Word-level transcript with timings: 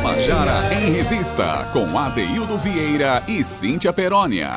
Tabajara 0.00 0.72
em 0.72 0.92
Revista, 0.92 1.68
com 1.74 1.98
Adeildo 1.98 2.56
Vieira 2.56 3.22
e 3.28 3.44
Cíntia 3.44 3.92
Perónia. 3.92 4.50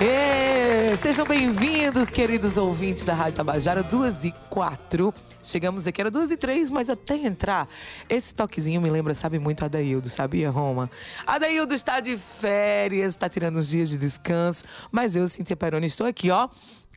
É, 0.00 0.96
sejam 0.96 1.26
bem-vindos, 1.26 2.08
queridos 2.08 2.56
ouvintes 2.56 3.04
da 3.04 3.12
Rádio 3.12 3.34
Tabajara, 3.34 3.82
2 3.82 4.24
e 4.24 4.34
4. 4.48 5.12
Chegamos 5.42 5.86
aqui, 5.86 6.00
era 6.00 6.10
2 6.10 6.30
e 6.30 6.38
3, 6.38 6.70
mas 6.70 6.88
até 6.88 7.14
entrar, 7.16 7.68
esse 8.08 8.34
toquezinho 8.34 8.80
me 8.80 8.88
lembra, 8.88 9.12
sabe, 9.12 9.38
muito 9.38 9.66
Adaildo, 9.66 10.08
sabia, 10.08 10.48
Roma? 10.48 10.90
Adaildo 11.26 11.74
está 11.74 12.00
de 12.00 12.16
férias, 12.16 13.12
está 13.12 13.28
tirando 13.28 13.58
uns 13.58 13.68
dias 13.68 13.90
de 13.90 13.98
descanso, 13.98 14.64
mas 14.90 15.14
eu, 15.14 15.28
Cíntia 15.28 15.54
Peroni, 15.54 15.88
estou 15.88 16.06
aqui, 16.06 16.30
ó, 16.30 16.48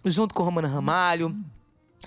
junto 0.05 0.33
com 0.33 0.41
Romana 0.41 0.69
Ramalho. 0.69 1.35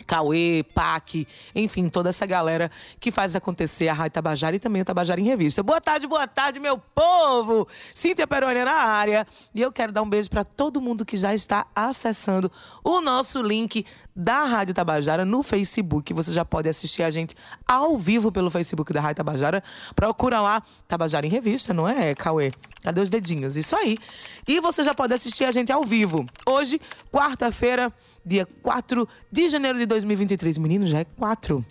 Cauê, 0.07 0.65
Pac, 0.75 1.27
enfim, 1.55 1.89
toda 1.89 2.09
essa 2.09 2.27
galera 2.27 2.71
que 3.01 3.11
faz 3.11 3.35
acontecer 3.37 3.89
a 3.89 3.93
Rádio 3.93 4.13
Tabajara 4.13 4.57
e 4.57 4.59
também 4.59 4.83
o 4.83 4.85
Tabajara 4.85 5.21
em 5.21 5.25
Revista. 5.25 5.63
Boa 5.63 5.81
tarde, 5.81 6.07
boa 6.07 6.27
tarde, 6.27 6.59
meu 6.59 6.77
povo! 6.79 7.67
Cíntia 7.93 8.27
Perônia 8.27 8.65
na 8.65 8.73
área. 8.73 9.27
E 9.55 9.63
eu 9.63 9.73
quero 9.73 9.93
dar 9.93 10.03
um 10.03 10.09
beijo 10.09 10.29
para 10.29 10.45
todo 10.45 10.81
mundo 10.81 11.05
que 11.05 11.17
já 11.17 11.33
está 11.33 11.67
acessando 11.75 12.51
o 12.83 13.01
nosso 13.01 13.41
link 13.41 13.87
da 14.15 14.45
Rádio 14.45 14.75
Tabajara 14.75 15.25
no 15.25 15.43
Facebook. 15.43 16.13
Você 16.13 16.33
já 16.33 16.45
pode 16.45 16.69
assistir 16.69 17.03
a 17.03 17.11
gente 17.11 17.35
ao 17.67 17.97
vivo 17.97 18.31
pelo 18.31 18.51
Facebook 18.51 18.93
da 18.93 19.01
Rádio 19.01 19.17
Tabajara. 19.17 19.63
Procura 19.95 20.41
lá, 20.41 20.63
Tabajara 20.87 21.27
em 21.27 21.31
Revista, 21.31 21.73
não 21.73 21.89
é, 21.89 22.15
Cauê? 22.15 22.53
Cadê 22.83 23.01
os 23.01 23.09
dedinhos? 23.09 23.57
Isso 23.57 23.75
aí. 23.75 23.97
E 24.47 24.61
você 24.61 24.83
já 24.83 24.95
pode 24.95 25.15
assistir 25.15 25.45
a 25.45 25.51
gente 25.51 25.73
ao 25.73 25.85
vivo. 25.85 26.27
Hoje, 26.47 26.79
quarta-feira, 27.11 27.91
dia 28.25 28.47
4 28.63 29.09
de 29.33 29.49
janeiro 29.49 29.79
de 29.79 29.84
2023. 29.87 30.59
Menino, 30.59 30.87
já 30.87 31.01
é 31.01 31.05
4. 31.05 31.65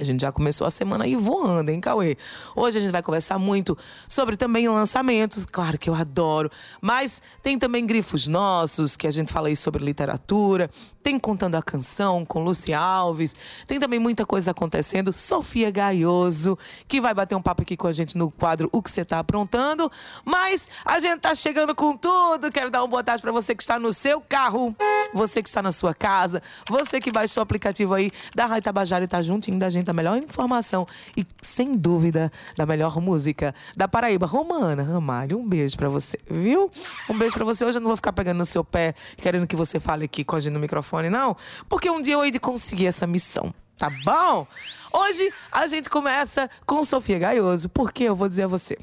A 0.00 0.02
gente 0.02 0.22
já 0.22 0.32
começou 0.32 0.66
a 0.66 0.70
semana 0.70 1.04
aí 1.04 1.14
voando, 1.14 1.70
hein, 1.70 1.78
Cauê? 1.78 2.16
Hoje 2.56 2.78
a 2.78 2.80
gente 2.80 2.90
vai 2.90 3.02
conversar 3.02 3.38
muito 3.38 3.76
sobre 4.08 4.34
também 4.34 4.66
lançamentos, 4.66 5.44
claro 5.44 5.76
que 5.76 5.90
eu 5.90 5.94
adoro, 5.94 6.50
mas 6.80 7.20
tem 7.42 7.58
também 7.58 7.86
grifos 7.86 8.26
nossos, 8.26 8.96
que 8.96 9.06
a 9.06 9.10
gente 9.10 9.30
fala 9.30 9.48
aí 9.48 9.56
sobre 9.56 9.84
literatura, 9.84 10.70
tem 11.02 11.18
Contando 11.18 11.56
a 11.56 11.62
Canção 11.62 12.24
com 12.24 12.42
Luci 12.42 12.72
Alves, 12.72 13.36
tem 13.66 13.78
também 13.78 13.98
muita 13.98 14.24
coisa 14.24 14.52
acontecendo. 14.52 15.12
Sofia 15.12 15.70
Gaioso, 15.70 16.58
que 16.88 16.98
vai 16.98 17.12
bater 17.12 17.34
um 17.34 17.42
papo 17.42 17.60
aqui 17.60 17.76
com 17.76 17.86
a 17.86 17.92
gente 17.92 18.16
no 18.16 18.30
quadro 18.30 18.70
O 18.72 18.82
que 18.82 18.90
você 18.90 19.04
tá 19.04 19.18
aprontando, 19.18 19.92
mas 20.24 20.66
a 20.84 20.98
gente 20.98 21.20
tá 21.20 21.34
chegando 21.34 21.74
com 21.74 21.94
tudo. 21.94 22.50
Quero 22.50 22.70
dar 22.70 22.80
uma 22.80 22.88
boa 22.88 23.04
tarde 23.04 23.20
para 23.20 23.32
você 23.32 23.54
que 23.54 23.62
está 23.62 23.78
no 23.78 23.92
seu 23.92 24.20
carro, 24.20 24.74
você 25.12 25.42
que 25.42 25.48
está 25.48 25.62
na 25.62 25.70
sua 25.70 25.92
casa, 25.92 26.42
você 26.68 27.00
que 27.00 27.12
baixou 27.12 27.42
o 27.42 27.44
aplicativo 27.44 27.92
aí 27.92 28.10
da 28.34 28.46
Rádio 28.46 28.64
Tabajara 28.64 29.04
e 29.04 29.08
tá 29.08 29.20
juntinho 29.20 29.58
da 29.58 29.68
gente, 29.68 29.73
a 29.90 29.92
melhor 29.92 30.16
informação 30.16 30.86
e, 31.16 31.26
sem 31.40 31.76
dúvida, 31.76 32.30
da 32.56 32.66
melhor 32.66 33.00
música 33.00 33.54
da 33.76 33.88
Paraíba. 33.88 34.26
Romana 34.26 34.82
Ramalho, 34.82 35.38
um 35.38 35.48
beijo 35.48 35.76
para 35.76 35.88
você, 35.88 36.18
viu? 36.30 36.70
Um 37.08 37.16
beijo 37.16 37.34
para 37.34 37.44
você. 37.44 37.64
Hoje 37.64 37.78
eu 37.78 37.80
não 37.80 37.88
vou 37.88 37.96
ficar 37.96 38.12
pegando 38.12 38.38
no 38.38 38.44
seu 38.44 38.64
pé, 38.64 38.94
querendo 39.16 39.46
que 39.46 39.56
você 39.56 39.80
fale 39.80 40.04
aqui 40.04 40.24
com 40.24 40.36
a 40.36 40.40
gente 40.40 40.52
no 40.52 40.60
microfone, 40.60 41.08
não, 41.10 41.36
porque 41.68 41.90
um 41.90 42.00
dia 42.00 42.14
eu 42.14 42.24
hei 42.24 42.30
de 42.30 42.38
conseguir 42.38 42.86
essa 42.86 43.06
missão. 43.06 43.52
Tá 43.76 43.90
bom? 44.04 44.46
Hoje 44.92 45.32
a 45.50 45.66
gente 45.66 45.90
começa 45.90 46.48
com 46.64 46.84
Sofia 46.84 47.18
Gaioso, 47.18 47.68
porque 47.68 48.04
eu 48.04 48.14
vou 48.14 48.28
dizer 48.28 48.44
a 48.44 48.46
você 48.46 48.78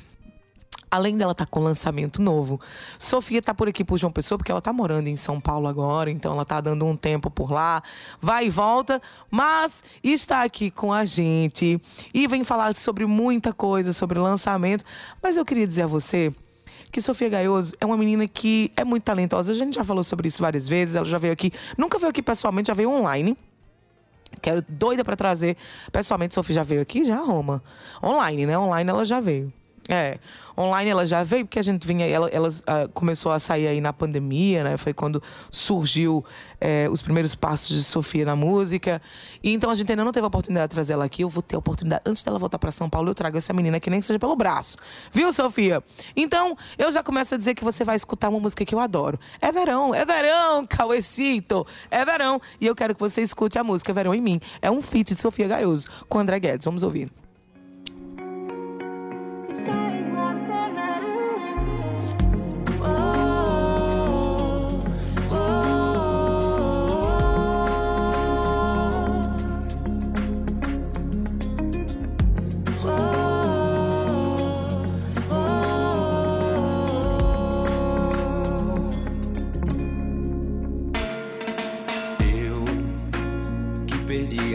além 0.92 1.16
dela 1.18 1.32
estar 1.32 1.46
tá 1.46 1.50
com 1.50 1.62
lançamento 1.62 2.22
novo. 2.22 2.60
Sofia 3.00 3.42
tá 3.42 3.54
por 3.54 3.70
aqui 3.70 3.84
por 3.84 3.98
João 3.98 4.12
Pessoa, 4.12 4.38
porque 4.38 4.52
ela 4.52 4.62
tá 4.62 4.74
morando 4.74 5.08
em 5.08 5.16
São 5.16 5.40
Paulo 5.40 5.68
agora, 5.68 6.12
então 6.12 6.34
ela 6.34 6.44
tá 6.44 6.60
dando 6.60 6.86
um 6.86 6.98
tempo 6.98 7.32
por 7.32 7.50
lá, 7.50 7.82
vai 8.22 8.48
e 8.48 8.50
volta, 8.50 9.02
mas 9.30 9.82
está 10.04 10.44
aqui 10.44 10.70
com 10.70 10.92
a 10.92 11.06
gente 11.06 11.82
e 12.14 12.28
vem 12.28 12.44
falar 12.44 12.76
sobre 12.76 13.06
muita 13.06 13.54
coisa, 13.54 13.94
sobre 13.94 14.20
lançamento. 14.20 14.84
Mas 15.24 15.38
eu 15.38 15.46
queria 15.46 15.66
dizer 15.66 15.84
a 15.84 15.88
você 15.88 16.34
que 16.92 17.02
Sofia 17.02 17.30
Gaioso 17.30 17.74
é 17.80 17.86
uma 17.86 17.96
menina 17.96 18.28
que 18.28 18.70
é 18.76 18.84
muito 18.84 19.04
talentosa. 19.04 19.54
A 19.54 19.56
gente 19.56 19.76
já 19.76 19.84
falou 19.84 20.04
sobre 20.04 20.28
isso 20.28 20.42
várias 20.42 20.68
vezes, 20.68 20.96
ela 20.96 21.06
já 21.06 21.18
veio 21.18 21.32
aqui, 21.32 21.54
nunca 21.78 21.98
veio 21.98 22.10
aqui 22.10 22.22
pessoalmente, 22.22 22.68
já 22.68 22.74
veio 22.74 22.92
online. 22.92 23.38
Quero 24.42 24.64
doida 24.68 25.04
para 25.04 25.16
trazer. 25.16 25.58
Pessoalmente, 25.92 26.34
Sofia 26.34 26.56
já 26.56 26.64
veio 26.64 26.82
aqui, 26.82 27.04
já 27.04 27.18
Roma. 27.18 27.62
Online, 28.02 28.46
né? 28.46 28.58
Online 28.58 28.90
ela 28.90 29.04
já 29.04 29.20
veio. 29.20 29.52
É, 29.94 30.20
online 30.58 30.90
ela 30.90 31.06
já 31.06 31.22
veio, 31.22 31.46
porque 31.46 31.60
a 31.60 31.62
gente 31.62 31.86
vinha, 31.86 32.08
ela, 32.08 32.30
ela 32.30 32.48
uh, 32.48 32.88
começou 32.94 33.30
a 33.30 33.40
sair 33.40 33.68
aí 33.68 33.82
na 33.82 33.92
pandemia, 33.92 34.64
né? 34.64 34.78
Foi 34.78 34.94
quando 34.94 35.22
surgiu 35.52 36.24
é, 36.62 36.88
os 36.90 37.02
primeiros 37.02 37.36
passos 37.36 37.76
de 37.76 37.84
Sofia 37.84 38.24
na 38.24 38.34
música. 38.34 39.02
E 39.44 39.52
então 39.52 39.70
a 39.70 39.76
gente 39.76 39.92
ainda 39.92 40.06
não 40.06 40.14
teve 40.14 40.24
a 40.24 40.28
oportunidade 40.30 40.70
de 40.70 40.76
trazer 40.76 40.94
ela 40.94 41.04
aqui. 41.04 41.24
Eu 41.24 41.30
vou 41.30 41.44
ter 41.44 41.58
a 41.58 41.60
oportunidade, 41.60 42.04
antes 42.06 42.24
dela 42.24 42.40
voltar 42.40 42.58
para 42.58 42.72
São 42.72 42.90
Paulo, 42.90 43.10
eu 43.10 43.14
trago 43.14 43.36
essa 43.36 43.52
menina 43.52 43.82
que 43.82 43.90
nem 43.90 44.00
que 44.00 44.06
seja 44.06 44.18
pelo 44.18 44.34
braço. 44.34 44.78
Viu, 45.12 45.34
Sofia? 45.34 45.84
Então, 46.16 46.58
eu 46.78 46.90
já 46.90 47.04
começo 47.04 47.36
a 47.36 47.38
dizer 47.38 47.54
que 47.54 47.64
você 47.66 47.84
vai 47.84 47.98
escutar 47.98 48.30
uma 48.30 48.40
música 48.40 48.64
que 48.64 48.74
eu 48.74 48.80
adoro. 48.80 49.20
É 49.42 49.52
verão, 49.52 49.94
é 49.94 50.06
verão, 50.06 50.66
Cauecito. 50.72 51.68
É 51.90 52.06
verão. 52.06 52.40
E 52.62 52.66
eu 52.66 52.74
quero 52.74 52.96
que 52.96 53.02
você 53.02 53.22
escute 53.22 53.60
a 53.60 53.64
música 53.64 53.92
Verão 53.92 54.16
em 54.16 54.22
Mim. 54.22 54.40
É 54.62 54.72
um 54.72 54.80
feat 54.80 55.16
de 55.16 55.20
Sofia 55.20 55.50
Gaioso 55.50 55.90
com 56.08 56.18
André 56.18 56.40
Guedes. 56.40 56.64
Vamos 56.64 56.82
ouvir. 56.82 57.12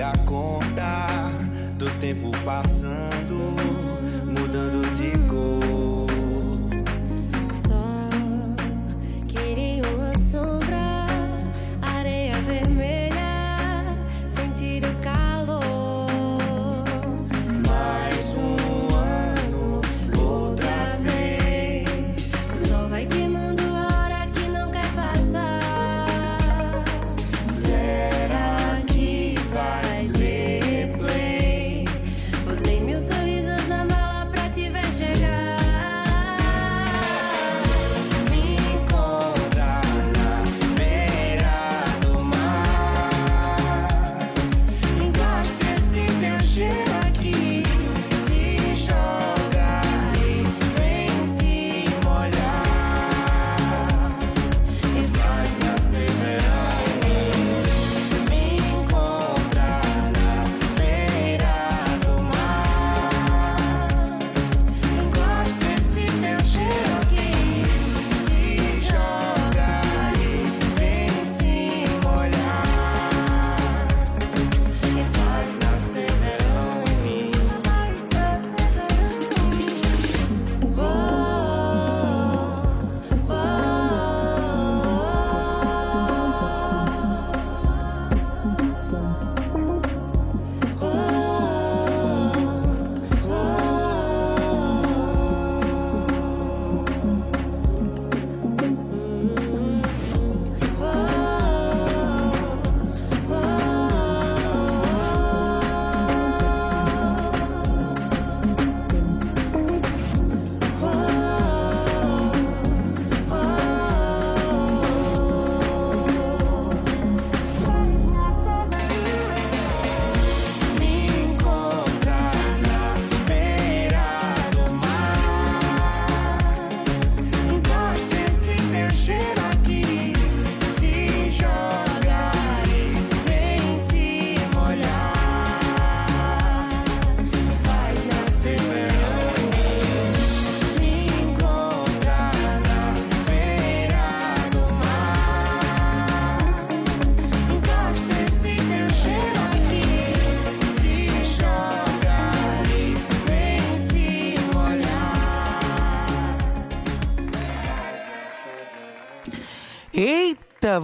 a 0.00 0.12
conta 0.24 1.06
do 1.78 1.90
tempo 1.98 2.30
passando. 2.44 2.85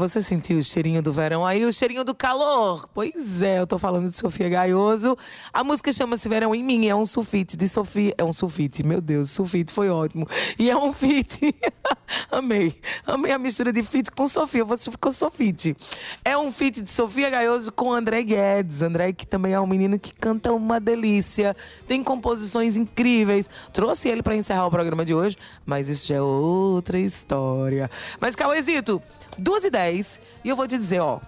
Você 0.03 0.21
sentiu 0.21 0.59
o 0.59 0.63
cheirinho 0.65 1.01
do 1.01 1.13
verão 1.13 1.47
aí, 1.47 1.65
o 1.65 1.73
cheirinho 1.73 2.03
do 2.03 2.13
calor? 2.13 2.89
Pois 2.93 3.41
é, 3.41 3.61
eu 3.61 3.69
tô 3.69 3.79
falando 3.79 4.11
de 4.11 4.19
Sofia 4.19 4.49
Gaioso. 4.49 5.17
A 5.53 5.63
música 5.63 5.93
chama-se 5.93 6.29
Verão 6.29 6.53
em 6.53 6.65
Mim, 6.65 6.89
é 6.89 6.95
um 6.95 7.07
sulfite 7.07 7.57
de 7.57 7.69
Sofia. 7.69 8.13
É 8.19 8.25
um 8.25 8.33
sulfite, 8.33 8.83
meu 8.83 9.01
Deus, 9.01 9.31
sulfite 9.31 9.73
foi 9.73 9.91
ótimo. 9.91 10.27
E 10.59 10.69
é 10.69 10.77
um 10.77 10.93
fit. 10.93 11.55
Amei. 12.33 12.75
Amei 13.07 13.31
a 13.31 13.39
mistura 13.39 13.73
de 13.73 13.85
fit 13.85 14.11
com 14.11 14.27
Sofia. 14.27 14.65
Você 14.65 14.91
ficou 14.91 15.13
Sofite. 15.13 15.77
É 16.25 16.37
um 16.37 16.51
fit 16.51 16.81
de 16.81 16.91
Sofia 16.91 17.31
Gaioso 17.31 17.71
com 17.71 17.93
André 17.93 18.25
Guedes. 18.25 18.83
André, 18.83 19.13
que 19.13 19.25
também 19.25 19.53
é 19.53 19.61
um 19.61 19.69
menino 19.69 20.01
que 20.01 20.13
canta 20.13 20.53
uma 20.53 20.81
delícia. 20.81 21.57
Tem 21.87 22.03
composições 22.03 22.77
incríveis. 22.77 23.49
Trouxe 23.73 24.09
ele 24.09 24.23
para 24.23 24.35
encerrar 24.35 24.67
o 24.67 24.71
programa 24.71 25.05
de 25.05 25.15
hoje, 25.15 25.37
mas 25.65 25.89
isso 25.89 26.09
já 26.09 26.17
é 26.17 26.23
outra 26.23 26.99
história. 26.99 27.89
Mas, 28.21 28.35
Cauêzito, 28.35 29.01
duas 29.39 29.65
e 29.65 29.71
dez. 29.71 30.21
E 30.45 30.49
eu 30.49 30.57
vou 30.57 30.67
te 30.67 30.77
dizer, 30.77 31.01
ó. 31.01 31.21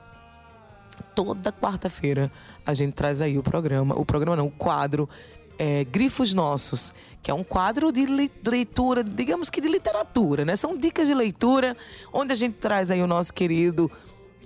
Toda 1.15 1.53
quarta-feira 1.53 2.31
a 2.65 2.73
gente 2.75 2.93
traz 2.93 3.21
aí 3.21 3.39
o 3.39 3.43
programa. 3.43 3.99
O 3.99 4.05
programa 4.05 4.37
não, 4.37 4.47
o 4.47 4.51
quadro 4.51 5.09
é, 5.59 5.85
Grifos 5.85 6.35
Nossos, 6.35 6.93
que 7.23 7.31
é 7.31 7.35
um 7.35 7.45
quadro 7.45 7.93
de 7.93 8.07
leitura, 8.07 9.03
digamos 9.03 9.51
que 9.51 9.61
de 9.61 9.69
literatura, 9.69 10.45
né? 10.45 10.57
São 10.57 10.77
dicas 10.77 11.07
de 11.07 11.15
leitura, 11.15 11.77
onde 12.13 12.33
a 12.33 12.37
gente 12.37 12.55
traz 12.55 12.91
aí 12.91 13.03
o 13.03 13.07
nosso 13.07 13.33
querido 13.33 13.91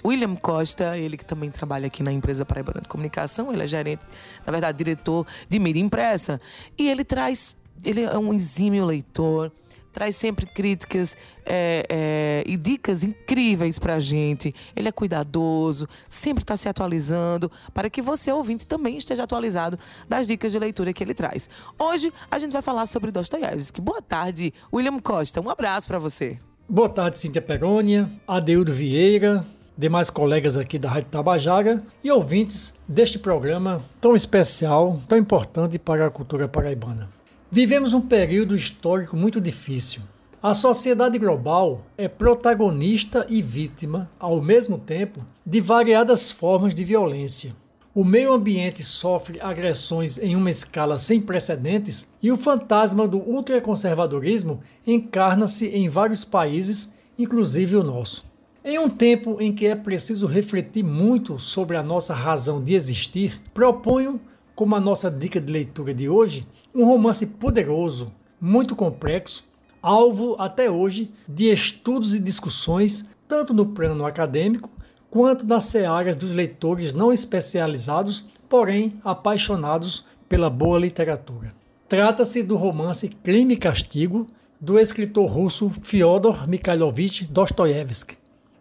William 0.05 0.37
Costa, 0.37 0.97
ele 0.97 1.17
que 1.17 1.25
também 1.25 1.51
trabalha 1.51 1.87
aqui 1.87 2.03
na 2.03 2.13
empresa 2.13 2.45
Paraibana 2.45 2.81
de 2.81 2.89
Comunicação, 2.89 3.53
ele 3.53 3.63
é 3.63 3.67
gerente, 3.67 4.05
na 4.47 4.53
verdade, 4.53 4.79
diretor 4.79 5.27
de 5.49 5.59
mídia 5.59 5.81
impressa, 5.81 6.41
e 6.77 6.89
ele 6.89 7.05
traz, 7.05 7.57
ele 7.85 8.03
é 8.03 8.19
um 8.19 8.33
exímio 8.33 8.85
leitor, 8.85 9.51
traz 9.99 10.15
sempre 10.15 10.47
críticas 10.47 11.17
é, 11.45 11.85
é, 11.89 12.45
e 12.47 12.57
dicas 12.57 13.03
incríveis 13.03 13.81
para 13.81 13.97
a 13.97 14.01
gente. 14.01 14.55
Ele 14.77 14.89
é 14.89 14.93
cuidadoso, 14.93 15.89
sempre 16.09 16.45
está 16.45 16.57
se 16.57 16.69
atualizando, 16.69 17.51
para 17.75 17.91
que 17.91 18.01
você, 18.01 18.31
ouvinte, 18.31 18.65
também 18.65 18.97
esteja 18.97 19.25
atualizado 19.25 19.77
das 20.09 20.29
dicas 20.29 20.53
de 20.53 20.59
leitura 20.61 20.93
que 20.93 21.03
ele 21.03 21.15
traz. 21.15 21.51
Hoje 21.77 22.13
a 22.31 22.39
gente 22.39 22.53
vai 22.53 22.63
falar 22.63 22.87
sobre 22.87 23.11
Dostoiévski. 23.11 23.81
Boa 23.81 24.01
tarde, 24.01 24.55
William 24.73 25.01
Costa. 25.01 25.41
Um 25.41 25.51
abraço 25.51 25.89
para 25.89 25.99
você. 25.99 26.39
Boa 26.69 26.89
tarde, 26.89 27.19
Cíntia 27.19 27.43
Perônia, 27.43 28.09
Adeudo 28.25 28.73
Vieira, 28.73 29.45
demais 29.77 30.11
colegas 30.11 30.57
aqui 30.57 30.79
da 30.79 30.91
Rádio 30.91 31.11
Tabajara 31.11 31.83
e 32.05 32.11
ouvintes 32.13 32.73
deste 32.87 33.19
programa 33.19 33.85
tão 34.01 34.15
especial, 34.15 35.03
tão 35.09 35.19
importante 35.19 35.77
para 35.77 36.07
a 36.07 36.11
cultura 36.11 36.47
paraibana. 36.47 37.18
Vivemos 37.51 37.95
um 37.95 38.01
período 38.03 38.55
histórico 38.55 39.17
muito 39.17 39.41
difícil. 39.41 40.03
A 40.43 40.53
sociedade 40.53 41.19
global 41.19 41.81
é 41.97 42.07
protagonista 42.07 43.25
e 43.27 43.41
vítima, 43.41 44.11
ao 44.21 44.43
mesmo 44.43 44.77
tempo, 44.77 45.25
de 45.47 45.59
variadas 45.59 46.31
formas 46.31 46.75
de 46.75 46.85
violência. 46.85 47.57
O 47.95 48.05
meio 48.05 48.35
ambiente 48.35 48.85
sofre 48.85 49.41
agressões 49.41 50.19
em 50.19 50.37
uma 50.37 50.51
escala 50.51 50.99
sem 50.99 51.23
precedentes 51.23 52.07
e 52.23 52.31
o 52.31 52.37
fantasma 52.37 53.09
do 53.09 53.17
ultraconservadorismo 53.17 54.61
encarna-se 54.87 55.69
em 55.69 55.89
vários 55.89 56.27
países, 56.27 56.93
inclusive 57.19 57.77
o 57.77 57.83
nosso. 57.83 58.27
Em 58.63 58.79
um 58.79 58.91
tempo 58.91 59.39
em 59.41 59.55
que 59.55 59.67
é 59.67 59.75
preciso 59.75 60.27
refletir 60.27 60.85
muito 60.85 61.39
sobre 61.39 61.79
a 61.79 61.83
nossa 61.83 62.13
razão 62.13 62.63
de 62.63 62.75
existir, 62.75 63.41
proponho, 63.55 64.21
como 64.55 64.77
a 64.77 64.81
nossa 64.81 65.11
dica 65.11 65.41
de 65.41 65.51
leitura 65.51 65.95
de 65.95 66.11
hoje, 66.11 66.47
um 66.79 66.85
romance 66.85 67.27
poderoso, 67.27 68.13
muito 68.41 68.77
complexo, 68.77 69.45
alvo 69.83 70.37
até 70.39 70.71
hoje 70.71 71.11
de 71.29 71.51
estudos 71.51 72.15
e 72.15 72.21
discussões, 72.21 73.05
tanto 73.27 73.53
no 73.53 73.67
plano 73.67 74.07
acadêmico 74.07 74.71
quanto 75.11 75.45
nas 75.45 75.65
searas 75.65 76.15
dos 76.15 76.33
leitores 76.33 76.95
não 76.95 77.13
especializados, 77.13 78.29
porém 78.49 78.95
apaixonados 79.05 80.07
pela 80.29 80.49
boa 80.49 80.79
literatura. 80.79 81.53
Trata-se 81.89 82.45
do 82.45 82.55
romance 82.55 83.09
Crime 83.09 83.55
e 83.55 83.57
Castigo, 83.57 84.25
do 84.61 84.79
escritor 84.79 85.29
russo 85.29 85.73
Fyodor 85.83 86.49
Mikhailovich 86.49 87.25
Dostoiévski. 87.25 88.17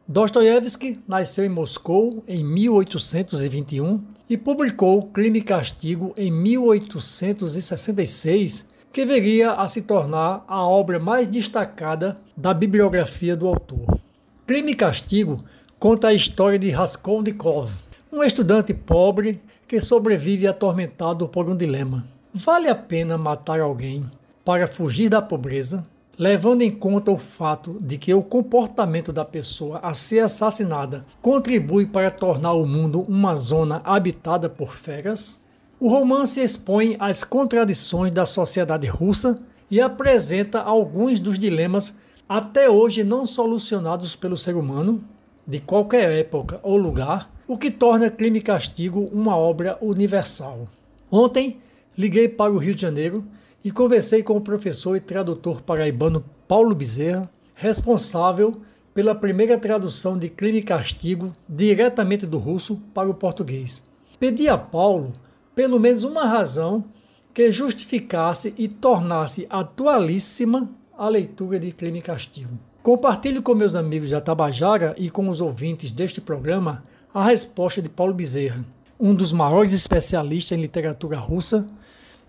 Dostoiévski 0.08 1.00
nasceu 1.08 1.46
em 1.46 1.50
Moscou 1.50 2.24
em 2.28 2.44
1821 2.44 4.17
e 4.30 4.38
publicou 4.38 5.08
Crime 5.08 5.40
e 5.40 5.42
Castigo 5.42 6.14
em 6.18 6.30
1866, 6.32 8.68
que 8.92 9.06
viria 9.06 9.54
a 9.54 9.68
se 9.68 9.82
tornar 9.82 10.46
a 10.48 10.64
obra 10.66 11.00
mais 11.00 11.28
destacada 11.28 12.20
da 12.36 12.54
bibliografia 12.54 13.36
do 13.36 13.48
autor. 13.48 14.00
Crime 14.46 14.72
e 14.72 14.76
Castigo 14.76 15.44
conta 15.80 16.10
a 16.10 16.14
história 16.14 16.60
de 16.60 16.70
Raskolnikov, 16.70 17.72
um 18.12 18.24
estudante 18.24 18.74
pobre 18.74 19.42
que 19.68 19.80
sobrevive 19.80 20.48
atormentado 20.48 21.28
por 21.28 21.48
um 21.50 21.56
dilema. 21.56 22.08
Vale 22.34 22.70
a 22.70 22.76
pena 22.76 23.18
matar 23.18 23.60
alguém 23.60 24.04
para 24.44 24.68
fugir 24.68 25.10
da 25.10 25.22
pobreza? 25.22 25.84
Levando 26.18 26.64
em 26.64 26.72
conta 26.72 27.12
o 27.12 27.18
fato 27.18 27.78
de 27.80 27.98
que 27.98 28.12
o 28.14 28.24
comportamento 28.24 29.14
da 29.14 29.24
pessoa 29.24 29.80
a 29.84 29.94
ser 29.94 30.20
assassinada 30.20 31.06
contribui 31.22 31.86
para 31.86 32.10
tornar 32.10 32.54
o 32.54 32.66
mundo 32.66 33.02
uma 33.08 33.36
zona 33.36 33.82
habitada 33.84 34.50
por 34.50 34.74
feras, 34.74 35.40
o 35.80 35.88
romance 35.88 36.42
expõe 36.42 36.96
as 37.00 37.24
contradições 37.24 38.12
da 38.12 38.26
sociedade 38.26 38.88
russa 38.88 39.40
e 39.70 39.80
apresenta 39.80 40.60
alguns 40.60 41.20
dos 41.20 41.38
dilemas 41.38 41.96
até 42.28 42.68
hoje 42.68 43.04
não 43.04 43.28
solucionados 43.28 44.16
pelo 44.16 44.36
ser 44.36 44.56
humano, 44.56 45.04
de 45.46 45.60
qualquer 45.60 46.12
época 46.12 46.60
ou 46.64 46.76
lugar, 46.78 47.32
o 47.48 47.58
que 47.58 47.72
torna 47.72 48.10
Crime 48.10 48.40
e 48.40 48.42
Castigo 48.42 49.08
uma 49.14 49.38
obra 49.38 49.78
universal. 49.80 50.68
Ontem, 51.10 51.62
liguei 51.98 52.28
para 52.28 52.52
o 52.52 52.58
Rio 52.58 52.76
de 52.76 52.82
Janeiro 52.82 53.24
e 53.64 53.72
conversei 53.72 54.24
com 54.24 54.38
o 54.38 54.42
professor 54.42 54.96
e 54.96 55.00
tradutor 55.00 55.62
paraibano 55.62 56.24
Paulo 56.48 56.74
Bezerra, 56.74 57.30
responsável 57.54 58.62
pela 58.94 59.14
primeira 59.14 59.58
tradução 59.58 60.18
de 60.18 60.30
Crime 60.30 60.60
e 60.60 60.64
Castigo 60.64 61.32
diretamente 61.48 62.26
do 62.26 62.38
russo 62.38 62.78
para 62.94 63.10
o 63.10 63.14
português. 63.14 63.84
Pedi 64.20 64.48
a 64.48 64.58
Paulo 64.58 65.14
pelo 65.54 65.80
menos 65.80 66.04
uma 66.04 66.26
razão 66.26 66.86
que 67.34 67.52
justificasse 67.52 68.54
e 68.58 68.68
tornasse 68.68 69.46
atualíssima 69.50 70.70
a 70.98 71.08
leitura 71.08 71.60
de 71.60 71.72
Crime 71.72 72.00
e 72.00 72.02
Castigo. 72.02 72.58
Compartilho 72.82 73.44
com 73.44 73.54
meus 73.54 73.76
amigos 73.76 74.10
da 74.10 74.22
Tabajara 74.22 74.96
e 74.98 75.10
com 75.10 75.30
os 75.30 75.42
ouvintes 75.42 75.92
deste 75.92 76.22
programa 76.22 76.84
a 77.14 77.24
resposta 77.24 77.82
de 77.82 77.90
Paulo 77.90 78.14
Bezerra, 78.14 78.66
um 79.00 79.14
dos 79.14 79.32
maiores 79.32 79.74
especialistas 79.74 80.58
em 80.58 80.62
literatura 80.62 81.20
russa 81.20 81.68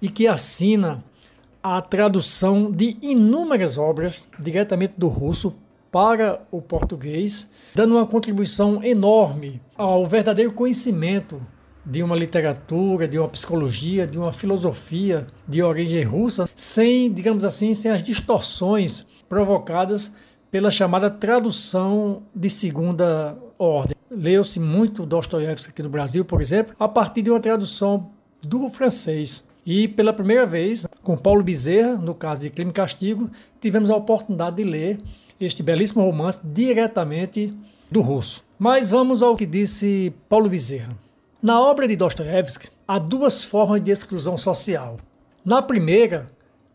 e 0.02 0.08
que 0.08 0.26
assina 0.26 1.02
a 1.76 1.82
tradução 1.82 2.70
de 2.70 2.96
inúmeras 3.02 3.76
obras 3.76 4.26
diretamente 4.38 4.94
do 4.96 5.08
russo 5.08 5.54
para 5.92 6.40
o 6.50 6.62
português, 6.62 7.50
dando 7.74 7.96
uma 7.96 8.06
contribuição 8.06 8.82
enorme 8.82 9.60
ao 9.76 10.06
verdadeiro 10.06 10.52
conhecimento 10.52 11.40
de 11.84 12.02
uma 12.02 12.16
literatura, 12.16 13.06
de 13.06 13.18
uma 13.18 13.28
psicologia, 13.28 14.06
de 14.06 14.18
uma 14.18 14.32
filosofia 14.32 15.26
de 15.46 15.62
origem 15.62 16.02
russa, 16.02 16.48
sem, 16.54 17.12
digamos 17.12 17.44
assim, 17.44 17.74
sem 17.74 17.90
as 17.90 18.02
distorções 18.02 19.06
provocadas 19.28 20.14
pela 20.50 20.70
chamada 20.70 21.10
tradução 21.10 22.22
de 22.34 22.48
segunda 22.48 23.36
ordem. 23.58 23.96
Leu-se 24.10 24.58
muito 24.58 25.04
Dostoiévski 25.04 25.70
aqui 25.70 25.82
no 25.82 25.90
Brasil, 25.90 26.24
por 26.24 26.40
exemplo, 26.40 26.74
a 26.78 26.88
partir 26.88 27.20
de 27.20 27.30
uma 27.30 27.40
tradução 27.40 28.10
do 28.42 28.70
francês. 28.70 29.46
E 29.70 29.86
pela 29.86 30.14
primeira 30.14 30.46
vez, 30.46 30.86
com 31.02 31.14
Paulo 31.14 31.42
Bezerra, 31.42 31.98
no 31.98 32.14
caso 32.14 32.40
de 32.40 32.48
Crime 32.48 32.70
e 32.70 32.72
Castigo, 32.72 33.30
tivemos 33.60 33.90
a 33.90 33.96
oportunidade 33.96 34.56
de 34.56 34.64
ler 34.64 34.98
este 35.38 35.62
belíssimo 35.62 36.02
romance 36.02 36.40
diretamente 36.42 37.52
do 37.90 38.00
russo. 38.00 38.42
Mas 38.58 38.90
vamos 38.90 39.22
ao 39.22 39.36
que 39.36 39.44
disse 39.44 40.10
Paulo 40.26 40.48
Bezerra. 40.48 40.96
Na 41.42 41.60
obra 41.60 41.86
de 41.86 41.96
Dostoiévski, 41.96 42.70
há 42.88 42.98
duas 42.98 43.44
formas 43.44 43.84
de 43.84 43.90
exclusão 43.90 44.38
social. 44.38 44.96
Na 45.44 45.60
primeira, 45.60 46.28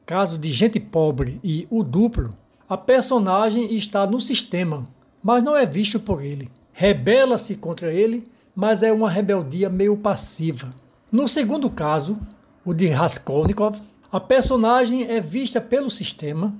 caso 0.05 0.37
de 0.37 0.51
gente 0.51 0.79
pobre 0.79 1.39
e 1.43 1.67
o 1.71 1.83
duplo, 1.83 2.37
a 2.69 2.77
personagem 2.77 3.73
está 3.73 4.05
no 4.05 4.21
sistema, 4.21 4.87
mas 5.23 5.41
não 5.41 5.57
é 5.57 5.65
visto 5.65 5.99
por 5.99 6.23
ele. 6.23 6.47
Rebela-se 6.71 7.55
contra 7.55 7.91
ele, 7.91 8.23
mas 8.55 8.83
é 8.83 8.91
uma 8.91 9.09
rebeldia 9.09 9.67
meio 9.67 9.97
passiva. 9.97 10.69
No 11.11 11.27
segundo 11.27 11.71
caso, 11.71 12.19
o 12.65 12.73
de 12.73 12.87
Raskolnikov, 12.87 13.77
a 14.11 14.19
personagem 14.19 15.03
é 15.09 15.19
vista 15.19 15.59
pelo 15.59 15.89
sistema, 15.89 16.53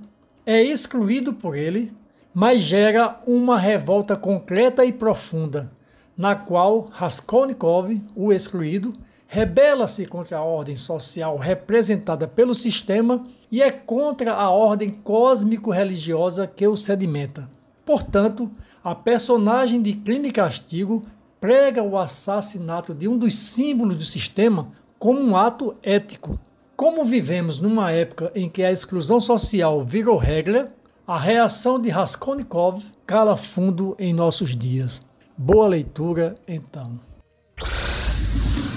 é 0.46 0.62
excluído 0.62 1.34
por 1.34 1.56
ele, 1.56 1.94
mas 2.34 2.60
gera 2.60 3.22
uma 3.26 3.58
revolta 3.58 4.18
concreta 4.18 4.84
e 4.84 4.92
profunda, 4.92 5.72
na 6.18 6.36
qual 6.36 6.90
Raskolnikov, 6.92 8.02
o 8.16 8.34
excluído, 8.34 8.94
rebela-se 9.28 10.06
contra 10.06 10.38
a 10.38 10.44
ordem 10.44 10.76
social 10.76 11.38
representada 11.38 12.28
pelo 12.28 12.54
sistema 12.54 13.26
e 13.50 13.62
é 13.62 13.72
contra 13.72 14.34
a 14.34 14.50
ordem 14.50 14.92
cósmico-religiosa 14.92 16.46
que 16.46 16.68
o 16.68 16.76
sedimenta. 16.76 17.50
Portanto, 17.86 18.52
a 18.84 18.94
personagem 18.94 19.82
de 19.82 19.94
Crime 19.94 20.30
e 20.30 20.32
Castigo 20.32 21.04
prega 21.40 21.82
o 21.82 21.98
assassinato 21.98 22.94
de 22.94 23.08
um 23.08 23.18
dos 23.18 23.36
símbolos 23.36 23.96
do 23.96 24.04
sistema 24.04 24.70
como 25.04 25.20
um 25.20 25.36
ato 25.36 25.76
ético. 25.84 26.40
Como 26.78 27.04
vivemos 27.04 27.60
numa 27.60 27.92
época 27.92 28.32
em 28.34 28.50
que 28.50 28.64
a 28.64 28.72
exclusão 28.72 29.20
social 29.20 29.84
virou 29.84 30.16
regra, 30.16 30.72
a 31.06 31.20
reação 31.20 31.78
de 31.78 31.90
Raskolnikov 31.90 32.82
cala 33.06 33.36
fundo 33.36 33.98
em 34.00 34.14
nossos 34.14 34.56
dias. 34.56 35.02
Boa 35.38 35.68
leitura, 35.68 36.36
então. 36.48 36.98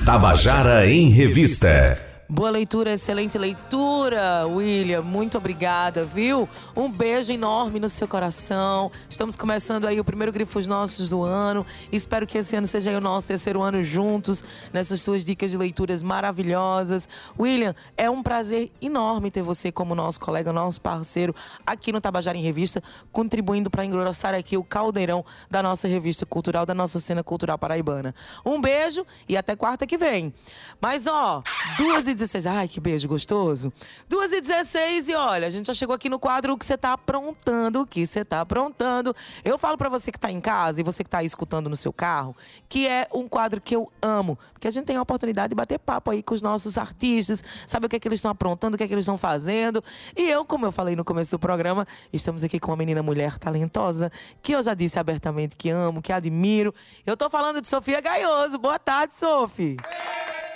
Tabajara 0.05 0.91
em 0.91 1.11
Revista. 1.11 1.95
Boa 2.29 2.51
leitura, 2.51 2.93
excelente 2.93 3.39
leitura, 3.39 4.49
William. 4.49 5.01
Muito 5.01 5.39
obrigada, 5.39 6.05
viu? 6.05 6.49
Um 6.75 6.91
beijo 6.91 7.31
enorme 7.31 7.79
no 7.79 7.89
seu 7.89 8.09
coração. 8.09 8.91
Estamos 9.09 9.37
começando 9.37 9.87
aí 9.87 10.01
o 10.01 10.05
primeiro 10.05 10.33
Grifos 10.33 10.67
Nossos 10.67 11.11
do 11.11 11.23
ano. 11.23 11.65
Espero 11.93 12.27
que 12.27 12.39
esse 12.39 12.57
ano 12.57 12.67
seja 12.67 12.99
o 12.99 13.01
nosso 13.01 13.29
terceiro 13.29 13.63
ano 13.63 13.81
juntos, 13.81 14.45
nessas 14.73 15.03
suas 15.03 15.25
dicas 15.25 15.53
de 15.53 15.57
leituras 15.57 16.03
maravilhosas. 16.03 17.09
William, 17.39 17.77
é 17.97 18.11
um 18.11 18.25
prazer 18.25 18.73
enorme 18.83 19.31
ter 19.31 19.43
você 19.43 19.71
como 19.71 19.95
nosso 19.95 20.19
colega, 20.19 20.53
nosso 20.53 20.81
parceiro 20.81 21.33
aqui 21.65 21.93
no 21.93 22.01
Tabajara 22.01 22.37
em 22.37 22.43
Revista, 22.43 22.83
contribuindo 23.13 23.71
para 23.71 23.85
engrossar 23.85 24.35
aqui 24.35 24.57
o 24.57 24.65
caldeirão 24.65 25.25
da 25.49 25.63
nossa 25.63 25.87
revista 25.87 26.27
cultural, 26.27 26.67
da 26.67 26.75
nossa 26.75 26.99
cena 26.99 27.23
cultural 27.23 27.57
paraibana. 27.57 28.13
Um 28.45 28.61
beijo 28.61 29.07
e 29.29 29.37
até 29.37 29.55
quarta 29.55 29.87
que 29.87 29.97
vem. 29.97 30.35
Mas, 30.81 31.07
ó, 31.07 31.41
duas 31.79 32.09
e 32.09 32.16
16. 32.17 32.47
Ai, 32.47 32.69
que 32.69 32.81
beijo 32.81 33.07
gostoso. 33.07 33.73
2 34.09 34.33
e 34.33 34.41
16 34.41 35.09
e 35.09 35.15
olha, 35.15 35.47
a 35.47 35.51
gente 35.51 35.67
já 35.67 35.75
chegou 35.75 35.95
aqui 35.95 36.09
no 36.09 36.19
quadro 36.19 36.55
O 36.55 36.59
que 36.59 36.65
você 36.65 36.77
tá 36.77 36.93
aprontando, 36.93 37.83
o 37.83 37.87
que 37.87 38.05
você 38.07 38.25
tá 38.25 38.41
aprontando. 38.41 39.15
Eu 39.45 39.59
falo 39.59 39.77
para 39.79 39.89
você 39.89 40.11
que 40.11 40.19
tá 40.19 40.31
em 40.31 40.41
casa 40.41 40.81
e 40.81 40.85
você 40.85 41.05
que 41.05 41.11
tá 41.11 41.19
aí 41.19 41.27
escutando 41.27 41.71
no 41.71 41.77
seu 41.77 41.93
carro, 41.93 42.35
que 42.69 42.87
é 42.87 43.09
um 43.13 43.29
quadro 43.29 43.61
que 43.61 43.77
eu 43.77 43.91
amo, 44.03 44.39
porque 44.53 44.67
a 44.67 44.71
gente 44.71 44.87
tem 44.87 44.97
a 44.97 45.03
oportunidade 45.03 45.51
de 45.51 45.55
bater 45.55 45.79
papo 45.79 46.11
aí 46.11 46.23
com 46.23 46.35
os 46.35 46.43
nossos 46.43 46.77
artistas, 46.79 47.43
saber 47.67 47.87
o 47.87 47.89
que 47.89 47.97
é 47.97 48.01
que 48.01 48.09
eles 48.09 48.19
estão 48.19 48.31
aprontando, 48.31 48.75
o 48.75 48.79
que 48.79 48.85
é 48.85 48.89
que 48.89 48.95
eles 48.95 49.05
estão 49.05 49.17
fazendo. 49.17 49.83
E 50.17 50.29
eu, 50.29 50.45
como 50.45 50.67
eu 50.67 50.73
falei 50.73 50.97
no 50.97 51.05
começo 51.05 51.31
do 51.31 51.39
programa, 51.39 51.87
estamos 52.13 52.43
aqui 52.43 52.59
com 52.59 52.71
uma 52.71 52.77
menina 52.77 53.03
mulher 53.03 53.39
talentosa, 53.39 54.11
que 54.43 54.53
eu 54.53 54.63
já 54.63 54.75
disse 54.75 54.99
abertamente 54.99 55.57
que 55.57 55.71
amo, 55.71 56.03
que 56.03 56.13
admiro. 56.13 56.75
Eu 57.05 57.17
tô 57.17 57.31
falando 57.31 57.61
de 57.61 57.69
Sofia 57.69 58.01
Gaioso. 58.01 58.59
Boa 58.59 58.79
tarde, 58.79 59.15
Sofia. 59.15 59.77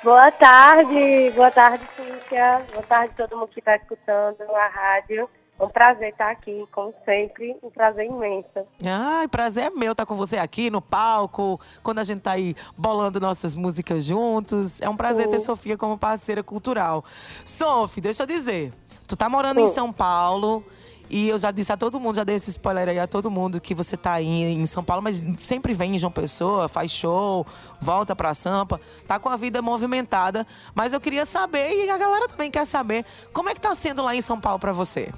Boa 0.03 0.33
tarde, 0.33 1.31
boa 1.35 1.51
tarde, 1.51 1.87
Cíntia. 1.95 2.65
Boa 2.73 2.83
tarde 2.83 3.13
a 3.13 3.27
todo 3.27 3.37
mundo 3.37 3.49
que 3.49 3.59
está 3.59 3.77
escutando 3.77 4.41
a 4.55 4.67
rádio. 4.67 5.29
É 5.59 5.63
um 5.63 5.69
prazer 5.69 6.09
estar 6.09 6.31
aqui, 6.31 6.67
como 6.73 6.95
sempre, 7.05 7.55
um 7.63 7.69
prazer 7.69 8.07
imenso. 8.07 8.67
Ai, 8.83 9.29
prazer 9.29 9.65
é 9.65 9.71
meu 9.71 9.93
estar 9.93 10.07
com 10.07 10.15
você 10.15 10.39
aqui 10.39 10.71
no 10.71 10.81
palco, 10.81 11.61
quando 11.83 11.99
a 11.99 12.03
gente 12.03 12.19
está 12.19 12.33
aí 12.33 12.55
bolando 12.79 13.21
nossas 13.21 13.55
músicas 13.55 14.03
juntos. 14.03 14.81
É 14.81 14.89
um 14.89 14.97
prazer 14.97 15.27
Sim. 15.27 15.33
ter 15.33 15.39
Sofia 15.41 15.77
como 15.77 15.99
parceira 15.99 16.43
cultural. 16.43 17.05
Sofia, 17.45 18.03
deixa 18.03 18.23
eu 18.23 18.27
dizer, 18.27 18.73
tu 19.07 19.15
tá 19.15 19.29
morando 19.29 19.59
Sim. 19.59 19.65
em 19.65 19.67
São 19.67 19.93
Paulo. 19.93 20.65
E 21.11 21.29
eu 21.29 21.39
já 21.41 21.51
disse 21.51 21.73
a 21.73 21.77
todo 21.77 21.99
mundo, 21.99 22.15
já 22.15 22.25
dei 22.25 22.37
esse 22.37 22.51
spoiler 22.51 22.89
aí 22.89 22.99
a 23.01 23.07
todo 23.07 23.29
mundo 23.29 23.61
que 23.61 23.75
você 23.75 23.97
tá 23.97 24.13
aí 24.13 24.27
em 24.27 24.65
São 24.65 24.85
Paulo, 24.85 25.03
mas 25.03 25.25
sempre 25.41 25.75
vem 25.75 25.97
em 25.97 25.99
João 25.99 26.13
Pessoa, 26.13 26.69
faz 26.69 26.93
show, 26.93 27.45
volta 27.81 28.15
pra 28.15 28.33
Sampa, 28.33 28.81
tá 29.09 29.19
com 29.19 29.29
a 29.29 29.37
vida 29.37 29.61
movimentada. 29.61 30.47
Mas 30.73 30.93
eu 30.93 31.01
queria 31.01 31.25
saber, 31.25 31.69
e 31.73 31.91
a 31.91 31.99
galera 31.99 32.29
também 32.29 32.49
quer 32.49 32.65
saber, 32.65 33.05
como 33.33 33.49
é 33.49 33.55
que 33.55 33.61
tá 33.61 33.75
sendo 33.75 34.03
lá 34.03 34.15
em 34.15 34.21
São 34.21 34.41
Paulo 34.41 34.61
pra 34.61 34.71
você? 34.71 35.13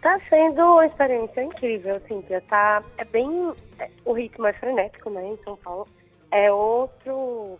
Tá 0.00 0.18
sendo 0.30 0.62
uma 0.62 0.86
experiência 0.86 1.42
incrível, 1.42 2.00
Cíntia. 2.08 2.42
Tá, 2.48 2.82
é 2.96 3.04
bem. 3.04 3.52
É, 3.78 3.90
o 4.04 4.12
ritmo 4.14 4.46
é 4.46 4.52
frenético, 4.54 5.10
né, 5.10 5.26
em 5.26 5.38
São 5.42 5.56
Paulo. 5.56 5.86
É 6.30 6.50
outro, 6.50 7.58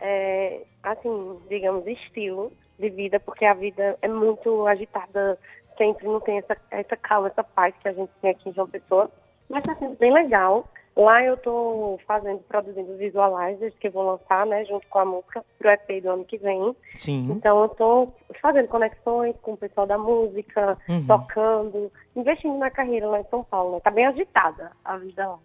é, 0.00 0.62
assim, 0.82 1.38
digamos, 1.48 1.86
estilo 1.86 2.52
de 2.78 2.88
vida, 2.90 3.20
porque 3.20 3.44
a 3.44 3.54
vida 3.54 3.96
é 4.02 4.08
muito 4.08 4.66
agitada 4.66 5.38
sempre 5.76 6.06
não 6.06 6.20
tem 6.20 6.38
essa, 6.38 6.56
essa 6.70 6.96
calma, 6.96 7.28
essa 7.28 7.44
paz 7.44 7.74
que 7.80 7.88
a 7.88 7.92
gente 7.92 8.10
tem 8.20 8.30
aqui 8.30 8.48
em 8.48 8.52
João 8.52 8.68
Pessoa. 8.68 9.10
Mas 9.48 9.60
está 9.60 9.74
sendo 9.76 9.96
bem 9.96 10.12
legal. 10.12 10.68
Lá 10.96 11.22
eu 11.22 11.34
estou 11.34 12.00
fazendo, 12.06 12.40
produzindo 12.48 12.96
visualizers 12.96 13.74
que 13.78 13.88
eu 13.88 13.92
vou 13.92 14.02
lançar, 14.02 14.46
né, 14.46 14.64
junto 14.64 14.86
com 14.88 14.98
a 14.98 15.04
música, 15.04 15.44
pro 15.58 15.68
EP 15.68 16.02
do 16.02 16.10
ano 16.10 16.24
que 16.24 16.38
vem. 16.38 16.74
Sim. 16.94 17.30
Então 17.30 17.60
eu 17.60 17.66
estou 17.66 18.14
fazendo 18.40 18.68
conexões 18.68 19.36
com 19.42 19.52
o 19.52 19.56
pessoal 19.56 19.86
da 19.86 19.98
música, 19.98 20.78
uhum. 20.88 21.06
tocando, 21.06 21.92
investindo 22.16 22.56
na 22.56 22.70
carreira 22.70 23.06
lá 23.06 23.20
em 23.20 23.26
São 23.28 23.44
Paulo. 23.44 23.74
Né? 23.74 23.80
Tá 23.80 23.90
bem 23.90 24.06
agitada 24.06 24.72
a 24.82 24.96
vida 24.96 25.28
lá 25.28 25.38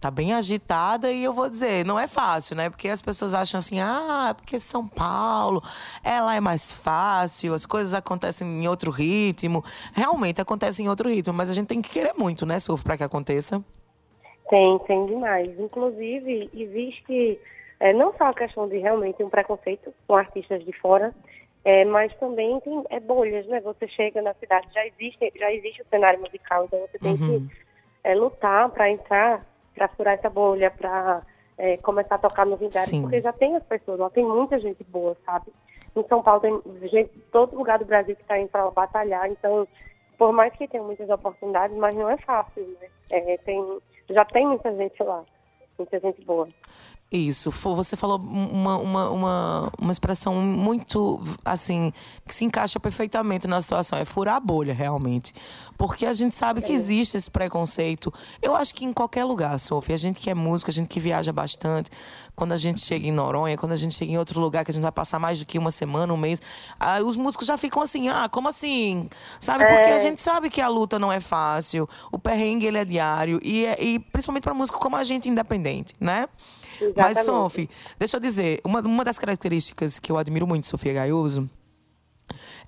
tá 0.00 0.10
bem 0.10 0.32
agitada 0.32 1.10
e 1.10 1.24
eu 1.24 1.32
vou 1.32 1.50
dizer, 1.50 1.84
não 1.84 1.98
é 1.98 2.06
fácil, 2.06 2.56
né? 2.56 2.70
Porque 2.70 2.88
as 2.88 3.02
pessoas 3.02 3.34
acham 3.34 3.58
assim, 3.58 3.80
ah, 3.80 4.34
porque 4.36 4.60
São 4.60 4.86
Paulo, 4.86 5.62
ela 6.04 6.34
é 6.34 6.40
mais 6.40 6.72
fácil, 6.72 7.52
as 7.52 7.66
coisas 7.66 7.94
acontecem 7.94 8.48
em 8.48 8.68
outro 8.68 8.90
ritmo. 8.90 9.64
Realmente 9.92 10.40
acontecem 10.40 10.86
em 10.86 10.88
outro 10.88 11.08
ritmo, 11.08 11.34
mas 11.34 11.50
a 11.50 11.54
gente 11.54 11.66
tem 11.66 11.82
que 11.82 11.90
querer 11.90 12.14
muito, 12.16 12.46
né, 12.46 12.58
Suf, 12.58 12.84
para 12.84 12.96
que 12.96 13.04
aconteça. 13.04 13.62
Tem, 14.48 14.78
tem 14.80 15.06
demais. 15.06 15.58
Inclusive, 15.58 16.50
existe 16.54 17.38
é, 17.80 17.92
não 17.92 18.12
só 18.16 18.24
a 18.24 18.34
questão 18.34 18.68
de 18.68 18.78
realmente 18.78 19.22
um 19.22 19.28
preconceito 19.28 19.92
com 20.06 20.16
artistas 20.16 20.64
de 20.64 20.72
fora, 20.72 21.14
é, 21.64 21.84
mas 21.84 22.14
também 22.16 22.58
tem 22.60 22.84
é, 22.90 23.00
bolhas, 23.00 23.46
né? 23.46 23.60
Você 23.60 23.88
chega 23.88 24.22
na 24.22 24.32
cidade, 24.34 24.68
já 24.72 24.86
existe, 24.86 25.32
já 25.36 25.52
existe 25.52 25.82
o 25.82 25.86
cenário 25.90 26.20
musical, 26.20 26.64
então 26.64 26.80
você 26.80 26.98
tem 26.98 27.12
uhum. 27.12 27.48
que 27.48 27.56
é, 28.04 28.14
lutar 28.14 28.70
para 28.70 28.90
entrar 28.90 29.44
para 29.78 29.88
furar 29.88 30.14
essa 30.14 30.28
bolha, 30.28 30.70
para 30.70 31.22
é, 31.56 31.76
começar 31.78 32.16
a 32.16 32.18
tocar 32.18 32.44
novidades, 32.44 32.90
Sim. 32.90 33.02
porque 33.02 33.20
já 33.20 33.32
tem 33.32 33.54
as 33.54 33.62
pessoas, 33.62 34.00
lá 34.00 34.10
tem 34.10 34.24
muita 34.24 34.58
gente 34.58 34.82
boa, 34.84 35.16
sabe? 35.24 35.46
Em 35.94 36.04
São 36.08 36.22
Paulo 36.22 36.40
tem 36.40 36.88
gente 36.88 37.12
de 37.12 37.20
todo 37.32 37.56
lugar 37.56 37.78
do 37.78 37.84
Brasil 37.84 38.16
que 38.16 38.22
está 38.22 38.38
indo 38.38 38.48
para 38.48 38.68
batalhar, 38.70 39.30
então, 39.30 39.66
por 40.18 40.32
mais 40.32 40.52
que 40.54 40.66
tenha 40.66 40.82
muitas 40.82 41.08
oportunidades, 41.08 41.76
mas 41.76 41.94
não 41.94 42.10
é 42.10 42.16
fácil, 42.18 42.66
né? 42.80 42.88
É, 43.10 43.36
tem, 43.38 43.78
já 44.10 44.24
tem 44.24 44.46
muita 44.46 44.74
gente 44.76 45.00
lá, 45.02 45.24
muita 45.78 45.98
gente 46.00 46.24
boa. 46.24 46.48
Isso, 47.10 47.50
você 47.50 47.96
falou 47.96 48.18
uma, 48.18 48.76
uma, 48.76 49.10
uma, 49.10 49.72
uma 49.80 49.92
expressão 49.92 50.34
muito, 50.34 51.18
assim, 51.42 51.90
que 52.26 52.34
se 52.34 52.44
encaixa 52.44 52.78
perfeitamente 52.78 53.48
na 53.48 53.58
situação. 53.62 53.98
É 53.98 54.04
furar 54.04 54.36
a 54.36 54.40
bolha, 54.40 54.74
realmente. 54.74 55.32
Porque 55.78 56.04
a 56.04 56.12
gente 56.12 56.36
sabe 56.36 56.60
que 56.60 56.70
é. 56.70 56.74
existe 56.74 57.16
esse 57.16 57.30
preconceito. 57.30 58.12
Eu 58.42 58.54
acho 58.54 58.74
que 58.74 58.84
em 58.84 58.92
qualquer 58.92 59.24
lugar, 59.24 59.58
Sofia. 59.58 59.94
A 59.94 59.98
gente 59.98 60.20
que 60.20 60.28
é 60.28 60.34
músico, 60.34 60.70
a 60.70 60.74
gente 60.74 60.86
que 60.86 61.00
viaja 61.00 61.32
bastante. 61.32 61.90
Quando 62.36 62.52
a 62.52 62.58
gente 62.58 62.82
chega 62.82 63.06
em 63.06 63.10
Noronha, 63.10 63.56
quando 63.56 63.72
a 63.72 63.76
gente 63.76 63.94
chega 63.94 64.12
em 64.12 64.18
outro 64.18 64.38
lugar 64.38 64.62
que 64.62 64.70
a 64.70 64.74
gente 64.74 64.82
vai 64.82 64.92
passar 64.92 65.18
mais 65.18 65.38
do 65.38 65.46
que 65.46 65.58
uma 65.58 65.70
semana, 65.70 66.12
um 66.12 66.16
mês, 66.16 66.42
aí 66.78 67.02
os 67.02 67.16
músicos 67.16 67.46
já 67.46 67.56
ficam 67.56 67.82
assim, 67.82 68.10
ah, 68.10 68.28
como 68.28 68.48
assim? 68.48 69.08
Sabe? 69.40 69.64
Porque 69.64 69.86
a 69.86 69.94
é. 69.94 69.98
gente 69.98 70.20
sabe 70.20 70.50
que 70.50 70.60
a 70.60 70.68
luta 70.68 70.98
não 70.98 71.10
é 71.10 71.20
fácil. 71.20 71.88
O 72.12 72.18
perrengue, 72.18 72.66
ele 72.66 72.76
é 72.76 72.84
diário. 72.84 73.40
E, 73.42 73.64
é, 73.64 73.82
e 73.82 73.98
principalmente 73.98 74.42
para 74.42 74.52
músico 74.52 74.78
como 74.78 74.94
a 74.94 75.02
gente 75.04 75.26
independente, 75.26 75.94
né? 75.98 76.28
Exatamente. 76.80 77.16
Mas, 77.16 77.24
Sophie, 77.24 77.68
deixa 77.98 78.16
eu 78.16 78.20
dizer, 78.20 78.60
uma, 78.64 78.80
uma 78.80 79.04
das 79.04 79.18
características 79.18 79.98
que 79.98 80.10
eu 80.10 80.16
admiro 80.16 80.46
muito 80.46 80.66
Sofia 80.66 80.92
Gaioso 80.92 81.48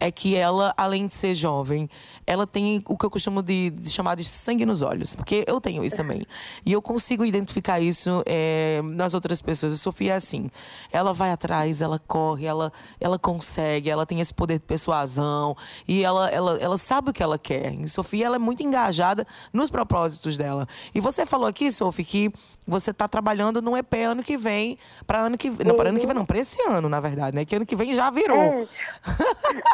é 0.01 0.11
que 0.11 0.35
ela, 0.35 0.73
além 0.77 1.07
de 1.07 1.15
ser 1.15 1.35
jovem, 1.35 1.89
ela 2.27 2.47
tem 2.47 2.83
o 2.89 2.97
que 2.97 3.05
eu 3.05 3.11
costumo 3.11 3.43
de, 3.43 3.69
de 3.69 3.91
chamar 3.91 4.17
de 4.17 4.25
sangue 4.25 4.65
nos 4.65 4.81
olhos. 4.81 5.15
Porque 5.15 5.45
eu 5.47 5.61
tenho 5.61 5.85
isso 5.85 5.97
também. 5.97 6.27
E 6.65 6.73
eu 6.73 6.83
consigo 6.83 7.25
identificar 7.25 7.81
isso 7.81 8.23
é, 8.27 8.81
nas 8.83 9.15
outras 9.15 9.43
pessoas. 9.43 9.73
A 9.73 9.77
Sofia 9.77 10.13
é 10.13 10.17
assim. 10.17 10.49
Ela 10.93 11.13
vai 11.13 11.31
atrás, 11.31 11.83
ela 11.83 11.99
corre, 11.99 12.47
ela, 12.47 12.73
ela 13.01 13.19
consegue, 13.19 13.91
ela 13.91 14.07
tem 14.07 14.21
esse 14.21 14.33
poder 14.33 14.55
de 14.55 14.65
persuasão. 14.65 15.57
E 15.87 16.05
ela, 16.05 16.29
ela, 16.31 16.59
ela 16.59 16.79
sabe 16.79 17.11
o 17.11 17.13
que 17.13 17.23
ela 17.23 17.39
quer. 17.39 17.75
E 17.75 17.89
Sofia, 17.89 18.27
ela 18.27 18.37
é 18.37 18.39
muito 18.39 18.63
engajada 18.63 19.27
nos 19.53 19.71
propósitos 19.71 20.37
dela. 20.37 20.67
E 20.95 21.01
você 21.01 21.27
falou 21.27 21.47
aqui, 21.47 21.71
Sofia, 21.71 22.05
que 22.05 22.33
você 22.67 22.91
está 22.91 23.09
trabalhando 23.09 23.61
no 23.61 23.77
EP 23.77 23.95
ano 24.07 24.23
que 24.23 24.37
vem, 24.37 24.79
para 25.07 25.21
ano 25.21 25.37
que 25.37 25.51
não, 25.51 25.75
para 25.75 25.89
ano 25.89 25.99
que 25.99 26.07
vem, 26.07 26.15
não, 26.15 26.25
para 26.25 26.39
esse 26.39 26.61
ano, 26.63 26.89
na 26.89 27.01
verdade, 27.01 27.37
né? 27.37 27.45
Que 27.45 27.57
ano 27.57 27.67
que 27.67 27.75
vem 27.75 27.93
já 27.93 28.11
virou. 28.11 28.39
É, 28.39 28.67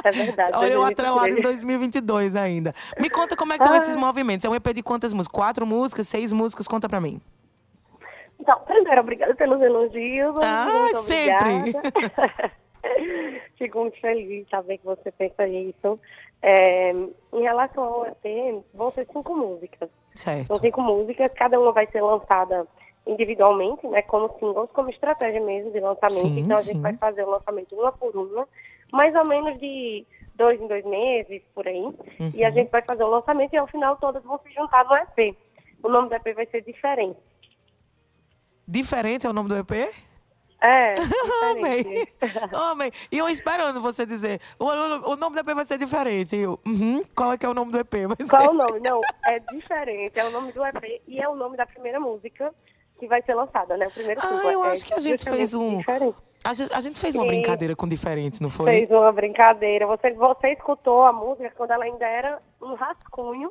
é 0.09 0.13
verdade. 0.25 0.53
Olha, 0.55 0.73
eu 0.73 0.85
atrelado 0.85 1.29
em 1.29 1.41
2022 1.41 2.37
ainda. 2.37 2.75
Me 2.99 3.11
conta 3.11 3.37
como 3.37 3.53
é 3.53 3.57
que 3.57 3.63
estão 3.63 3.75
ah. 3.75 3.83
esses 3.83 3.97
movimentos. 3.97 4.45
É 4.45 4.49
um 4.49 4.55
EP 4.55 4.69
de 4.75 4.83
quantas 4.83 5.13
músicas? 5.13 5.35
Quatro 5.35 5.67
músicas, 5.67 6.09
seis 6.09 6.33
músicas? 6.33 6.67
Conta 6.67 6.89
para 6.89 7.01
mim. 7.01 7.21
Então, 8.39 8.59
primeiro, 8.61 9.01
obrigada 9.01 9.35
pelos 9.35 9.61
elogios. 9.61 10.37
Ah, 10.43 10.91
sempre! 11.05 11.73
Fico 13.59 13.81
muito 13.81 14.01
feliz 14.01 14.45
de 14.45 14.51
saber 14.51 14.79
que 14.79 14.85
você 14.85 15.11
pensa 15.11 15.47
isso. 15.49 15.99
É, 16.43 16.91
em 16.93 17.43
relação 17.43 17.83
ao 17.83 18.07
EP, 18.07 18.65
vão 18.73 18.91
ser 18.91 19.07
cinco 19.13 19.35
músicas. 19.35 19.89
Certo. 20.15 20.47
São 20.47 20.57
cinco 20.57 20.81
músicas, 20.81 21.33
cada 21.35 21.59
uma 21.59 21.73
vai 21.73 21.87
ser 21.89 22.01
lançada 22.03 22.67
individualmente, 23.07 23.87
né, 23.87 24.03
como 24.03 24.29
singles, 24.39 24.71
como 24.73 24.91
estratégia 24.91 25.41
mesmo 25.41 25.71
de 25.71 25.81
lançamento. 25.81 26.15
Sim, 26.15 26.41
então 26.41 26.57
a 26.57 26.59
sim. 26.59 26.73
gente 26.73 26.83
vai 26.83 26.97
fazer 26.97 27.23
o 27.25 27.31
lançamento 27.31 27.75
uma 27.75 27.93
por 27.93 28.15
uma, 28.17 28.47
mais 28.93 29.15
ou 29.15 29.25
menos 29.25 29.59
de 29.59 30.07
dois 30.35 30.61
em 30.61 30.67
dois 30.67 30.85
meses, 30.85 31.43
por 31.55 31.67
aí. 31.67 31.81
Uhum. 31.81 32.31
E 32.35 32.45
a 32.45 32.51
gente 32.51 32.71
vai 32.71 32.83
fazer 32.83 33.03
o 33.05 33.09
lançamento 33.09 33.53
e 33.55 33.57
ao 33.57 33.67
final 33.67 33.97
todas 33.97 34.23
vão 34.23 34.39
se 34.47 34.51
juntar 34.53 34.85
no 34.85 34.95
EP. 34.97 35.37
o 35.83 35.89
nome 35.89 36.09
do 36.09 36.15
EP 36.15 36.35
vai 36.35 36.47
ser 36.47 36.63
diferente. 36.63 37.19
Diferente 38.67 39.27
é 39.27 39.31
o 39.31 39.33
nome 39.33 39.49
do 39.49 39.57
EP? 39.57 39.71
É, 40.61 40.95
Amei. 41.51 42.09
Amei. 42.53 42.93
E 43.13 43.19
eu 43.19 43.29
esperando 43.29 43.81
você 43.81 44.07
dizer, 44.07 44.41
o, 44.59 44.65
o- 44.65 45.13
o 45.13 45.17
nome 45.17 45.37
do 45.37 45.41
EP 45.41 45.55
vai 45.55 45.67
ser 45.67 45.79
diferente. 45.79 46.35
Eu, 46.35 46.59
uhum, 46.67 47.03
qual 47.15 47.33
é 47.33 47.39
que 47.39 47.45
é 47.47 47.49
o 47.49 47.55
nome 47.55 47.71
do 47.73 47.79
EP? 47.79 47.93
Vai 48.09 48.17
ser... 48.27 48.29
Qual 48.29 48.51
o 48.51 48.55
nome? 48.55 48.81
Não, 48.81 49.01
é 49.27 49.39
diferente. 49.39 50.19
É 50.19 50.25
o 50.25 50.31
nome 50.31 50.53
do 50.53 50.65
EP 50.65 51.03
e 51.07 51.21
é 51.21 51.29
o 51.29 51.37
nome 51.37 51.57
da 51.57 51.67
primeira 51.67 52.01
música 52.01 52.53
que 52.99 53.07
vai 53.07 53.23
ser 53.23 53.35
lançada, 53.35 53.77
né? 53.77 53.87
O 53.87 53.91
primeiro 53.91 54.21
Ah, 54.23 54.29
single 54.29 54.51
eu 54.51 54.65
é 54.65 54.71
acho 54.71 54.85
que 54.85 54.95
a 54.95 54.99
gente 54.99 55.25
fez 55.29 55.55
um- 55.55 55.79
Diferente. 55.79 56.17
A 56.45 56.53
gente, 56.53 56.73
a 56.75 56.81
gente 56.81 57.01
fez 57.01 57.17
uma 57.17 57.27
brincadeira 57.27 57.75
com 57.75 57.89
diferente, 57.89 58.41
não 58.41 58.51
foi? 58.51 58.67
Fez 58.67 58.91
uma 58.91 59.11
brincadeira. 59.11 59.85
Você, 59.87 60.13
você 60.13 60.53
escutou 60.53 61.03
a 61.05 61.13
música 61.13 61.53
quando 61.57 61.73
ela 61.73 61.85
ainda 61.85 62.07
era 62.07 62.41
um 62.63 62.75
rascunho, 62.75 63.51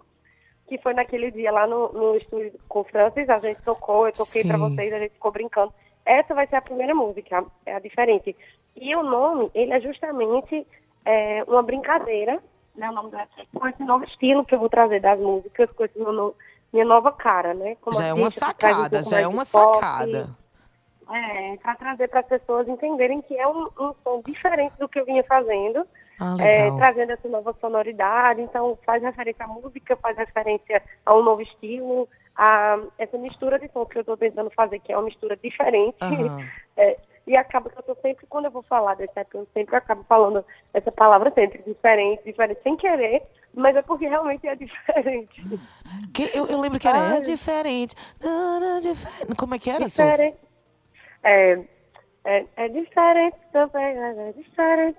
que 0.68 0.78
foi 0.78 0.94
naquele 0.94 1.30
dia 1.30 1.52
lá 1.52 1.68
no, 1.68 1.92
no 1.92 2.16
estúdio 2.16 2.54
com 2.70 2.80
o 2.80 2.84
Francis. 2.86 3.28
A 3.30 3.40
gente 3.40 3.62
tocou, 3.64 4.08
eu 4.08 4.14
toquei 4.14 4.44
pra 4.44 4.58
Sim. 4.58 4.70
vocês, 4.70 4.94
a 4.94 5.00
gente 5.00 5.12
ficou 5.12 5.32
brincando. 5.32 5.74
Essa 6.06 6.34
vai 6.34 6.48
ser 6.48 6.56
a 6.56 6.62
primeira 6.62 6.96
música, 6.96 7.44
é 7.66 7.74
a 7.76 7.80
diferente. 7.80 8.34
E 8.76 8.96
o 8.96 9.04
nome, 9.04 9.52
ele 9.54 9.74
é 9.74 9.82
justamente 9.82 10.66
é, 11.04 11.44
uma 11.48 11.62
brincadeira, 11.64 12.42
né? 12.76 12.90
O 12.90 12.94
nome 12.94 13.12
do 13.12 13.18
com 13.60 13.68
esse 13.68 13.84
novo 13.84 14.06
estilo 14.06 14.46
que 14.46 14.56
eu 14.56 14.60
vou 14.60 14.70
trazer 14.70 15.02
das 15.02 15.20
músicas, 15.20 15.70
com 15.72 15.84
esse 15.84 16.00
meu 16.00 16.14
no- 16.14 16.36
minha 16.74 16.86
nova 16.86 17.12
cara, 17.12 17.54
né? 17.54 17.76
Como 17.82 17.96
Já 17.96 18.08
é 18.08 18.14
uma 18.14 18.28
um 18.28 18.30
sacada, 18.30 18.90
pouco 18.90 19.10
já 19.10 19.20
é 19.20 19.28
uma 19.28 19.46
pop, 19.46 19.76
sacada. 19.76 20.30
É, 21.12 21.58
para 21.58 21.76
trazer 21.76 22.08
para 22.08 22.22
as 22.22 22.26
pessoas 22.26 22.68
entenderem 22.68 23.22
que 23.22 23.38
é 23.38 23.48
um, 23.48 23.68
um 23.80 23.94
som 24.04 24.22
diferente 24.26 24.74
do 24.80 24.90
que 24.90 25.00
eu 25.00 25.06
vinha 25.06 25.24
fazendo, 25.24 25.86
Ah, 26.20 26.36
é, 26.40 26.72
trazendo 26.78 27.12
essa 27.12 27.28
nova 27.28 27.56
sonoridade. 27.62 28.42
Então, 28.42 28.78
faz 28.86 29.04
referência 29.04 29.46
à 29.46 29.48
música, 29.48 29.96
faz 29.98 30.18
referência 30.18 30.82
a 31.06 31.14
um 31.14 31.22
novo 31.24 31.42
estilo, 31.42 32.10
a 32.36 32.80
essa 32.98 33.18
mistura 33.18 33.60
de 33.60 33.70
sons 33.72 33.88
que 33.88 33.98
eu 33.98 34.02
estou 34.02 34.18
tentando 34.18 34.50
fazer, 34.50 34.80
que 34.80 34.92
é 34.92 34.98
uma 34.98 35.06
mistura 35.06 35.38
diferente. 35.38 35.98
Aham. 36.02 36.44
É, 36.78 36.98
e 37.28 37.36
acaba 37.36 37.70
que 37.70 37.78
eu 37.78 37.82
estou 37.82 37.98
sempre, 38.02 38.26
quando 38.28 38.46
eu 38.46 38.52
vou 38.52 38.62
falar 38.64 38.96
desse 38.96 39.20
EP, 39.20 39.34
eu 39.34 39.48
sempre 39.54 39.76
acabo 39.76 40.04
falando 40.08 40.46
essa 40.74 40.92
palavra 40.92 41.32
sempre, 41.34 41.62
diferente, 41.66 42.24
diferente, 42.24 42.60
sem 42.64 42.76
querer, 42.78 43.24
mas 43.54 43.76
é 43.76 43.82
porque 43.82 44.08
realmente 44.08 44.48
é 44.48 44.56
diferente. 44.56 45.42
Que- 46.14 46.32
eu, 46.38 46.46
eu 46.48 46.60
lembro 46.60 46.80
que 46.80 46.88
era 46.88 47.18
é 47.18 47.20
diferente. 47.22 47.96
nada 48.22 48.80
diferente. 48.82 49.36
Como 49.36 49.56
é 49.56 49.60
que 49.60 49.70
era? 49.70 49.86
Diferente. 49.86 50.38
É, 51.24 51.60
é, 52.24 52.46
é 52.56 52.68
diferente 52.70 53.38
também, 53.52 53.98
é 53.98 54.34
diferente. 54.34 54.98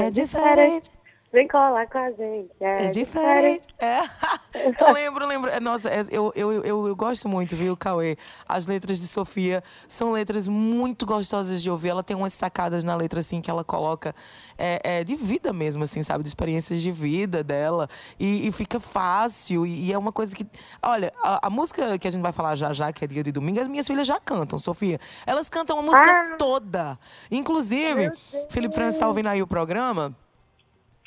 É 0.00 0.10
diferente. 0.10 0.92
Vem 1.32 1.48
colar 1.48 1.88
com 1.88 1.96
a 1.96 2.10
gente. 2.10 2.50
É, 2.60 2.84
É 2.86 2.90
diferente. 2.90 3.66
É. 3.78 4.00
Eu 4.78 4.92
lembro, 4.92 5.26
lembro. 5.26 5.50
É, 5.50 5.58
Nossa, 5.58 5.88
é, 5.88 6.02
eu, 6.10 6.30
eu, 6.36 6.52
eu, 6.62 6.88
eu 6.88 6.94
gosto 6.94 7.26
muito, 7.26 7.56
viu, 7.56 7.74
Cauê? 7.74 8.18
As 8.46 8.66
letras 8.66 9.00
de 9.00 9.06
Sofia 9.06 9.64
são 9.88 10.12
letras 10.12 10.46
muito 10.46 11.06
gostosas 11.06 11.62
de 11.62 11.70
ouvir. 11.70 11.88
Ela 11.88 12.02
tem 12.02 12.14
umas 12.14 12.34
sacadas 12.34 12.84
na 12.84 12.94
letra, 12.94 13.20
assim, 13.20 13.40
que 13.40 13.50
ela 13.50 13.64
coloca 13.64 14.14
é, 14.58 14.98
é, 15.00 15.04
de 15.04 15.16
vida 15.16 15.54
mesmo, 15.54 15.82
assim, 15.84 16.02
sabe? 16.02 16.22
De 16.22 16.28
experiências 16.28 16.82
de 16.82 16.90
vida 16.92 17.42
dela. 17.42 17.88
E, 18.20 18.46
e 18.46 18.52
fica 18.52 18.78
fácil. 18.78 19.64
E, 19.64 19.86
e 19.86 19.92
é 19.92 19.96
uma 19.96 20.12
coisa 20.12 20.36
que. 20.36 20.46
Olha, 20.82 21.10
a, 21.24 21.46
a 21.46 21.50
música 21.50 21.98
que 21.98 22.06
a 22.06 22.10
gente 22.10 22.22
vai 22.22 22.32
falar 22.32 22.54
já 22.54 22.74
já, 22.74 22.92
que 22.92 23.04
é 23.06 23.08
dia 23.08 23.22
de 23.22 23.32
domingo, 23.32 23.58
as 23.58 23.68
minhas 23.68 23.86
filhas 23.86 24.06
já 24.06 24.20
cantam, 24.20 24.58
Sofia. 24.58 25.00
Elas 25.26 25.48
cantam 25.48 25.78
a 25.78 25.82
música 25.82 26.10
Ah. 26.10 26.36
toda. 26.36 26.98
Inclusive. 27.30 28.12
Felipe 28.50 28.74
Francis 28.74 29.00
tá 29.00 29.08
ouvindo 29.08 29.28
aí 29.28 29.40
o 29.42 29.46
programa. 29.46 30.14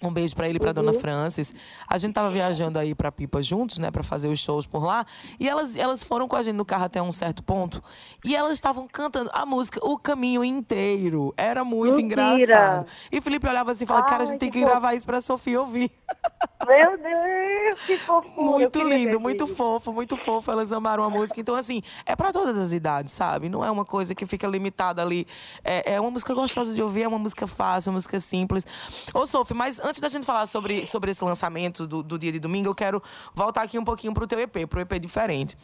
Um 0.08 0.14
beijo 0.14 0.36
pra 0.36 0.48
ele 0.48 0.58
e 0.58 0.60
pra 0.60 0.70
Uhum. 0.70 0.74
dona 0.76 0.94
Francis. 0.94 1.54
A 1.88 1.98
gente 1.98 2.14
tava 2.14 2.30
viajando 2.30 2.78
aí 2.80 2.94
pra 2.96 3.12
Pipa 3.12 3.42
juntos, 3.42 3.78
né, 3.80 3.92
Pra 3.92 4.04
fazer 4.04 4.28
os 4.28 4.40
shows 4.40 4.66
por 4.68 4.84
lá, 4.84 5.06
e 5.40 5.48
elas 5.50 5.76
elas 5.76 6.04
foram 6.04 6.28
com 6.28 6.36
a 6.36 6.42
gente 6.42 6.56
no 6.56 6.66
carro 6.66 6.86
até 6.86 7.02
um 7.02 7.12
certo 7.12 7.42
ponto, 7.44 7.82
e 8.24 8.36
elas 8.36 8.54
estavam 8.54 8.88
cantando 8.92 9.30
a 9.34 9.46
música 9.46 9.80
o 9.86 9.98
caminho 9.98 10.44
inteiro. 10.44 11.34
Era 11.38 11.64
muito 11.64 11.98
Mentira. 11.98 12.34
engraçado. 12.36 12.88
E 13.12 13.22
Felipe 13.22 13.48
olhava 13.48 13.72
assim 13.72 13.84
e 13.84 13.88
falava: 13.88 14.06
"Cara, 14.08 14.24
a 14.24 14.26
gente 14.26 14.40
tem 14.40 14.50
que 14.50 14.56
que 14.60 14.64
fofo. 14.64 14.72
gravar 14.72 14.94
isso 14.94 15.06
pra 15.06 15.20
Sofia 15.22 15.60
ouvir". 15.60 15.92
Meu 16.68 16.98
Deus, 16.98 17.80
que 17.86 17.94
eu 18.10 18.44
Muito 18.44 18.82
lindo, 18.82 19.20
muito 19.20 19.46
fofo, 19.46 19.94
muito 19.94 20.16
fofo. 20.16 20.50
Elas 20.52 20.72
amaram 20.74 21.04
a 21.04 21.10
música. 21.10 21.40
Então, 21.40 21.54
assim, 21.54 21.82
é 22.06 22.16
pra 22.16 22.32
todas 22.32 22.58
as 22.58 22.72
idades, 22.74 23.14
sabe? 23.14 23.50
Não 23.50 23.64
é 23.64 23.70
uma 23.70 23.86
coisa 23.86 24.16
que 24.16 24.26
fica 24.26 24.48
limitada 24.48 25.00
ali. 25.02 25.28
É, 25.64 25.94
é 25.94 26.00
uma 26.02 26.10
música 26.10 26.34
gostosa 26.34 26.74
de 26.74 26.82
ouvir, 26.82 27.04
é 27.04 27.08
uma 27.08 27.20
música 27.20 27.46
fácil, 27.46 27.90
uma 27.92 27.96
música 27.96 28.20
simples. 28.20 28.66
Ô, 29.14 29.26
Sophie, 29.28 29.56
mas 29.56 29.80
antes 29.80 29.95
da 30.02 30.08
gente 30.08 30.26
falar 30.26 30.46
sobre, 30.46 30.86
sobre 30.86 31.12
esse 31.12 31.24
lançamento 31.24 31.88
do, 31.88 32.04
do 32.04 32.18
dia 32.18 32.32
de 32.32 32.40
domingo, 32.40 32.70
eu 32.70 32.76
quero 32.76 33.02
voltar 33.34 33.64
aqui 33.64 33.78
um 33.78 33.84
pouquinho 33.84 34.14
pro 34.14 34.28
teu 34.28 34.40
EP, 34.40 34.68
pro 34.68 34.82
EP 34.82 34.94
diferente. 35.00 35.56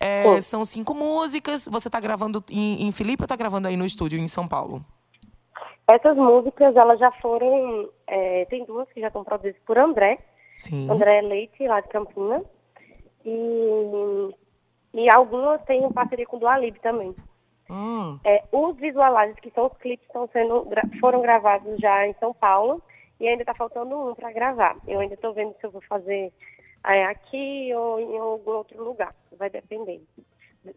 É, 0.00 0.22
Pô. 0.24 0.40
são 0.40 0.64
cinco 0.64 0.94
músicas. 0.94 1.66
Você 1.70 1.88
tá 1.90 2.00
gravando 2.00 2.42
em, 2.50 2.86
em 2.86 2.92
Felipe 2.92 3.22
ou 3.22 3.28
tá 3.28 3.36
gravando 3.36 3.68
aí 3.68 3.76
no 3.76 3.84
estúdio 3.84 4.18
em 4.18 4.28
São 4.28 4.46
Paulo? 4.46 4.84
Essas 5.86 6.16
músicas, 6.16 6.76
elas 6.76 6.98
já 6.98 7.10
foram. 7.12 7.88
é, 8.06 8.44
tem 8.46 8.64
duas 8.64 8.88
que 8.92 9.00
já 9.00 9.08
estão 9.08 9.24
produzidas 9.24 9.60
por 9.66 9.78
André. 9.78 10.18
Sim. 10.56 10.90
André 10.90 11.20
Leite, 11.22 11.66
lá 11.66 11.80
de 11.80 11.88
Campinas. 11.88 12.42
E, 13.24 14.34
e 14.94 15.10
algumas 15.10 15.62
têm 15.64 15.90
parceria 15.92 16.26
com 16.26 16.36
o 16.36 16.40
Dualib 16.40 16.78
também. 16.80 17.14
Hum, 17.70 18.18
É, 18.24 18.44
os 18.52 18.76
visualizers, 18.76 19.40
que 19.40 19.50
são 19.50 19.66
os 19.66 19.76
clipes, 19.78 20.06
estão 20.06 20.28
sendo, 20.32 20.68
foram 21.00 21.22
gravados 21.22 21.78
já 21.78 22.06
em 22.06 22.14
São 22.20 22.34
Paulo 22.34 22.82
e 23.22 23.28
ainda 23.28 23.42
está 23.42 23.54
faltando 23.54 24.10
um 24.10 24.14
para 24.16 24.32
gravar. 24.32 24.76
Eu 24.84 24.98
ainda 24.98 25.14
estou 25.14 25.32
vendo 25.32 25.54
se 25.60 25.64
eu 25.64 25.70
vou 25.70 25.80
fazer 25.82 26.32
é, 26.84 27.04
aqui 27.04 27.72
ou 27.72 28.00
em 28.00 28.18
algum 28.18 28.50
outro 28.50 28.82
lugar. 28.82 29.14
Vai 29.38 29.48
depender 29.48 30.02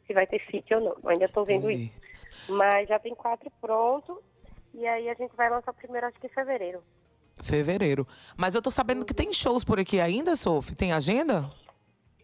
se 0.05 0.13
vai 0.13 0.27
ter 0.27 0.39
fit 0.39 0.71
ou 0.75 0.79
não. 0.79 0.95
Eu 1.03 1.09
ainda 1.09 1.25
estou 1.25 1.43
vendo 1.43 1.69
entendi. 1.71 1.91
isso. 2.29 2.53
Mas 2.53 2.87
já 2.87 2.99
tem 2.99 3.15
quatro 3.15 3.51
prontos 3.59 4.17
e 4.75 4.85
aí 4.85 5.09
a 5.09 5.15
gente 5.15 5.35
vai 5.35 5.49
lançar 5.49 5.71
o 5.71 5.73
primeiro, 5.73 6.05
acho 6.05 6.19
que 6.19 6.27
em 6.27 6.29
fevereiro. 6.29 6.83
Fevereiro. 7.41 8.07
Mas 8.37 8.53
eu 8.53 8.61
tô 8.61 8.69
sabendo 8.69 9.03
que 9.03 9.13
tem 9.13 9.33
shows 9.33 9.63
por 9.63 9.79
aqui 9.79 9.99
ainda, 9.99 10.35
Sophie. 10.35 10.75
Tem 10.75 10.93
agenda? 10.93 11.49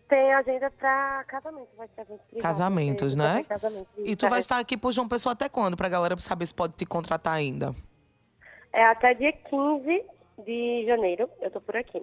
Tem 0.07 0.34
agenda 0.34 0.69
para 0.69 1.23
casamento, 1.23 1.69
vai 1.75 1.88
ser 1.95 2.01
evento 2.01 2.21
privado, 2.29 2.41
Casamentos, 2.43 3.15
né? 3.15 3.43
casamento, 3.47 3.88
E 3.97 4.15
tu 4.15 4.27
vai 4.27 4.39
estar 4.39 4.60
aqui 4.60 4.77
por 4.77 4.91
João 4.91 5.07
Pessoa 5.07 5.34
até 5.34 5.49
quando? 5.49 5.75
Pra 5.75 5.89
galera 5.89 6.15
saber 6.17 6.45
se 6.45 6.53
pode 6.53 6.73
te 6.73 6.86
contratar 6.86 7.34
ainda. 7.34 7.73
É 8.73 8.84
até 8.86 9.13
dia 9.13 9.31
15 9.31 10.05
de 10.45 10.86
janeiro, 10.86 11.29
eu 11.41 11.51
tô 11.51 11.60
por 11.60 11.75
aqui. 11.75 12.01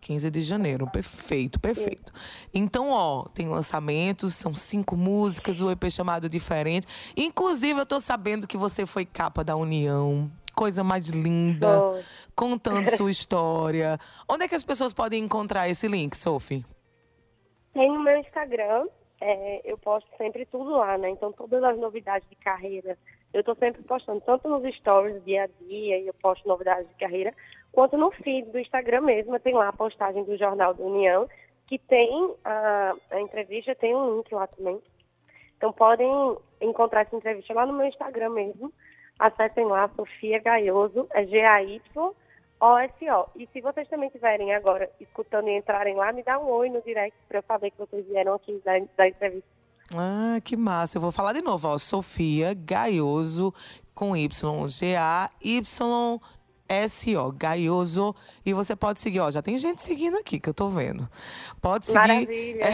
15 0.00 0.30
de 0.30 0.42
janeiro, 0.42 0.90
perfeito, 0.90 1.60
perfeito. 1.60 2.12
Então, 2.54 2.88
ó, 2.90 3.24
tem 3.24 3.48
lançamentos, 3.48 4.34
são 4.34 4.54
cinco 4.54 4.96
músicas, 4.96 5.60
o 5.60 5.70
EP 5.70 5.90
chamado 5.90 6.28
Diferente. 6.28 6.86
Inclusive, 7.16 7.80
eu 7.80 7.86
tô 7.86 8.00
sabendo 8.00 8.46
que 8.46 8.56
você 8.56 8.86
foi 8.86 9.04
capa 9.04 9.44
da 9.44 9.54
União. 9.56 10.30
Coisa 10.54 10.82
mais 10.82 11.08
linda, 11.08 11.68
contando 12.34 12.86
sua 12.96 13.10
história. 13.10 13.98
Onde 14.28 14.44
é 14.44 14.48
que 14.48 14.54
as 14.54 14.64
pessoas 14.64 14.92
podem 14.92 15.22
encontrar 15.22 15.68
esse 15.68 15.86
link, 15.86 16.16
Sophie? 16.16 16.64
Tem 17.72 17.88
no 17.88 18.02
meu 18.02 18.18
Instagram, 18.18 18.86
é, 19.20 19.60
eu 19.70 19.78
posto 19.78 20.10
sempre 20.16 20.44
tudo 20.46 20.70
lá, 20.70 20.98
né? 20.98 21.10
Então, 21.10 21.32
todas 21.32 21.62
as 21.62 21.78
novidades 21.78 22.28
de 22.28 22.36
carreira, 22.36 22.98
eu 23.32 23.44
tô 23.44 23.54
sempre 23.54 23.82
postando, 23.82 24.20
tanto 24.20 24.48
nos 24.48 24.74
stories, 24.76 25.24
dia 25.24 25.44
a 25.44 25.64
dia, 25.64 25.98
e 25.98 26.06
eu 26.06 26.14
posto 26.14 26.48
novidades 26.48 26.88
de 26.88 26.94
carreira, 26.96 27.32
quanto 27.72 27.96
no 27.96 28.10
feed 28.10 28.50
do 28.50 28.58
Instagram 28.58 29.02
mesmo, 29.02 29.38
tem 29.38 29.54
lá 29.54 29.68
a 29.68 29.72
postagem 29.72 30.24
do 30.24 30.36
Jornal 30.36 30.74
da 30.74 30.82
União, 30.82 31.28
que 31.66 31.78
tem 31.78 32.34
a, 32.44 32.94
a 33.10 33.20
entrevista, 33.20 33.74
tem 33.76 33.94
um 33.94 34.16
link 34.16 34.34
lá 34.34 34.46
também. 34.48 34.80
Então, 35.56 35.72
podem 35.72 36.10
encontrar 36.60 37.02
essa 37.02 37.14
entrevista 37.14 37.54
lá 37.54 37.64
no 37.64 37.72
meu 37.72 37.86
Instagram 37.86 38.30
mesmo. 38.30 38.72
Acessem 39.18 39.66
lá, 39.66 39.88
Sofia 39.94 40.40
Gaioso, 40.40 41.06
é 41.10 41.24
G-A-Y-O-S-O. 41.26 43.26
E 43.36 43.46
se 43.52 43.60
vocês 43.60 43.86
também 43.88 44.08
estiverem 44.08 44.54
agora 44.54 44.90
escutando 44.98 45.48
e 45.48 45.56
entrarem 45.56 45.94
lá, 45.94 46.12
me 46.12 46.22
dá 46.22 46.38
um 46.38 46.48
oi 46.48 46.70
no 46.70 46.82
direct 46.82 47.16
para 47.28 47.38
eu 47.38 47.42
saber 47.42 47.70
que 47.70 47.78
vocês 47.78 48.04
vieram 48.06 48.34
aqui 48.34 48.60
da, 48.64 48.72
da 48.96 49.06
entrevista. 49.06 49.59
Ah, 49.94 50.40
que 50.44 50.56
massa. 50.56 50.98
Eu 50.98 51.02
vou 51.02 51.10
falar 51.12 51.32
de 51.32 51.42
novo, 51.42 51.68
ó. 51.68 51.78
Sofia 51.78 52.54
Gaioso 52.54 53.52
com 53.94 54.16
Y. 54.16 54.68
G-A-Y. 54.68 56.20
S-O, 56.70 57.32
Gaioso. 57.32 58.14
E 58.46 58.52
você 58.54 58.76
pode 58.76 59.00
seguir, 59.00 59.18
ó. 59.18 59.28
Já 59.28 59.42
tem 59.42 59.56
gente 59.56 59.82
seguindo 59.82 60.16
aqui 60.16 60.38
que 60.38 60.48
eu 60.48 60.54
tô 60.54 60.68
vendo. 60.68 61.08
Pode 61.60 61.86
seguir. 61.86 61.98
Maravilha. 61.98 62.66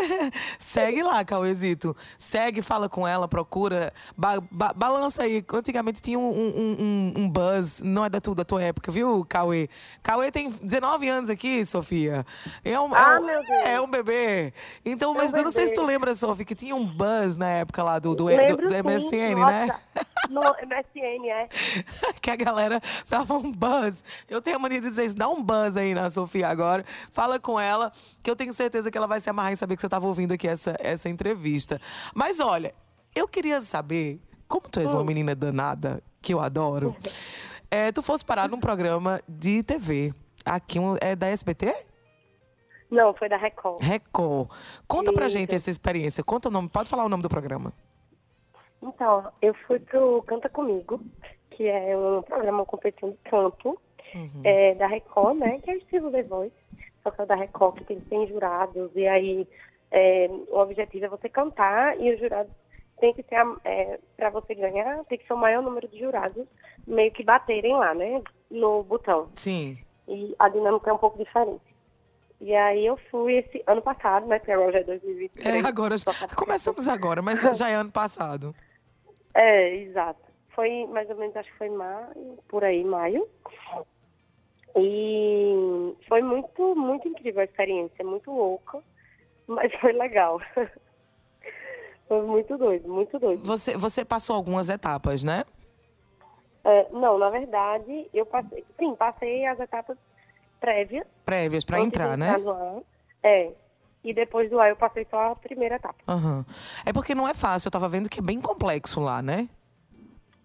Segue 0.58 1.02
lá, 1.02 1.22
Cauêzito. 1.22 1.94
Segue, 2.18 2.62
fala 2.62 2.88
com 2.88 3.06
ela, 3.06 3.28
procura. 3.28 3.92
ba- 4.16 4.40
ba- 4.50 4.72
balança 4.74 5.24
aí. 5.24 5.44
Antigamente 5.52 6.00
tinha 6.00 6.18
um, 6.18 6.30
um, 6.30 6.76
um, 6.78 7.12
um 7.24 7.28
buzz, 7.28 7.80
não 7.80 8.04
é 8.04 8.08
da, 8.08 8.20
tua, 8.22 8.34
da 8.34 8.44
tua 8.44 8.62
época, 8.62 8.90
viu, 8.90 9.24
Cauê? 9.28 9.68
Cauê 10.02 10.32
tem 10.32 10.48
19 10.50 11.08
anos 11.08 11.28
aqui, 11.28 11.64
Sofia. 11.66 12.24
É 12.64 12.80
um, 12.80 12.94
Ah, 12.94 13.14
é 13.16 13.18
um, 13.20 13.26
meu 13.26 13.46
Deus. 13.46 13.64
é 13.66 13.80
um 13.80 13.86
bebê. 13.86 14.54
Então, 14.84 15.12
mas 15.12 15.32
um 15.32 15.36
eu 15.36 15.44
não 15.44 15.50
sei 15.50 15.66
se 15.66 15.74
tu 15.74 15.82
lembra, 15.82 16.14
Sofia, 16.14 16.44
que 16.44 16.54
tinha 16.54 16.74
um 16.74 16.86
buzz 16.86 17.36
na 17.36 17.48
época 17.50 17.82
lá 17.82 17.98
do, 17.98 18.10
do, 18.14 18.16
do, 18.16 18.24
Lembro 18.24 18.66
do 18.68 18.74
sim, 18.74 18.82
MSN, 18.82 19.34
nossa, 19.36 19.52
né? 19.52 19.68
No 20.30 20.40
MSN, 20.40 21.26
é. 21.28 21.48
que 22.22 22.30
a 22.30 22.36
galera 22.36 22.80
dava 23.10 23.41
um 23.42 23.52
buzz. 23.52 24.04
Eu 24.28 24.40
tenho 24.40 24.56
a 24.56 24.58
mania 24.58 24.80
de 24.80 24.90
dizer 24.90 25.04
isso, 25.04 25.16
dá 25.16 25.28
um 25.28 25.42
buzz 25.42 25.76
aí 25.76 25.94
na 25.94 26.08
Sofia 26.08 26.48
agora. 26.48 26.84
Fala 27.10 27.38
com 27.38 27.58
ela, 27.58 27.92
que 28.22 28.30
eu 28.30 28.36
tenho 28.36 28.52
certeza 28.52 28.90
que 28.90 28.96
ela 28.96 29.06
vai 29.06 29.20
se 29.20 29.28
amarrar 29.28 29.52
em 29.52 29.56
saber 29.56 29.74
que 29.74 29.80
você 29.80 29.86
estava 29.86 30.06
ouvindo 30.06 30.32
aqui 30.32 30.48
essa, 30.48 30.76
essa 30.80 31.08
entrevista. 31.08 31.80
Mas 32.14 32.40
olha, 32.40 32.74
eu 33.14 33.28
queria 33.28 33.60
saber, 33.60 34.20
como 34.48 34.68
tu 34.68 34.80
és 34.80 34.92
uma 34.92 35.04
menina 35.04 35.34
danada, 35.34 36.02
que 36.20 36.32
eu 36.32 36.40
adoro, 36.40 36.96
é, 37.70 37.90
tu 37.90 38.02
fosse 38.02 38.24
parar 38.24 38.48
num 38.48 38.60
programa 38.60 39.20
de 39.28 39.62
TV. 39.62 40.12
Aqui 40.44 40.78
um, 40.78 40.96
é 41.00 41.14
da 41.14 41.28
SBT? 41.28 41.74
Não, 42.90 43.14
foi 43.14 43.28
da 43.28 43.38
Record. 43.38 43.82
Record. 43.82 44.50
Conta 44.86 45.12
pra 45.12 45.26
Isso. 45.26 45.38
gente 45.38 45.54
essa 45.54 45.70
experiência. 45.70 46.22
Conta 46.22 46.48
o 46.48 46.52
nome, 46.52 46.68
pode 46.68 46.90
falar 46.90 47.04
o 47.04 47.08
nome 47.08 47.22
do 47.22 47.28
programa. 47.28 47.72
Então, 48.82 49.32
eu 49.40 49.54
fui 49.66 49.78
pro 49.78 50.22
Canta 50.24 50.48
Comigo, 50.50 51.00
que 51.62 51.68
é 51.68 51.96
um 51.96 52.22
programa, 52.22 52.66
competição 52.66 53.10
de 53.10 53.16
canto 53.30 53.80
é, 54.42 54.74
da 54.74 54.88
Record, 54.88 55.38
né? 55.38 55.60
Que 55.60 55.70
é 55.70 55.74
o 55.74 55.76
estilo 55.76 56.10
The 56.10 56.24
Voice, 56.24 56.56
só 57.04 57.10
que 57.12 57.20
é 57.20 57.24
o 57.24 57.26
da 57.26 57.36
Record, 57.36 57.76
que 57.76 57.84
tem 57.84 58.02
100 58.08 58.26
jurados, 58.26 58.90
e 58.96 59.06
aí 59.06 59.46
é, 59.92 60.28
o 60.48 60.58
objetivo 60.58 61.04
é 61.04 61.08
você 61.08 61.28
cantar 61.28 62.00
e 62.00 62.12
os 62.12 62.18
jurados 62.18 62.52
tem 62.98 63.14
que 63.14 63.22
ser, 63.22 63.36
é, 63.64 64.00
para 64.16 64.30
você 64.30 64.56
ganhar, 64.56 65.04
tem 65.04 65.18
que 65.18 65.26
ser 65.26 65.34
o 65.34 65.36
maior 65.36 65.62
número 65.62 65.86
de 65.86 66.00
jurados 66.00 66.46
meio 66.84 67.12
que 67.12 67.22
baterem 67.22 67.76
lá, 67.76 67.94
né? 67.94 68.20
No 68.50 68.82
botão. 68.82 69.28
Sim. 69.34 69.78
E 70.08 70.34
a 70.40 70.48
dinâmica 70.48 70.90
é 70.90 70.92
um 70.92 70.98
pouco 70.98 71.16
diferente. 71.16 71.62
E 72.40 72.52
aí 72.56 72.84
eu 72.84 72.96
fui 73.08 73.34
esse 73.34 73.62
ano 73.68 73.82
passado, 73.82 74.26
né? 74.26 74.40
Porque 74.40 74.50
agora 74.50 74.72
já 74.72 74.78
é 74.80 74.84
2023. 74.84 75.46
É, 75.46 75.68
agora. 75.68 75.94
Começamos 76.34 76.88
agora, 76.88 77.22
mas 77.22 77.40
já 77.56 77.70
é 77.70 77.74
ano 77.74 77.92
passado. 77.92 78.52
É, 79.32 79.76
exato. 79.76 80.31
Foi 80.54 80.86
mais 80.86 81.08
ou 81.08 81.16
menos, 81.16 81.36
acho 81.36 81.50
que 81.50 81.58
foi 81.58 81.70
maio, 81.70 82.38
por 82.48 82.62
aí, 82.64 82.84
maio. 82.84 83.28
E 84.76 85.94
foi 86.08 86.22
muito, 86.22 86.74
muito 86.74 87.08
incrível 87.08 87.42
a 87.42 87.44
experiência, 87.44 88.04
muito 88.04 88.30
louca, 88.30 88.82
mas 89.46 89.72
foi 89.80 89.92
legal. 89.92 90.40
foi 92.08 92.22
muito 92.22 92.56
doido, 92.56 92.88
muito 92.88 93.18
doido. 93.18 93.42
Você, 93.44 93.76
você 93.76 94.04
passou 94.04 94.36
algumas 94.36 94.68
etapas, 94.68 95.24
né? 95.24 95.44
É, 96.64 96.88
não, 96.90 97.18
na 97.18 97.28
verdade, 97.28 98.08
eu 98.14 98.24
passei, 98.24 98.64
sim, 98.78 98.94
passei 98.94 99.44
as 99.46 99.58
etapas 99.58 99.98
prévias. 100.60 101.06
Prévias 101.24 101.64
de 101.64 101.74
entrar, 101.76 102.16
né? 102.16 102.40
É. 103.22 103.52
E 104.04 104.12
depois 104.12 104.50
do 104.50 104.60
ar 104.60 104.70
eu 104.70 104.76
passei 104.76 105.06
só 105.10 105.32
a 105.32 105.36
primeira 105.36 105.76
etapa. 105.76 105.98
Aham. 106.08 106.44
É 106.84 106.92
porque 106.92 107.14
não 107.14 107.26
é 107.26 107.34
fácil, 107.34 107.68
eu 107.68 107.72
tava 107.72 107.88
vendo 107.88 108.08
que 108.08 108.18
é 108.18 108.22
bem 108.22 108.40
complexo 108.40 109.00
lá, 109.00 109.22
né? 109.22 109.48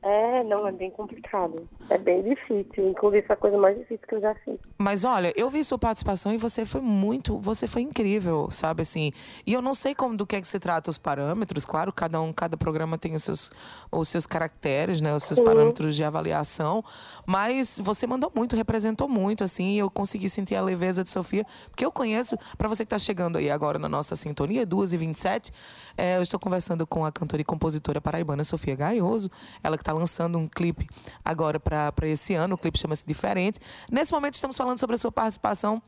É, 0.02 0.44
não, 0.44 0.68
é 0.68 0.72
bem 0.72 0.92
complicado. 0.92 1.68
É 1.90 1.98
bem 1.98 2.22
difícil. 2.22 2.90
Inclusive, 2.90 3.26
foi 3.26 3.34
a 3.34 3.38
coisa 3.38 3.58
mais 3.58 3.78
difícil 3.78 4.08
que 4.08 4.16
eu 4.16 4.22
já 4.22 4.36
fiz. 4.36 4.58
Mas 4.78 5.04
olha, 5.04 5.34
eu 5.36 5.50
vi 5.50 5.64
sua 5.64 5.78
participação 5.78 6.34
e 6.34 6.38
você 6.38 6.66
foi 6.66 6.82
muito, 6.82 7.38
você 7.40 7.68
foi 7.68 7.82
incrível, 7.82 8.50
sabe 8.52 8.84
assim. 8.84 9.12
E 9.46 9.54
eu 9.54 9.62
não 9.62 9.74
sei 9.74 9.96
como 9.96 10.16
do 10.16 10.26
que 10.26 10.36
é 10.36 10.42
que 10.42 10.48
se 10.48 10.60
trata 10.60 10.90
os 10.90 10.98
parâmetros, 10.98 11.66
claro, 11.66 11.92
cada 11.92 12.22
um, 12.22 12.32
cada 12.32 12.56
programa 12.56 12.98
tem 12.98 13.16
os 13.16 13.24
seus, 13.24 13.52
os 13.92 14.08
seus 14.08 14.28
caracteres, 14.28 15.02
né, 15.02 15.16
os 15.16 15.24
seus 15.24 15.40
parâmetros 15.40 15.96
de 15.96 16.04
avaliação, 16.04 16.84
mas 17.26 17.80
você 17.84 18.06
mandou 18.06 18.32
muito, 18.36 18.56
representou 18.56 19.08
muito 19.08 19.44
assim, 19.44 19.80
eu 19.80 19.90
consegui 19.90 20.30
sentir 20.30 20.56
a 20.56 20.62
leveza 20.62 21.04
de 21.04 21.10
Sofia, 21.10 21.46
porque 21.70 21.86
eu 21.86 21.92
conheço, 21.92 22.38
para 22.58 22.68
você 22.68 22.84
que 22.84 22.88
está 22.88 22.98
chegando 22.98 23.38
aí 23.38 23.50
agora 23.50 23.80
na 23.80 23.90
nossa 23.90 24.16
sintonia, 24.16 24.66
2h27, 24.66 25.52
é, 25.98 26.18
eu 26.18 26.22
estou 26.22 26.40
conversando 26.40 26.86
com 26.86 27.04
a 27.04 27.12
cantora 27.12 27.42
e 27.42 27.46
compositora 27.46 28.00
paraibana 28.00 28.44
Sofia 28.44 28.76
Gaioso, 28.76 29.30
ela 29.64 29.78
que 29.78 29.87
está 29.88 29.94
lançando 29.94 30.38
um 30.38 30.48
clipe 30.48 30.86
agora 31.24 31.60
para 31.60 31.94
esse 32.04 32.36
ano, 32.36 32.56
o 32.56 32.58
clipe 32.58 32.78
chama-se 32.78 33.06
Diferente. 33.06 33.58
Nesse 33.90 34.12
momento 34.12 34.34
estamos 34.34 34.58
falando 34.58 34.78
sobre 34.78 34.96
a 34.96 35.00
sua 35.00 35.12
participação 35.12 35.82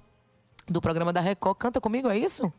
do 0.69 0.79
programa 0.79 1.11
da 1.11 1.19
Record. 1.19 1.57
Canta 1.57 1.81
comigo, 1.81 2.07
é 2.07 2.17
isso? 2.17 2.51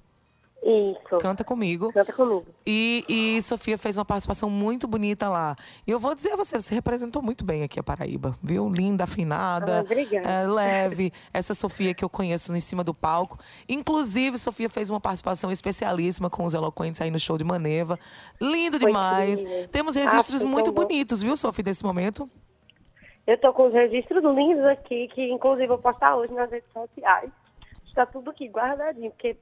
Isso. 0.63 1.17
Canta 1.21 1.43
comigo. 1.43 1.91
Canta 1.93 2.13
comigo. 2.13 2.45
E, 2.67 3.03
e 3.09 3.41
Sofia 3.43 3.79
fez 3.79 3.97
uma 3.97 4.05
participação 4.05 4.51
muito 4.51 4.87
bonita 4.87 5.27
lá. 5.29 5.57
E 5.87 5.91
eu 5.91 5.99
vou 5.99 6.15
dizer 6.15 6.33
a 6.35 6.37
você, 6.37 6.61
você 6.61 6.75
representou 6.75 7.23
muito 7.23 7.45
bem 7.47 7.63
aqui 7.63 7.81
a 7.81 7.83
Paraíba, 7.83 8.35
viu? 8.43 8.69
Linda, 8.69 9.05
afinada, 9.05 9.79
Ah, 9.79 9.81
obrigada. 9.81 10.29
é, 10.29 10.47
leve. 10.47 11.13
Essa 11.33 11.55
Sofia 11.55 11.95
que 11.95 12.05
eu 12.05 12.11
conheço 12.11 12.55
em 12.55 12.61
cima 12.61 12.85
do 12.85 12.93
palco. 12.93 13.39
Inclusive, 13.69 14.37
Sofia 14.37 14.69
fez 14.69 14.91
uma 14.91 15.01
participação 15.01 15.51
especialíssima 15.51 16.29
com 16.29 16.45
os 16.45 16.53
eloquentes 16.53 17.01
aí 17.01 17.11
no 17.11 17.19
show 17.19 17.39
de 17.39 17.45
Maneva. 17.45 17.99
Lindo 18.39 18.79
Foi 18.79 18.87
demais. 18.91 19.41
incrível. 19.41 19.69
Temos 19.69 19.97
Ah, 19.97 20.01
registros 20.01 20.43
tão 20.43 20.51
muito 20.51 20.71
bonitos, 20.73 21.23
viu, 21.23 21.37
Sofia, 21.37 21.65
desse 21.65 21.83
momento? 21.85 22.29
Eu 23.27 23.39
tô 23.41 23.53
com 23.55 23.69
os 23.69 23.73
registros 23.73 24.23
lindos 24.25 24.65
aqui, 24.67 25.09
que 25.15 25.23
inclusive 25.33 25.65
eu 25.65 25.69
vou 25.69 25.79
postar 25.79 26.17
hoje 26.17 26.33
nas 26.35 26.51
redes 26.51 26.71
sociais. 26.73 27.31
Está 27.87 28.05
tudo 28.05 28.31
aqui 28.31 28.47
guardadinho, 28.49 29.11
porque, 29.11 29.37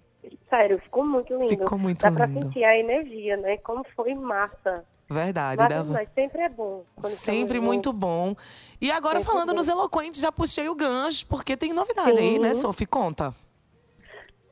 sério, 0.48 0.78
ficou 0.80 1.04
muito 1.04 1.32
lindo. 1.34 1.48
Ficou 1.48 1.78
muito 1.78 2.02
Dá 2.02 2.10
pra 2.12 2.26
lindo. 2.26 2.42
sentir 2.42 2.64
a 2.64 2.76
energia, 2.78 3.36
né? 3.36 3.56
Como 3.58 3.84
foi 3.94 4.14
massa. 4.14 4.84
Verdade, 5.10 5.56
Mas, 5.56 5.68
dava. 5.70 5.92
mas 5.92 6.08
sempre 6.14 6.42
é 6.42 6.48
bom. 6.50 6.84
Sempre 7.00 7.60
muito 7.60 7.92
bom. 7.94 8.36
E 8.78 8.90
agora, 8.90 9.20
Sempre 9.20 9.32
falando 9.32 9.48
bom. 9.50 9.54
nos 9.56 9.68
eloquentes, 9.68 10.20
já 10.20 10.30
puxei 10.30 10.68
o 10.68 10.74
gancho, 10.74 11.26
porque 11.26 11.56
tem 11.56 11.72
novidade 11.72 12.20
aí, 12.20 12.34
Sim. 12.34 12.38
né, 12.38 12.52
Sophie? 12.54 12.86
Conta. 12.86 13.32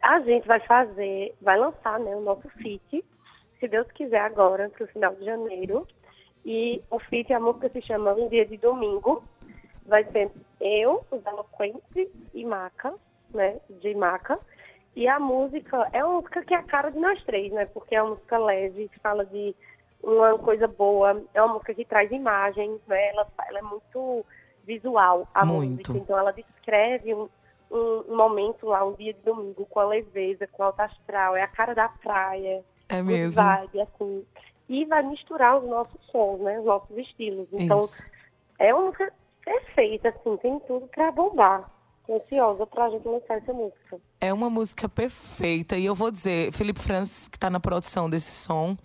A 0.02 0.20
gente 0.20 0.46
vai 0.46 0.60
fazer, 0.60 1.34
vai 1.42 1.58
lançar 1.58 1.98
né, 2.00 2.14
o 2.16 2.20
nosso 2.22 2.48
feat, 2.62 3.04
se 3.60 3.68
Deus 3.68 3.86
quiser, 3.92 4.20
agora, 4.20 4.70
pro 4.70 4.86
final 4.86 5.14
de 5.14 5.24
janeiro. 5.26 5.86
E 6.44 6.80
o 6.90 6.98
feat, 7.00 7.32
a 7.34 7.40
música 7.40 7.68
se 7.68 7.82
chama 7.82 8.14
Um 8.14 8.28
Dia 8.28 8.46
de 8.46 8.56
Domingo. 8.56 9.22
Vai 9.84 10.04
ser 10.10 10.30
eu, 10.60 11.04
os 11.10 11.24
eloquentes 11.26 12.08
e 12.32 12.44
Maca, 12.44 12.94
né? 13.34 13.58
De 13.82 13.94
Maca. 13.94 14.38
E 14.96 15.06
a 15.06 15.20
música 15.20 15.86
é 15.92 16.02
uma 16.02 16.14
música 16.14 16.42
que 16.42 16.54
é 16.54 16.56
a 16.56 16.62
cara 16.62 16.90
de 16.90 16.98
nós 16.98 17.22
três, 17.24 17.52
né? 17.52 17.66
Porque 17.66 17.94
é 17.94 18.02
uma 18.02 18.12
música 18.12 18.38
leve, 18.38 18.88
que 18.88 18.98
fala 18.98 19.26
de 19.26 19.54
uma 20.02 20.38
coisa 20.38 20.66
boa. 20.66 21.22
É 21.34 21.42
uma 21.42 21.52
música 21.52 21.74
que 21.74 21.84
traz 21.84 22.10
imagens, 22.10 22.80
né? 22.88 23.10
Ela, 23.10 23.26
ela 23.46 23.58
é 23.58 23.62
muito 23.62 24.24
visual, 24.64 25.28
a 25.34 25.44
Muito. 25.44 25.92
música. 25.92 25.98
Então 25.98 26.18
ela 26.18 26.32
descreve 26.32 27.14
um, 27.14 27.28
um, 27.70 28.16
momento 28.16 28.66
lá, 28.66 28.84
um 28.86 28.94
dia 28.94 29.12
de 29.12 29.20
domingo, 29.20 29.66
com 29.66 29.80
a 29.80 29.84
leveza, 29.84 30.46
com 30.46 30.62
alta 30.62 30.84
astral. 30.84 31.36
É 31.36 31.42
a 31.42 31.48
cara 31.48 31.74
da 31.74 31.90
praia. 31.90 32.64
É 32.88 33.02
mesmo. 33.02 33.42
Vibe, 33.42 33.82
assim. 33.82 34.26
E 34.66 34.84
vai 34.86 35.02
misturar 35.02 35.58
os 35.58 35.68
nossos 35.68 36.00
sons, 36.06 36.40
né? 36.40 36.58
Os 36.58 36.64
nossos 36.64 36.96
estilos. 36.96 37.46
Então, 37.52 37.84
Isso. 37.84 38.02
é 38.58 38.74
uma 38.74 38.86
música 38.86 39.12
perfeita, 39.44 40.08
assim, 40.08 40.36
tem 40.38 40.58
tudo 40.60 40.88
pra 40.88 41.12
bombar. 41.12 41.70
Ansiosa 42.08 42.66
pra 42.66 42.88
gente 42.90 43.06
lançar 43.06 43.38
essa 43.38 43.52
música. 43.52 43.98
É 44.20 44.32
uma 44.32 44.48
música 44.48 44.88
perfeita. 44.88 45.76
E 45.76 45.84
eu 45.84 45.94
vou 45.94 46.10
dizer, 46.10 46.52
Felipe 46.52 46.80
Francis, 46.80 47.28
que 47.28 47.36
está 47.36 47.50
na 47.50 47.58
produção 47.60 48.08
desse 48.08 48.30
som, 48.30 48.76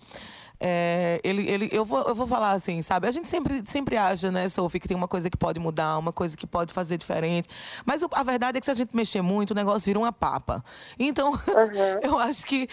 é, 0.63 1.19
ele, 1.23 1.49
ele, 1.49 1.69
eu, 1.71 1.83
vou, 1.83 2.01
eu 2.03 2.13
vou 2.13 2.27
falar 2.27 2.51
assim, 2.51 2.81
sabe? 2.83 3.07
A 3.07 3.11
gente 3.11 3.27
sempre, 3.27 3.63
sempre 3.65 3.97
acha, 3.97 4.31
né, 4.31 4.47
Sophie, 4.47 4.79
que 4.79 4.87
tem 4.87 4.95
uma 4.95 5.07
coisa 5.07 5.27
que 5.29 5.37
pode 5.37 5.59
mudar, 5.59 5.97
uma 5.97 6.13
coisa 6.13 6.37
que 6.37 6.45
pode 6.45 6.71
fazer 6.71 6.97
diferente. 6.97 7.47
Mas 7.85 8.03
o- 8.03 8.09
a 8.11 8.21
verdade 8.21 8.57
é 8.57 8.59
que 8.59 8.65
se 8.65 8.71
a 8.71 8.75
gente 8.75 8.95
mexer 8.95 9.21
muito, 9.23 9.51
o 9.51 9.55
negócio 9.55 9.87
vira 9.87 9.97
uma 9.97 10.13
papa. 10.13 10.63
Então, 10.99 11.31
eu 12.03 12.19
acho 12.19 12.45
que 12.45 12.67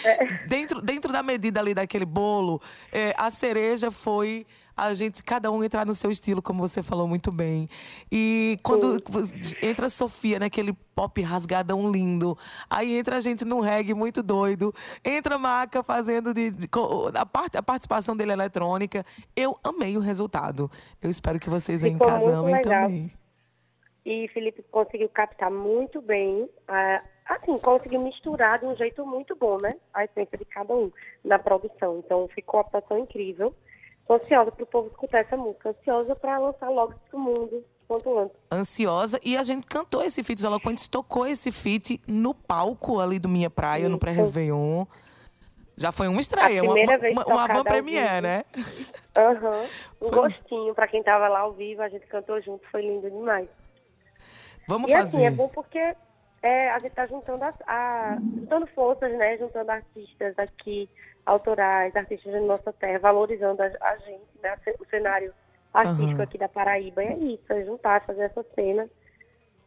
dentro, 0.47 0.83
dentro 0.83 1.11
da 1.13 1.23
medida 1.23 1.61
ali 1.61 1.73
daquele 1.73 2.05
bolo, 2.05 2.61
é, 2.93 3.15
a 3.17 3.31
cereja 3.31 3.91
foi 3.91 4.47
a 4.79 4.95
gente, 4.95 5.23
cada 5.25 5.51
um 5.51 5.63
entrar 5.65 5.85
no 5.85 5.93
seu 5.93 6.11
estilo, 6.11 6.41
como 6.41 6.61
você 6.67 6.83
falou 6.83 7.09
muito 7.09 7.33
bem. 7.33 7.69
E 8.13 8.57
quando 8.63 9.03
entra 9.61 9.87
a 9.87 9.91
Sofia 9.91 10.39
naquele 10.39 10.73
pop 10.95 11.21
rasgadão 11.21 11.91
lindo, 11.91 12.39
aí 12.71 12.97
entra 12.97 13.17
a 13.17 13.21
gente 13.21 13.45
num 13.45 13.61
reggae 13.61 13.93
muito 13.95 14.23
doido, 14.23 14.73
entra 15.05 15.35
a 15.35 15.39
Maca 15.39 15.83
fazendo 15.83 16.33
de, 16.33 16.51
de- 16.51 16.69
a, 17.15 17.27
parte, 17.27 17.57
a 17.59 17.63
participação 17.63 18.17
dele 18.17 18.33
eletrônica. 18.33 19.05
Eu 19.35 19.59
amei 19.65 19.97
o 19.97 20.01
resultado. 20.01 20.71
Eu 21.03 21.11
espero 21.11 21.41
que 21.41 21.51
vocês 21.51 21.83
aí 21.85 21.91
em 21.91 21.99
casa 21.99 22.37
amem 22.37 22.55
legal. 22.55 22.83
também. 22.85 23.13
E 24.07 24.29
Felipe 24.29 24.65
conseguiu 24.71 25.09
captar 25.11 25.51
muito 25.51 26.01
bem, 26.01 26.49
ah, 26.67 27.03
assim, 27.27 27.59
conseguiu 27.59 28.01
misturar 28.01 28.59
de 28.59 28.65
um 28.65 28.75
jeito 28.75 29.05
muito 29.05 29.37
bom, 29.37 29.59
né? 29.61 29.75
A 29.93 30.05
essência 30.05 30.39
de 30.39 30.45
cada 30.47 30.73
um 30.73 30.91
na 31.23 31.39
produção. 31.39 31.99
Então 31.99 32.27
ficou 32.29 32.59
uma 32.61 32.65
produção 32.65 32.99
incrível. 32.99 33.55
Tô 34.09 34.15
ansiosa 34.15 34.51
pro 34.51 34.65
povo 34.65 34.89
escutar 34.89 35.19
essa 35.19 35.37
música, 35.37 35.69
ansiosa 35.69 36.17
pra 36.17 36.39
lançar 36.39 36.71
logo 36.71 36.95
pro 37.11 37.19
mundo, 37.19 37.63
quanto 37.87 38.19
antes. 38.19 38.37
ansiosa 38.51 39.21
e 39.23 39.37
a 39.37 39.43
gente 39.43 39.67
cantou 39.67 40.03
esse 40.03 40.25
feat, 40.25 40.39
os 40.39 40.45
Eloquentes 40.45 40.89
tocou 40.89 41.27
esse 41.27 41.53
feat 41.53 42.01
no 42.09 42.33
palco 42.33 43.01
ali 43.01 43.19
do 43.19 43.29
Minha 43.29 43.51
Praia, 43.51 43.87
no 43.87 43.99
pré-Réveillon. 43.99 44.87
Já 45.77 45.93
foi 45.93 46.09
uma 46.09 46.21
estreia, 46.21 46.63
A 46.63 46.65
uma, 46.65 46.75
uma, 46.75 47.27
uma, 47.27 47.47
van 47.47 47.63
premiere, 47.63 48.23
né? 48.23 48.45
Aham. 49.15 49.65
Um 50.01 50.11
gostinho 50.11 50.75
pra 50.75 50.89
quem 50.89 51.03
tava 51.03 51.29
lá 51.29 51.41
ao 51.41 51.53
vivo, 51.53 51.83
a 51.83 51.89
gente 51.91 52.07
cantou 52.07 52.41
junto, 52.41 52.67
foi 52.71 52.81
lindo 52.81 53.11
demais. 53.11 53.49
Vamos 54.67 54.91
e 54.91 54.95
fazer. 54.95 55.17
assim, 55.17 55.27
é 55.27 55.31
bom 55.31 55.49
porque 55.49 55.95
é, 56.43 56.71
a 56.71 56.79
gente 56.79 56.93
tá 56.93 57.07
juntando, 57.07 57.45
as- 57.45 57.61
a, 57.67 58.19
juntando 58.37 58.67
forças, 58.69 59.13
né? 59.19 59.37
Juntando 59.39 59.71
artistas 59.71 60.35
aqui, 60.39 60.89
autorais, 61.27 61.95
artistas 61.97 62.33
da 62.33 62.41
nossa 62.41 62.73
terra, 62.73 62.99
valorizando 62.99 63.63
a, 63.63 63.67
a 63.67 63.97
gente, 63.99 64.23
né? 64.43 64.55
O 64.81 64.85
cenário 64.89 65.33
artístico 65.75 66.13
Aham. 66.15 66.23
aqui 66.23 66.39
da 66.39 66.49
Paraíba. 66.49 67.03
E 67.03 67.07
é 67.07 67.17
isso, 67.19 67.53
é 67.53 67.65
juntar, 67.65 68.01
fazer 68.07 68.23
essa 68.23 68.45
cena. 68.55 68.89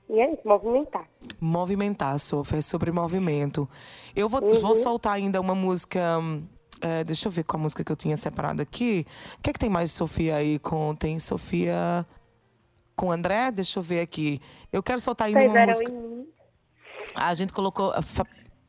E 0.09 0.19
é 0.19 0.33
isso, 0.33 0.41
movimentar. 0.45 1.05
Movimentar, 1.39 2.17
Sofia, 2.19 2.57
é 2.59 2.61
sobre 2.61 2.91
movimento. 2.91 3.67
Eu 4.15 4.27
vou, 4.27 4.41
Uhum. 4.43 4.49
vou 4.59 4.75
soltar 4.75 5.13
ainda 5.13 5.39
uma 5.39 5.55
música. 5.55 5.99
é, 6.83 7.03
deixa 7.03 7.27
eu 7.27 7.31
ver 7.31 7.43
qual 7.43 7.59
a 7.59 7.63
música 7.63 7.83
que 7.83 7.91
eu 7.91 7.95
tinha 7.95 8.17
separado 8.17 8.59
aqui. 8.61 9.05
O 9.37 9.41
que 9.43 9.51
é 9.51 9.53
que 9.53 9.59
tem 9.59 9.69
mais 9.69 9.89
de 9.91 9.95
Sofia 9.95 10.35
aí? 10.35 10.57
Com, 10.57 10.95
tem 10.95 11.19
Sofia 11.19 12.03
com 12.95 13.11
André? 13.11 13.51
Deixa 13.51 13.77
eu 13.77 13.83
ver 13.83 13.99
aqui. 14.01 14.41
Eu 14.73 14.81
quero 14.81 14.99
soltar 14.99 15.27
ainda 15.27 15.39
Vocês 15.41 15.51
uma 15.51 15.65
música. 15.67 15.91
em 15.91 15.95
mim. 15.95 16.20
A 17.15 17.33
gente 17.33 17.53
colocou 17.53 17.91
a 17.91 18.01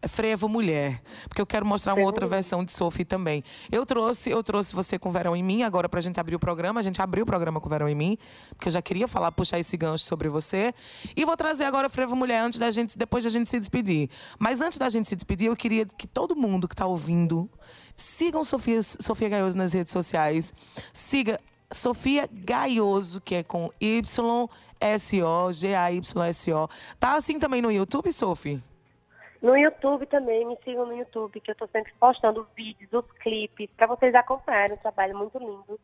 Frevo 0.09 0.48
Mulher, 0.48 1.00
porque 1.28 1.40
eu 1.40 1.46
quero 1.46 1.64
mostrar 1.64 1.94
uma 1.94 2.05
outra 2.05 2.26
versão 2.26 2.64
de 2.64 2.72
Sophie 2.72 3.05
também. 3.05 3.44
Eu 3.70 3.87
trouxe, 3.87 4.31
eu 4.31 4.42
trouxe 4.42 4.74
você 4.74 4.98
com 4.98 5.12
Verão 5.12 5.37
em 5.37 5.42
mim 5.42 5.62
agora 5.62 5.88
pra 5.88 6.00
gente 6.00 6.18
abrir 6.18 6.35
o 6.35 6.40
programa. 6.40 6.81
A 6.81 6.83
gente 6.83 7.00
abriu 7.00 7.22
o 7.22 7.26
programa 7.26 7.61
com 7.61 7.68
Verão 7.68 7.88
em 7.88 7.94
mim, 7.94 8.18
porque 8.50 8.68
eu 8.68 8.72
já 8.72 8.83
queria 8.83 9.07
falar, 9.07 9.31
puxar 9.31 9.61
esse 9.61 9.76
gancho 9.76 10.05
sobre 10.05 10.28
você. 10.28 10.74
E 11.14 11.24
vou 11.24 11.37
trazer 11.37 11.64
agora 11.64 11.88
Frevo 11.88 12.16
Mulher 12.16 12.40
antes 12.40 12.59
da 12.59 12.70
gente, 12.70 12.98
depois 12.98 13.22
da 13.22 13.31
gente 13.31 13.48
se 13.48 13.61
despedir. 13.61 14.11
Mas 14.38 14.61
antes 14.61 14.78
da 14.78 14.88
gente 14.88 15.09
se 15.09 15.14
despedir, 15.14 15.46
eu 15.46 15.57
queria 15.57 15.87
que 15.87 16.07
todo 16.07 16.35
mundo 16.35 16.66
que 16.66 16.74
tá 16.74 16.87
ouvindo 16.87 17.48
sigam 17.94 18.42
Sofia, 18.42 18.83
Sofia 18.83 19.28
Gaioso 19.28 19.57
nas 19.57 19.72
redes 19.72 19.92
sociais. 19.92 20.52
Siga 20.92 21.38
Sofia 21.70 22.28
Gaioso, 22.31 23.20
que 23.20 23.37
é 23.37 23.42
com 23.42 23.70
Y 23.81 24.48
S 24.83 25.23
O 25.23 25.53
G 25.53 25.75
A 25.75 25.90
Y 25.92 26.23
S 26.29 26.53
O. 26.53 26.68
Tá 26.99 27.14
assim 27.16 27.38
também 27.38 27.62
no 27.62 27.71
YouTube, 27.71 28.12
Sophie? 28.12 28.61
No 29.40 29.57
YouTube 29.57 30.07
também, 30.07 30.47
me 30.47 30.57
sigam 30.64 30.87
no 30.87 30.97
YouTube, 30.97 31.40
que 31.40 31.51
eu 31.51 31.55
estou 31.55 31.68
sempre 31.68 31.92
postando 31.99 32.47
vídeos, 32.57 32.92
os 32.92 33.05
clipes, 33.18 33.68
para 33.77 33.88
vocês 33.88 34.14
acompanharem 34.14 34.75
um 34.77 34.81
trabalho 34.81 35.18
muito 35.18 35.37
lindo, 35.38 35.81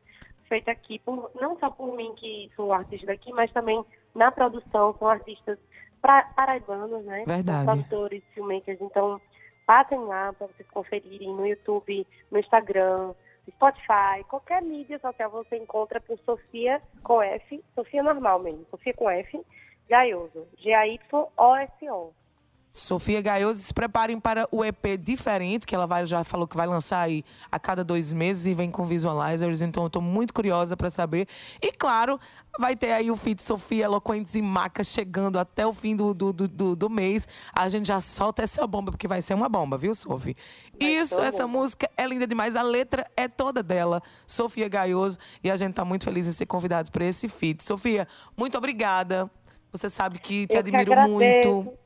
feito 0.48 0.68
aqui, 0.70 1.00
por- 1.00 1.30
não 1.40 1.58
só 1.58 1.68
por 1.68 1.92
mim, 1.96 2.14
que 2.16 2.50
sou 2.54 2.72
artista 2.72 3.06
daqui, 3.08 3.32
mas 3.32 3.50
também 3.52 3.84
na 4.14 4.30
produção, 4.30 4.94
são 4.98 5.08
artistas 5.08 5.58
pra, 6.00 6.22
paraibanos, 6.36 7.04
né? 7.04 7.24
Verdade. 7.26 7.64
Produtores, 7.64 8.22
filmmakers, 8.32 8.80
então 8.80 9.20
passem 9.66 9.98
lá 9.98 10.32
para 10.32 10.46
vocês 10.46 10.68
conferirem 10.70 11.34
no 11.34 11.44
YouTube, 11.44 12.06
no 12.30 12.38
Instagram, 12.38 13.12
Spotify, 13.50 14.24
qualquer 14.28 14.62
mídia 14.62 14.98
social 14.98 15.30
você 15.30 15.56
encontra 15.56 16.00
por 16.00 16.18
Sofia 16.20 16.82
com 17.02 17.22
F, 17.22 17.62
Sofia 17.74 18.02
normal 18.02 18.40
mesmo, 18.40 18.66
Sofia 18.70 18.94
com 18.94 19.08
F, 19.10 19.40
Gaioso, 19.88 20.46
G-A-Y-O-S-O. 20.58 22.12
Sofia 22.72 23.20
Gaioso, 23.20 23.60
se 23.60 23.74
preparem 23.74 24.20
para 24.20 24.46
o 24.52 24.64
EP 24.64 24.96
diferente, 25.00 25.66
que 25.66 25.74
ela 25.74 25.86
vai, 25.86 26.06
já 26.06 26.22
falou 26.22 26.46
que 26.46 26.56
vai 26.56 26.66
lançar 26.66 27.00
aí 27.00 27.24
a 27.50 27.58
cada 27.58 27.82
dois 27.82 28.12
meses 28.12 28.46
e 28.46 28.54
vem 28.54 28.70
com 28.70 28.84
visualizers, 28.84 29.60
então 29.62 29.82
eu 29.84 29.90
tô 29.90 30.00
muito 30.00 30.32
curiosa 30.32 30.76
para 30.76 30.88
saber. 30.88 31.26
E 31.60 31.72
claro, 31.72 32.20
vai 32.58 32.76
ter 32.76 32.92
aí 32.92 33.10
o 33.10 33.16
feat 33.16 33.42
Sofia 33.42 33.84
Eloquentes 33.86 34.34
e 34.36 34.42
Maca 34.42 34.84
chegando 34.84 35.38
até 35.38 35.66
o 35.66 35.72
fim 35.72 35.96
do, 35.96 36.14
do, 36.14 36.32
do, 36.32 36.76
do- 36.76 36.90
mês. 36.90 37.26
A 37.52 37.68
gente 37.68 37.88
já 37.88 38.00
solta 38.00 38.42
essa 38.42 38.64
bomba, 38.66 38.92
porque 38.92 39.08
vai 39.08 39.20
ser 39.22 39.34
uma 39.34 39.48
bomba, 39.48 39.76
viu, 39.76 39.94
Sophie? 39.94 40.36
Isso, 40.78 41.20
essa 41.20 41.46
bomba. 41.46 41.58
música 41.58 41.90
é 41.96 42.06
linda 42.06 42.26
demais. 42.28 42.54
A 42.54 42.62
letra 42.62 43.10
é 43.16 43.26
toda 43.26 43.62
dela, 43.62 44.00
Sofia 44.26 44.68
Gaioso, 44.68 45.18
e 45.42 45.50
a 45.50 45.56
gente 45.56 45.74
tá 45.74 45.84
muito 45.84 46.04
feliz 46.04 46.28
em 46.28 46.32
ser 46.32 46.46
convidados 46.46 46.90
para 46.90 47.04
esse 47.04 47.28
feat. 47.28 47.64
Sofia, 47.64 48.06
muito 48.36 48.56
obrigada. 48.56 49.28
Você 49.72 49.90
sabe 49.90 50.18
que 50.18 50.46
te 50.46 50.56
Eu 50.56 50.62
que 50.62 50.68
admiro 50.76 50.92
agradeço. 50.92 51.48
muito. 51.50 51.78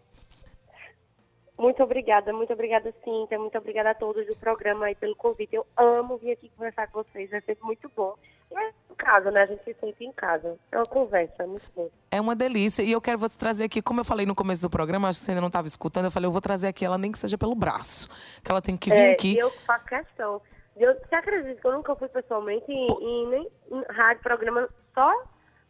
Muito 1.63 1.81
obrigada, 1.81 2.33
muito 2.33 2.53
obrigada, 2.53 2.93
Cíntia. 3.05 3.39
Muito 3.39 3.57
obrigada 3.57 3.91
a 3.91 3.95
todos 3.95 4.27
do 4.27 4.35
programa 4.35 4.87
aí 4.87 4.97
pelo 4.97 5.15
convite. 5.15 5.55
Eu 5.55 5.65
amo 5.77 6.17
vir 6.17 6.33
aqui 6.33 6.51
conversar 6.57 6.89
com 6.89 7.05
vocês, 7.05 7.33
é 7.33 7.41
sempre 7.41 7.65
muito 7.65 7.89
bom. 7.95 8.17
E 8.51 8.55
é 8.57 8.71
em 8.91 8.95
casa, 8.97 9.31
né? 9.31 9.43
A 9.43 9.47
gente 9.47 9.63
se 9.63 9.73
sente 9.75 10.05
em 10.05 10.11
casa. 10.11 10.59
É 10.73 10.77
uma 10.77 10.87
conversa, 10.87 11.47
muito 11.47 11.71
bom. 11.73 11.89
É 12.11 12.21
uma 12.21 12.35
delícia. 12.35 12.83
E 12.83 12.91
eu 12.91 13.01
quero 13.01 13.17
você 13.17 13.39
trazer 13.39 13.63
aqui, 13.63 13.81
como 13.81 14.01
eu 14.01 14.05
falei 14.05 14.27
no 14.27 14.35
começo 14.35 14.61
do 14.61 14.69
programa, 14.69 15.09
acho 15.09 15.21
que 15.21 15.25
você 15.25 15.31
ainda 15.31 15.41
não 15.41 15.47
estava 15.47 15.69
escutando, 15.69 16.07
eu 16.07 16.11
falei, 16.11 16.27
eu 16.27 16.33
vou 16.33 16.41
trazer 16.41 16.67
aqui 16.67 16.85
ela 16.85 16.99
nem 16.99 17.13
que 17.13 17.19
seja 17.21 17.39
pelo 17.39 17.55
braço. 17.55 18.09
Que 18.43 18.51
ela 18.51 18.61
tem 18.61 18.77
que 18.77 18.91
vir 18.91 18.99
É, 18.99 19.13
aqui. 19.13 19.35
E 19.35 19.39
eu 19.39 19.51
faço 19.65 19.85
questão. 19.85 20.43
Eu, 20.77 20.93
você 20.99 21.15
acredita 21.15 21.61
que 21.61 21.65
eu 21.69 21.73
nunca 21.75 21.95
fui 21.95 22.09
pessoalmente 22.09 22.65
em, 22.73 22.87
em 22.87 23.29
nem 23.29 23.49
em 23.71 23.85
rádio, 23.89 24.21
programa, 24.21 24.69
só 24.93 25.13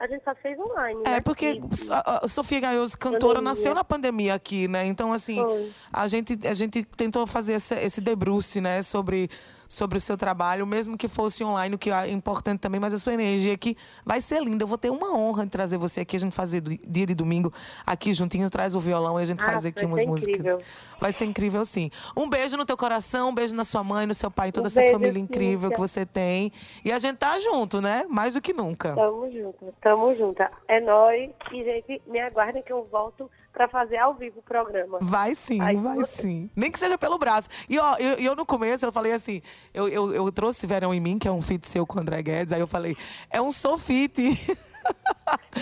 a 0.02 0.06
gente 0.08 0.24
só 0.24 0.34
fez 0.34 0.58
online. 0.58 1.00
É, 1.06 1.10
né? 1.10 1.20
porque 1.20 1.52
E- 1.52 1.60
a, 1.90 2.24
a 2.24 2.28
Sofia 2.28 2.58
Gaioso, 2.58 2.98
cantora, 2.98 3.34
Pandemia. 3.36 3.42
nasceu 3.42 3.72
na 3.74 3.84
pandemia 3.84 4.34
aqui, 4.34 4.66
né? 4.66 4.84
Então, 4.84 5.12
assim, 5.12 5.36
Foi. 5.36 5.70
a 5.92 6.06
gente, 6.08 6.36
a 6.46 6.54
gente 6.54 6.82
tentou 6.82 7.24
fazer 7.26 7.52
esse, 7.54 7.74
esse 7.76 8.00
debruce, 8.00 8.60
né, 8.60 8.82
sobre, 8.82 9.30
sobre 9.72 9.96
o 9.96 10.00
seu 10.00 10.18
trabalho, 10.18 10.66
mesmo 10.66 10.98
que 10.98 11.08
fosse 11.08 11.42
online, 11.42 11.74
o 11.74 11.78
que 11.78 11.90
é 11.90 12.10
importante 12.10 12.60
também, 12.60 12.78
mas 12.78 12.92
a 12.92 12.98
sua 12.98 13.14
energia 13.14 13.54
aqui 13.54 13.74
vai 14.04 14.20
ser 14.20 14.42
linda. 14.42 14.64
Eu 14.64 14.66
vou 14.66 14.76
ter 14.76 14.90
uma 14.90 15.16
honra 15.16 15.44
de 15.46 15.50
trazer 15.50 15.78
você 15.78 16.02
aqui, 16.02 16.14
a 16.14 16.18
gente 16.18 16.36
fazer 16.36 16.60
dia 16.60 17.06
de 17.06 17.14
domingo 17.14 17.50
aqui 17.86 18.12
juntinho, 18.12 18.50
traz 18.50 18.74
o 18.74 18.80
violão 18.80 19.18
e 19.18 19.22
a 19.22 19.24
gente 19.24 19.42
Ah, 19.42 19.46
faz 19.46 19.64
aqui 19.64 19.86
umas 19.86 20.04
músicas. 20.04 20.40
incrível. 20.40 20.58
Vai 21.00 21.10
ser 21.10 21.24
incrível, 21.24 21.64
sim. 21.64 21.90
Um 22.14 22.28
beijo 22.28 22.54
no 22.58 22.66
teu 22.66 22.76
coração, 22.76 23.30
um 23.30 23.34
beijo 23.34 23.56
na 23.56 23.64
sua 23.64 23.82
mãe, 23.82 24.06
no 24.06 24.12
seu 24.14 24.30
pai, 24.30 24.52
toda 24.52 24.66
Um 24.66 24.68
essa 24.68 24.92
família 24.92 25.18
incrível 25.18 25.70
que 25.70 25.78
você 25.78 26.04
tem. 26.04 26.52
E 26.84 26.92
a 26.92 26.98
gente 26.98 27.16
tá 27.16 27.38
junto, 27.38 27.80
né? 27.80 28.04
Mais 28.10 28.34
do 28.34 28.42
que 28.42 28.52
nunca. 28.52 28.94
Tamo 28.94 29.32
junto, 29.32 29.74
tamo 29.80 30.14
junto. 30.14 30.42
É 30.68 30.80
nóis. 30.80 31.30
E, 31.50 31.64
gente, 31.64 32.02
me 32.06 32.20
aguardem 32.20 32.62
que 32.62 32.72
eu 32.72 32.86
volto 32.92 33.30
pra 33.52 33.68
fazer 33.68 33.98
ao 33.98 34.14
vivo 34.14 34.38
o 34.40 34.42
programa. 34.42 34.98
Vai 35.00 35.34
sim, 35.34 35.60
Ai, 35.60 35.76
vai 35.76 35.96
você- 35.96 36.22
sim. 36.22 36.50
Nem 36.56 36.70
que 36.70 36.78
seja 36.78 36.96
pelo 36.96 37.18
braço. 37.18 37.48
E 37.68 37.78
ó, 37.78 37.96
eu, 37.98 38.14
eu 38.14 38.34
no 38.34 38.46
começo 38.46 38.84
eu 38.86 38.92
falei 38.92 39.12
assim, 39.12 39.42
eu, 39.74 39.88
eu, 39.88 40.14
eu 40.14 40.32
trouxe 40.32 40.66
Verão 40.66 40.92
em 40.94 41.00
mim, 41.00 41.18
que 41.18 41.28
é 41.28 41.30
um 41.32 41.42
feat 41.42 41.66
seu 41.68 41.86
com 41.86 41.98
o 41.98 42.00
André 42.00 42.22
Guedes, 42.22 42.52
aí 42.52 42.60
eu 42.60 42.66
falei, 42.66 42.96
é 43.30 43.40
um 43.40 43.50
sofite. 43.50 44.30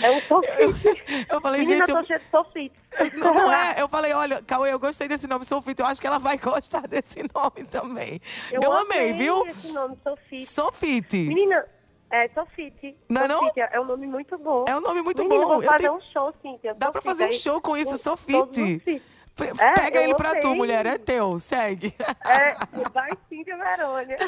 É 0.01 0.09
um 0.11 0.21
sofite. 0.21 1.25
Eu 1.29 1.41
falei, 1.41 1.61
Menina, 1.61 1.77
gente, 1.85 1.89
eu 1.89 1.95
tô 1.95 2.01
eu, 2.01 2.05
cheia 2.07 2.19
de 2.19 2.25
sofite. 2.31 2.75
não, 3.17 3.33
não 3.35 3.51
é. 3.51 3.75
Eu 3.81 3.87
falei, 3.87 4.13
olha, 4.13 4.41
Cauê, 4.41 4.71
eu 4.73 4.79
gostei 4.79 5.07
desse 5.07 5.27
nome, 5.27 5.45
Sofite. 5.45 5.79
Eu 5.79 5.85
acho 5.85 6.01
que 6.01 6.07
ela 6.07 6.17
vai 6.17 6.37
gostar 6.39 6.87
desse 6.87 7.19
nome 7.33 7.63
também. 7.69 8.19
Eu, 8.51 8.71
amei, 8.73 9.13
viu? 9.13 9.45
esse 9.47 9.71
nome, 9.71 9.95
Sofite. 10.03 10.45
Sofite. 10.45 11.17
Menina, 11.19 11.63
é 12.11 12.27
Sofite. 12.29 12.95
Não 13.09 13.23
é 13.23 13.27
não? 13.27 13.39
Sofite, 13.39 13.59
é 13.61 13.79
um 13.79 13.85
nome 13.85 14.07
muito 14.07 14.37
bom. 14.37 14.65
É 14.67 14.75
um 14.75 14.81
nome 14.81 15.01
muito 15.01 15.23
Menina, 15.23 15.41
bom. 15.41 15.47
vou 15.53 15.63
Eu 15.63 15.69
fazer 15.69 15.77
tenho- 15.83 15.93
um 15.95 16.01
show, 16.01 16.33
Cíntia. 16.41 16.73
Dá 16.73 16.91
pra 16.91 17.01
Sofite, 17.01 17.03
fazer 17.19 17.29
um 17.29 17.31
show 17.39 17.61
com 17.61 17.77
isso, 17.77 17.91
com 17.91 17.97
Sofite. 17.97 19.01
É, 19.43 19.73
Pega 19.73 20.01
ele 20.01 20.15
pra 20.15 20.39
tu, 20.39 20.55
mulher. 20.55 20.85
É 20.85 20.97
teu. 20.97 21.37
Segue. 21.39 21.93
É, 22.25 22.55
vai 22.93 23.09
Cíntia 23.29 23.57
Verônia. 23.57 24.15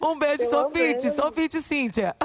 Um 0.00 0.18
beijo, 0.18 0.48
Sofite. 0.48 1.10
Sofite, 1.10 1.60
Cíntia. 1.60 2.16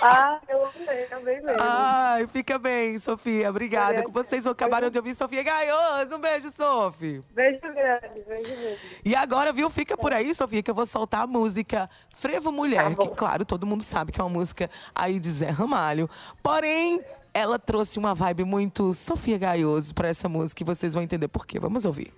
Ah, 0.00 0.38
eu 0.48 0.66
amei, 0.66 1.06
amei 1.12 1.40
mesmo. 1.40 1.58
Ai, 1.60 2.26
fica 2.26 2.58
bem, 2.58 2.98
Sofia. 2.98 3.50
Obrigada. 3.50 4.00
Obrigada. 4.00 4.10
Vocês 4.12 4.46
acabaram 4.46 4.88
de 4.90 4.98
ouvir 4.98 5.14
Sofia 5.14 5.42
Gaioso. 5.42 6.16
Um 6.16 6.20
beijo, 6.20 6.50
Sofi. 6.54 7.22
Beijo 7.30 7.60
grande, 7.60 8.24
beijo 8.26 8.56
grande. 8.56 8.78
E 9.04 9.14
agora, 9.14 9.52
viu? 9.52 9.68
Fica 9.68 9.96
por 9.96 10.12
aí, 10.12 10.34
Sofia, 10.34 10.62
que 10.62 10.70
eu 10.70 10.74
vou 10.74 10.86
soltar 10.86 11.22
a 11.22 11.26
música 11.26 11.88
Frevo 12.14 12.50
Mulher, 12.50 12.94
Tá 12.94 13.02
que, 13.02 13.14
claro, 13.14 13.44
todo 13.44 13.66
mundo 13.66 13.82
sabe 13.82 14.10
que 14.12 14.20
é 14.20 14.24
uma 14.24 14.30
música 14.30 14.70
aí 14.94 15.20
de 15.20 15.28
Zé 15.30 15.50
Ramalho. 15.50 16.08
Porém, 16.42 17.00
ela 17.38 17.58
trouxe 17.58 17.98
uma 17.98 18.14
vibe 18.14 18.42
muito 18.42 18.92
Sofia 18.92 19.38
Gaioso 19.38 19.94
pra 19.94 20.08
essa 20.08 20.28
música 20.28 20.62
e 20.62 20.66
vocês 20.66 20.94
vão 20.94 21.02
entender 21.02 21.28
por 21.28 21.46
quê. 21.46 21.60
Vamos 21.60 21.84
ouvir. 21.84 22.12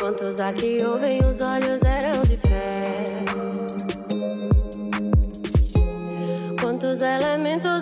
Quantos 0.00 0.40
aqui 0.40 0.82
ouvem 0.82 1.24
os 1.24 1.40
olhos 1.40 1.82
eram 1.82 2.24
de 2.24 2.36
fé? 2.38 3.04
Quantos 6.60 7.02
elementos 7.02 7.77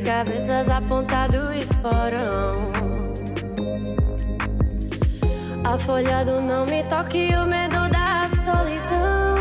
cabeças 0.00 0.68
apontado 0.68 1.54
esporão. 1.54 2.52
A 5.64 5.78
folha 5.78 6.24
do 6.24 6.40
não 6.40 6.66
me 6.66 6.82
toque 6.84 7.34
o 7.34 7.46
medo 7.46 7.88
da 7.90 8.28
solidão. 8.34 9.32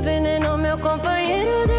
Veneno, 0.00 0.56
meu 0.58 0.78
companheiro, 0.78 1.66
desata 1.66 1.75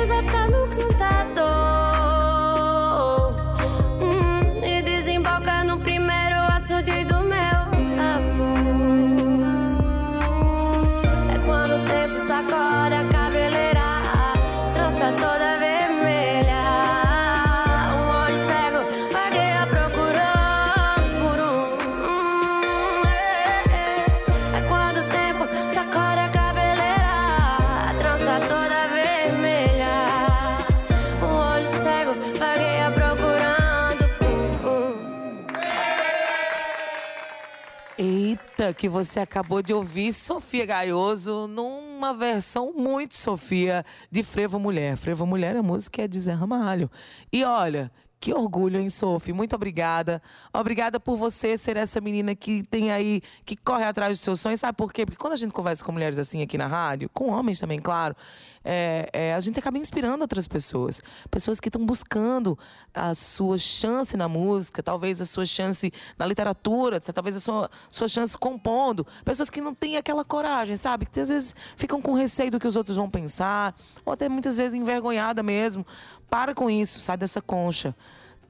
que 38.77 38.87
você 38.87 39.19
acabou 39.19 39.63
de 39.63 39.73
ouvir 39.73 40.13
Sofia 40.13 40.63
Gaioso 40.63 41.47
numa 41.47 42.13
versão 42.13 42.71
muito 42.73 43.15
Sofia 43.15 43.83
de 44.11 44.21
Frevo 44.21 44.59
Mulher. 44.59 44.95
Frevo 44.95 45.25
Mulher, 45.25 45.55
a 45.55 45.63
música 45.63 46.03
é 46.03 46.07
de 46.07 46.19
Zé 46.19 46.33
Ramalho. 46.33 46.89
E 47.33 47.43
olha, 47.43 47.91
que 48.19 48.33
orgulho, 48.33 48.79
hein, 48.79 48.89
Sophie? 48.89 49.31
Muito 49.31 49.55
obrigada. 49.55 50.21
Obrigada 50.53 50.99
por 50.99 51.17
você 51.17 51.57
ser 51.57 51.77
essa 51.77 52.01
menina 52.01 52.33
que 52.35 52.63
tem 52.63 52.91
aí, 52.91 53.21
que 53.45 53.55
corre 53.55 53.83
atrás 53.83 54.17
dos 54.17 54.21
seus 54.21 54.41
sonhos. 54.41 54.59
Sabe 54.59 54.75
por 54.75 54.91
quê? 54.91 55.05
Porque 55.05 55.17
quando 55.17 55.33
a 55.33 55.37
gente 55.37 55.53
conversa 55.53 55.83
com 55.83 55.91
mulheres 55.91 56.17
assim 56.17 56.41
aqui 56.41 56.57
na 56.57 56.67
rádio, 56.67 57.09
com 57.13 57.29
homens 57.29 57.59
também, 57.59 57.79
claro, 57.79 58.15
é, 58.63 59.09
é, 59.13 59.33
a 59.33 59.39
gente 59.39 59.59
acaba 59.59 59.77
inspirando 59.77 60.21
outras 60.21 60.47
pessoas. 60.47 61.01
Pessoas 61.29 61.59
que 61.59 61.69
estão 61.69 61.85
buscando 61.85 62.57
a 62.93 63.13
sua 63.13 63.57
chance 63.57 64.17
na 64.17 64.27
música, 64.27 64.81
talvez 64.81 65.21
a 65.21 65.25
sua 65.25 65.45
chance 65.45 65.91
na 66.17 66.25
literatura, 66.25 66.99
talvez 66.99 67.35
a 67.35 67.39
sua, 67.39 67.69
sua 67.89 68.07
chance 68.07 68.37
compondo. 68.37 69.05
Pessoas 69.23 69.49
que 69.49 69.61
não 69.61 69.73
têm 69.73 69.95
aquela 69.95 70.25
coragem, 70.25 70.75
sabe? 70.75 71.05
Que 71.05 71.19
às 71.19 71.29
vezes 71.29 71.55
ficam 71.75 72.01
com 72.01 72.13
receio 72.13 72.49
do 72.49 72.59
que 72.59 72.67
os 72.67 72.75
outros 72.75 72.97
vão 72.97 73.09
pensar, 73.09 73.75
ou 74.03 74.11
até 74.11 74.27
muitas 74.27 74.57
vezes 74.57 74.73
envergonhada 74.73 75.43
mesmo. 75.43 75.85
Para 76.29 76.53
com 76.53 76.69
isso, 76.69 76.99
sai 76.99 77.17
dessa 77.17 77.41
concha. 77.41 77.95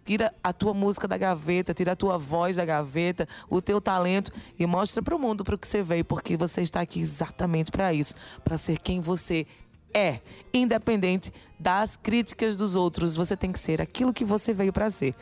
Tira 0.03 0.33
a 0.41 0.53
tua 0.53 0.73
música 0.73 1.07
da 1.07 1.17
gaveta, 1.17 1.73
tira 1.73 1.91
a 1.91 1.95
tua 1.95 2.17
voz 2.17 2.55
da 2.55 2.63
gaveta, 2.63 3.27
o 3.49 3.61
teu 3.61 3.81
talento 3.81 4.31
e 4.57 4.65
mostra 4.65 5.03
para 5.03 5.15
o 5.15 5.19
mundo 5.19 5.43
para 5.43 5.55
o 5.55 5.57
que 5.57 5.67
você 5.67 5.83
veio, 5.83 6.05
porque 6.05 6.37
você 6.37 6.61
está 6.61 6.79
aqui 6.79 7.01
exatamente 7.01 7.71
para 7.71 7.93
isso, 7.93 8.15
para 8.43 8.55
ser 8.55 8.79
quem 8.79 9.01
você 9.01 9.45
é, 9.93 10.21
independente 10.53 11.31
das 11.59 11.97
críticas 11.97 12.55
dos 12.55 12.75
outros. 12.75 13.15
Você 13.15 13.35
tem 13.35 13.51
que 13.51 13.59
ser 13.59 13.81
aquilo 13.81 14.13
que 14.13 14.23
você 14.23 14.53
veio 14.53 14.71
para 14.71 14.89
ser, 14.89 15.15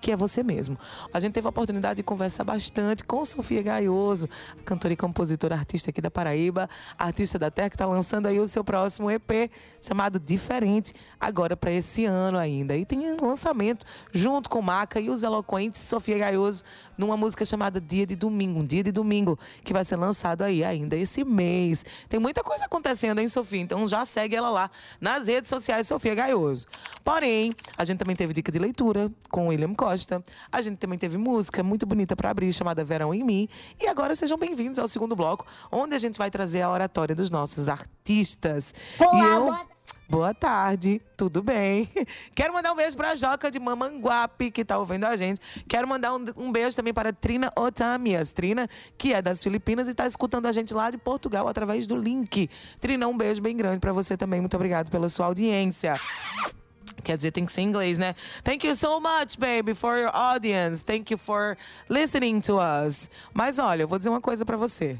que 0.00 0.12
é 0.12 0.16
você 0.16 0.42
mesmo. 0.42 0.78
A 1.12 1.20
gente 1.20 1.32
teve 1.32 1.46
a 1.46 1.50
oportunidade 1.50 1.98
de 1.98 2.02
conversar 2.02 2.44
bastante 2.44 3.04
com 3.04 3.24
Sofia 3.24 3.62
Gaioso, 3.62 4.28
cantora 4.64 4.94
e 4.94 4.96
compositora 4.96 5.54
artista 5.54 5.90
aqui 5.90 6.00
da 6.00 6.10
Paraíba, 6.10 6.68
artista 6.98 7.38
da 7.38 7.50
Terra, 7.50 7.70
que 7.70 7.76
está 7.76 7.86
lançando 7.86 8.26
aí 8.26 8.38
o 8.38 8.46
seu 8.46 8.64
próximo 8.64 9.10
EP 9.10 9.50
chamado 9.80 10.20
Diferente, 10.20 10.92
agora 11.18 11.56
para 11.56 11.72
esse 11.72 12.04
ano 12.04 12.36
ainda. 12.36 12.76
E 12.76 12.84
tem 12.84 12.98
um 13.12 13.26
lançamento 13.26 13.86
junto 14.12 14.50
com 14.50 14.60
Maca 14.60 15.00
e 15.00 15.08
os 15.08 15.22
eloquentes 15.22 15.80
Sofia 15.80 16.18
Gaioso 16.18 16.62
numa 16.98 17.16
música 17.16 17.44
chamada 17.44 17.80
Dia 17.80 18.06
de 18.06 18.16
Domingo, 18.16 18.60
um 18.60 18.66
dia 18.66 18.82
de 18.82 18.92
domingo, 18.92 19.38
que 19.64 19.72
vai 19.72 19.84
ser 19.84 19.96
lançado 19.96 20.42
aí 20.42 20.62
ainda 20.62 20.96
esse 20.96 21.24
mês. 21.24 21.84
Tem 22.08 22.20
muita 22.20 22.42
coisa 22.42 22.66
acontecendo, 22.66 23.20
hein, 23.20 23.28
Sofia? 23.28 23.60
Então 23.60 23.86
já 23.86 24.04
segue 24.04 24.36
ela 24.36 24.50
lá 24.50 24.70
nas 25.00 25.26
redes 25.26 25.48
sociais, 25.48 25.69
Sofia 25.84 26.14
Gaioso. 26.14 26.66
Porém, 27.04 27.52
a 27.76 27.84
gente 27.84 27.98
também 27.98 28.16
teve 28.16 28.32
dica 28.32 28.50
de 28.50 28.58
leitura 28.58 29.10
com 29.30 29.48
William 29.48 29.74
Costa. 29.74 30.22
A 30.50 30.60
gente 30.60 30.78
também 30.78 30.98
teve 30.98 31.16
música 31.16 31.62
muito 31.62 31.86
bonita 31.86 32.16
para 32.16 32.30
abrir, 32.30 32.52
chamada 32.52 32.84
Verão 32.84 33.14
em 33.14 33.22
Mim. 33.22 33.48
E 33.80 33.86
agora 33.86 34.14
sejam 34.14 34.36
bem-vindos 34.36 34.78
ao 34.78 34.88
segundo 34.88 35.14
bloco, 35.14 35.46
onde 35.70 35.94
a 35.94 35.98
gente 35.98 36.18
vai 36.18 36.30
trazer 36.30 36.62
a 36.62 36.70
oratória 36.70 37.14
dos 37.14 37.30
nossos 37.30 37.68
artistas. 37.68 38.74
e 39.00 39.24
eu. 39.24 39.54
Boa 40.08 40.34
tarde, 40.34 41.00
tudo 41.16 41.40
bem? 41.40 41.88
Quero 42.34 42.52
mandar 42.52 42.72
um 42.72 42.76
beijo 42.76 42.96
pra 42.96 43.14
Joca 43.14 43.48
de 43.48 43.60
Mamanguape, 43.60 44.50
que 44.50 44.64
tá 44.64 44.76
ouvindo 44.76 45.04
a 45.04 45.14
gente. 45.14 45.40
Quero 45.68 45.86
mandar 45.86 46.12
um, 46.14 46.24
um 46.36 46.50
beijo 46.50 46.74
também 46.74 46.92
para 46.92 47.12
Trina 47.12 47.52
Otamias. 47.56 48.32
Trina, 48.32 48.68
que 48.98 49.14
é 49.14 49.22
das 49.22 49.40
Filipinas 49.40 49.88
e 49.88 49.94
tá 49.94 50.06
escutando 50.06 50.46
a 50.46 50.52
gente 50.52 50.74
lá 50.74 50.90
de 50.90 50.98
Portugal 50.98 51.46
através 51.46 51.86
do 51.86 51.96
link. 51.96 52.50
Trina, 52.80 53.06
um 53.06 53.16
beijo 53.16 53.40
bem 53.40 53.56
grande 53.56 53.78
pra 53.78 53.92
você 53.92 54.16
também. 54.16 54.40
Muito 54.40 54.56
obrigado 54.56 54.90
pela 54.90 55.08
sua 55.08 55.26
audiência. 55.26 55.94
Quer 57.04 57.16
dizer, 57.16 57.30
tem 57.30 57.46
que 57.46 57.52
ser 57.52 57.62
em 57.62 57.68
inglês, 57.68 57.98
né? 57.98 58.14
Thank 58.42 58.66
you 58.66 58.74
so 58.74 59.00
much, 59.00 59.38
baby, 59.38 59.74
for 59.74 59.96
your 59.96 60.10
audience. 60.12 60.82
Thank 60.82 61.12
you 61.12 61.18
for 61.18 61.56
listening 61.88 62.40
to 62.40 62.58
us. 62.58 63.08
Mas 63.32 63.58
olha, 63.58 63.82
eu 63.82 63.88
vou 63.88 63.96
dizer 63.96 64.10
uma 64.10 64.20
coisa 64.20 64.44
pra 64.44 64.56
você. 64.56 64.98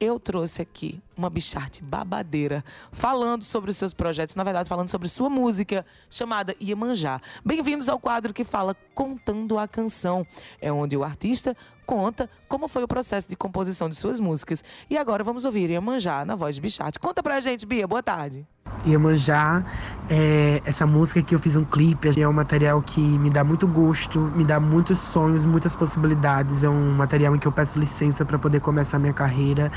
Eu 0.00 0.18
trouxe 0.18 0.62
aqui 0.62 0.98
uma 1.14 1.28
bicharte 1.28 1.84
babadeira 1.84 2.64
falando 2.90 3.42
sobre 3.42 3.70
os 3.70 3.76
seus 3.76 3.92
projetos, 3.92 4.34
na 4.34 4.42
verdade, 4.42 4.66
falando 4.66 4.88
sobre 4.88 5.06
sua 5.08 5.28
música 5.28 5.84
chamada 6.08 6.56
Iemanjá. 6.58 7.20
Bem-vindos 7.44 7.86
ao 7.86 8.00
quadro 8.00 8.32
que 8.32 8.42
fala 8.42 8.74
Contando 8.94 9.58
a 9.58 9.68
Canção. 9.68 10.26
É 10.58 10.72
onde 10.72 10.96
o 10.96 11.04
artista 11.04 11.54
conta 11.84 12.30
como 12.48 12.66
foi 12.66 12.82
o 12.82 12.88
processo 12.88 13.28
de 13.28 13.36
composição 13.36 13.90
de 13.90 13.94
suas 13.94 14.18
músicas. 14.18 14.64
E 14.88 14.96
agora 14.96 15.22
vamos 15.22 15.44
ouvir 15.44 15.68
Iemanjá 15.68 16.24
na 16.24 16.34
voz 16.34 16.54
de 16.54 16.62
bicharte. 16.62 16.98
Conta 16.98 17.22
pra 17.22 17.38
gente, 17.38 17.66
Bia. 17.66 17.86
Boa 17.86 18.02
tarde. 18.02 18.46
Iemanjá, 18.86 19.62
é, 20.08 20.62
essa 20.64 20.86
música 20.86 21.22
que 21.22 21.34
eu 21.34 21.38
fiz 21.38 21.56
um 21.56 21.64
clipe, 21.64 22.08
é 22.20 22.26
um 22.26 22.32
material 22.32 22.82
que 22.82 23.00
me 23.00 23.30
dá 23.30 23.44
muito 23.44 23.66
gosto, 23.66 24.18
me 24.34 24.44
dá 24.44 24.58
muitos 24.58 24.98
sonhos, 25.00 25.44
muitas 25.44 25.74
possibilidades. 25.74 26.62
É 26.62 26.68
um 26.68 26.94
material 26.94 27.36
em 27.36 27.38
que 27.38 27.46
eu 27.46 27.52
peço 27.52 27.78
licença 27.78 28.24
para 28.24 28.38
poder 28.38 28.60
começar 28.60 28.98
minha 28.98 29.12
carreira. 29.12 29.70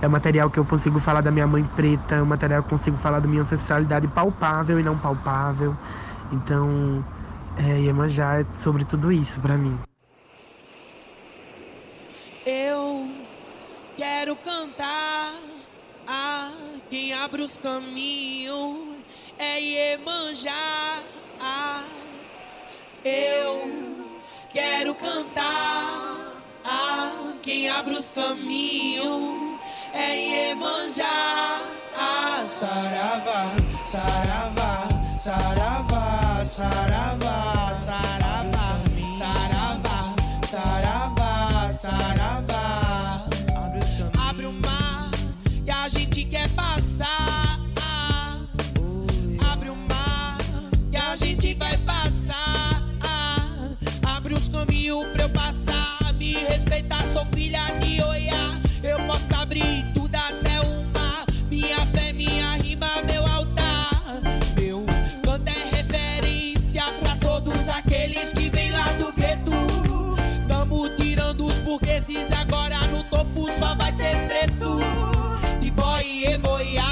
É 0.00 0.06
um 0.06 0.10
material 0.10 0.50
que 0.50 0.58
eu 0.58 0.64
consigo 0.64 1.00
falar 1.00 1.22
da 1.22 1.30
minha 1.30 1.46
mãe 1.46 1.64
preta, 1.76 2.16
é 2.16 2.22
um 2.22 2.26
material 2.26 2.62
que 2.62 2.66
eu 2.68 2.78
consigo 2.78 2.96
falar 2.96 3.20
da 3.20 3.28
minha 3.28 3.40
ancestralidade 3.40 4.06
palpável 4.08 4.78
e 4.78 4.82
não 4.82 4.96
palpável. 4.98 5.76
Então, 6.32 7.04
é, 7.56 7.80
Iemanjá 7.80 8.40
é 8.40 8.46
sobre 8.54 8.84
tudo 8.84 9.10
isso 9.10 9.40
para 9.40 9.56
mim. 9.56 9.78
Eu 12.46 13.08
quero 13.96 14.36
cantar 14.36 15.09
quem 16.90 17.12
abre 17.12 17.40
os 17.42 17.56
caminhos 17.56 18.96
é 19.38 19.60
Iemanjá. 19.60 20.98
Eu 23.04 23.62
quero 24.52 24.92
cantar. 24.96 26.34
Quem 27.42 27.68
abre 27.68 27.94
os 27.94 28.10
caminhos 28.10 29.60
é 29.94 30.48
Iemanjá. 30.48 31.60
Saravá, 32.48 33.46
saravá, 33.86 34.88
saravá, 35.12 36.44
saravá, 36.44 37.74
saravá, 37.76 38.82
saravá, 39.16 40.14
saravá, 40.50 41.70
saravá. 41.70 42.49
quer 46.30 46.48
passar. 46.50 47.58
Abre 49.52 49.68
o 49.68 49.76
mar 49.76 50.38
que 50.90 50.96
a 50.96 51.16
gente 51.16 51.54
vai 51.54 51.76
passar. 51.78 52.82
Abre 54.16 54.34
os 54.34 54.48
caminhos 54.48 55.04
pra 55.08 55.24
eu 55.24 55.30
passar. 55.30 56.14
Me 56.14 56.34
respeitar, 56.34 57.04
sou 57.12 57.26
filha 57.34 57.60
de 57.80 58.00
Oiá. 58.02 58.60
Eu 58.82 59.00
posso 59.08 59.42
abrir 59.42 59.84
tudo 59.92 60.14
até 60.14 60.60
o 60.60 60.84
mar. 60.94 61.26
Minha 61.50 61.84
fé, 61.86 62.12
minha 62.12 62.52
rima, 62.62 62.86
meu 63.04 63.26
altar. 63.26 63.90
Meu 64.56 64.86
canto 65.24 65.50
é 65.50 65.76
referência 65.76 66.84
pra 67.00 67.16
todos 67.16 67.68
aqueles 67.68 68.32
que 68.32 68.48
vêm 68.50 68.70
lá 68.70 68.86
do 68.92 69.12
gueto. 69.12 69.50
Tamo 70.46 70.88
tirando 70.90 71.46
os 71.46 71.54
burgueses 71.56 72.30
agora 72.40 72.78
no 72.86 73.02
topo 73.04 73.50
só 73.58 73.74
vai 73.74 73.90
ter 73.92 74.16
preto. 74.28 74.59
Hey, 76.10 76.36
boy. 76.38 76.89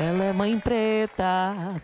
Ela 0.00 0.26
é 0.26 0.32
mãe 0.32 0.60
preta. 0.60 1.24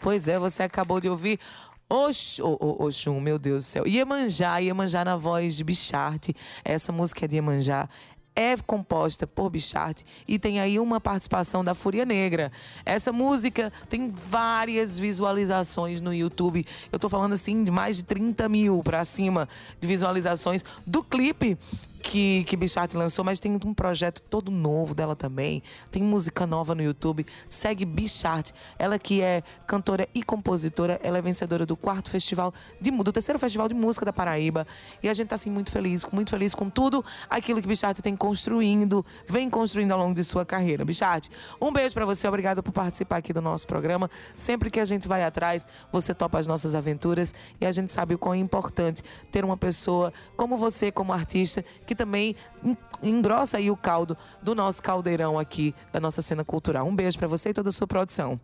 Pois 0.00 0.28
é, 0.28 0.38
você 0.38 0.62
acabou 0.62 1.00
de 1.00 1.08
ouvir. 1.08 1.40
Ox, 1.88 2.38
Oxum, 2.40 3.20
meu 3.20 3.40
Deus 3.40 3.64
do 3.64 3.66
céu. 3.66 3.86
Iemanjá, 3.88 4.58
Iemanjá 4.58 5.04
na 5.04 5.16
voz 5.16 5.56
de 5.56 5.64
Bicharte. 5.64 6.32
Essa 6.64 6.92
música 6.92 7.24
é 7.24 7.28
de 7.28 7.34
Iemanjá. 7.34 7.88
É 8.36 8.56
composta 8.56 9.26
por 9.26 9.50
Bicharte 9.50 10.04
e 10.28 10.38
tem 10.38 10.60
aí 10.60 10.78
uma 10.78 11.00
participação 11.00 11.64
da 11.64 11.74
Fúria 11.74 12.04
Negra. 12.04 12.52
Essa 12.84 13.12
música 13.12 13.72
tem 13.88 14.08
várias 14.10 14.96
visualizações 14.96 16.00
no 16.00 16.14
YouTube. 16.14 16.64
Eu 16.92 17.00
tô 17.00 17.08
falando 17.08 17.32
assim 17.32 17.64
de 17.64 17.70
mais 17.72 17.96
de 17.96 18.04
30 18.04 18.48
mil 18.48 18.80
pra 18.82 19.04
cima 19.04 19.48
de 19.80 19.88
visualizações 19.88 20.64
do 20.86 21.02
clipe 21.02 21.58
que, 22.04 22.44
que 22.44 22.56
Bicharte 22.56 22.96
lançou, 22.96 23.24
mas 23.24 23.40
tem 23.40 23.58
um 23.64 23.72
projeto 23.72 24.20
todo 24.22 24.50
novo 24.50 24.94
dela 24.94 25.16
também. 25.16 25.62
Tem 25.90 26.02
música 26.02 26.46
nova 26.46 26.74
no 26.74 26.82
YouTube. 26.82 27.24
Segue 27.48 27.84
Bicharte. 27.84 28.52
Ela 28.78 28.98
que 28.98 29.22
é 29.22 29.42
cantora 29.66 30.06
e 30.14 30.22
compositora. 30.22 31.00
Ela 31.02 31.18
é 31.18 31.22
vencedora 31.22 31.64
do 31.64 31.76
quarto 31.76 32.10
festival, 32.10 32.52
de, 32.78 32.90
do 32.90 33.10
terceiro 33.10 33.38
festival 33.38 33.68
de 33.68 33.74
música 33.74 34.04
da 34.04 34.12
Paraíba. 34.12 34.66
E 35.02 35.08
a 35.08 35.14
gente 35.14 35.28
tá 35.28 35.34
assim 35.34 35.50
muito 35.50 35.72
feliz, 35.72 36.06
muito 36.12 36.30
feliz 36.30 36.54
com 36.54 36.68
tudo 36.68 37.02
aquilo 37.28 37.60
que 37.60 37.66
Bicharte 37.66 38.02
tem 38.02 38.14
construindo, 38.14 39.04
vem 39.26 39.48
construindo 39.48 39.92
ao 39.92 39.98
longo 39.98 40.14
de 40.14 40.22
sua 40.22 40.44
carreira. 40.44 40.84
Bicharte, 40.84 41.30
um 41.60 41.72
beijo 41.72 41.94
pra 41.94 42.04
você. 42.04 42.28
Obrigada 42.28 42.62
por 42.62 42.72
participar 42.72 43.16
aqui 43.16 43.32
do 43.32 43.40
nosso 43.40 43.66
programa. 43.66 44.10
Sempre 44.34 44.70
que 44.70 44.78
a 44.78 44.84
gente 44.84 45.08
vai 45.08 45.24
atrás, 45.24 45.66
você 45.90 46.12
topa 46.12 46.38
as 46.38 46.46
nossas 46.46 46.74
aventuras. 46.74 47.34
E 47.58 47.64
a 47.64 47.72
gente 47.72 47.92
sabe 47.92 48.14
o 48.14 48.18
quão 48.18 48.34
é 48.34 48.38
importante 48.38 49.02
ter 49.32 49.42
uma 49.42 49.56
pessoa 49.56 50.12
como 50.36 50.58
você, 50.58 50.92
como 50.92 51.12
artista, 51.12 51.64
que 51.86 51.93
também 51.94 52.34
en- 52.64 52.76
engrossa 53.02 53.56
aí 53.58 53.70
o 53.70 53.76
caldo 53.76 54.16
do 54.42 54.54
nosso 54.54 54.82
caldeirão 54.82 55.38
aqui 55.38 55.74
da 55.92 56.00
nossa 56.00 56.20
cena 56.22 56.44
cultural. 56.44 56.86
Um 56.86 56.94
beijo 56.94 57.18
pra 57.18 57.26
você 57.28 57.50
e 57.50 57.54
toda 57.54 57.68
a 57.68 57.72
sua 57.72 57.86
produção. 57.86 58.40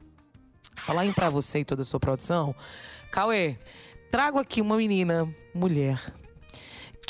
Falar 0.76 1.05
em 1.07 1.12
pra 1.12 1.28
você 1.28 1.61
e 1.61 1.64
toda 1.64 1.82
a 1.82 1.84
sua 1.84 2.01
produção, 2.01 2.55
Cauê, 3.11 3.59
trago 4.11 4.38
aqui 4.38 4.61
uma 4.61 4.76
menina, 4.76 5.28
mulher, 5.55 6.01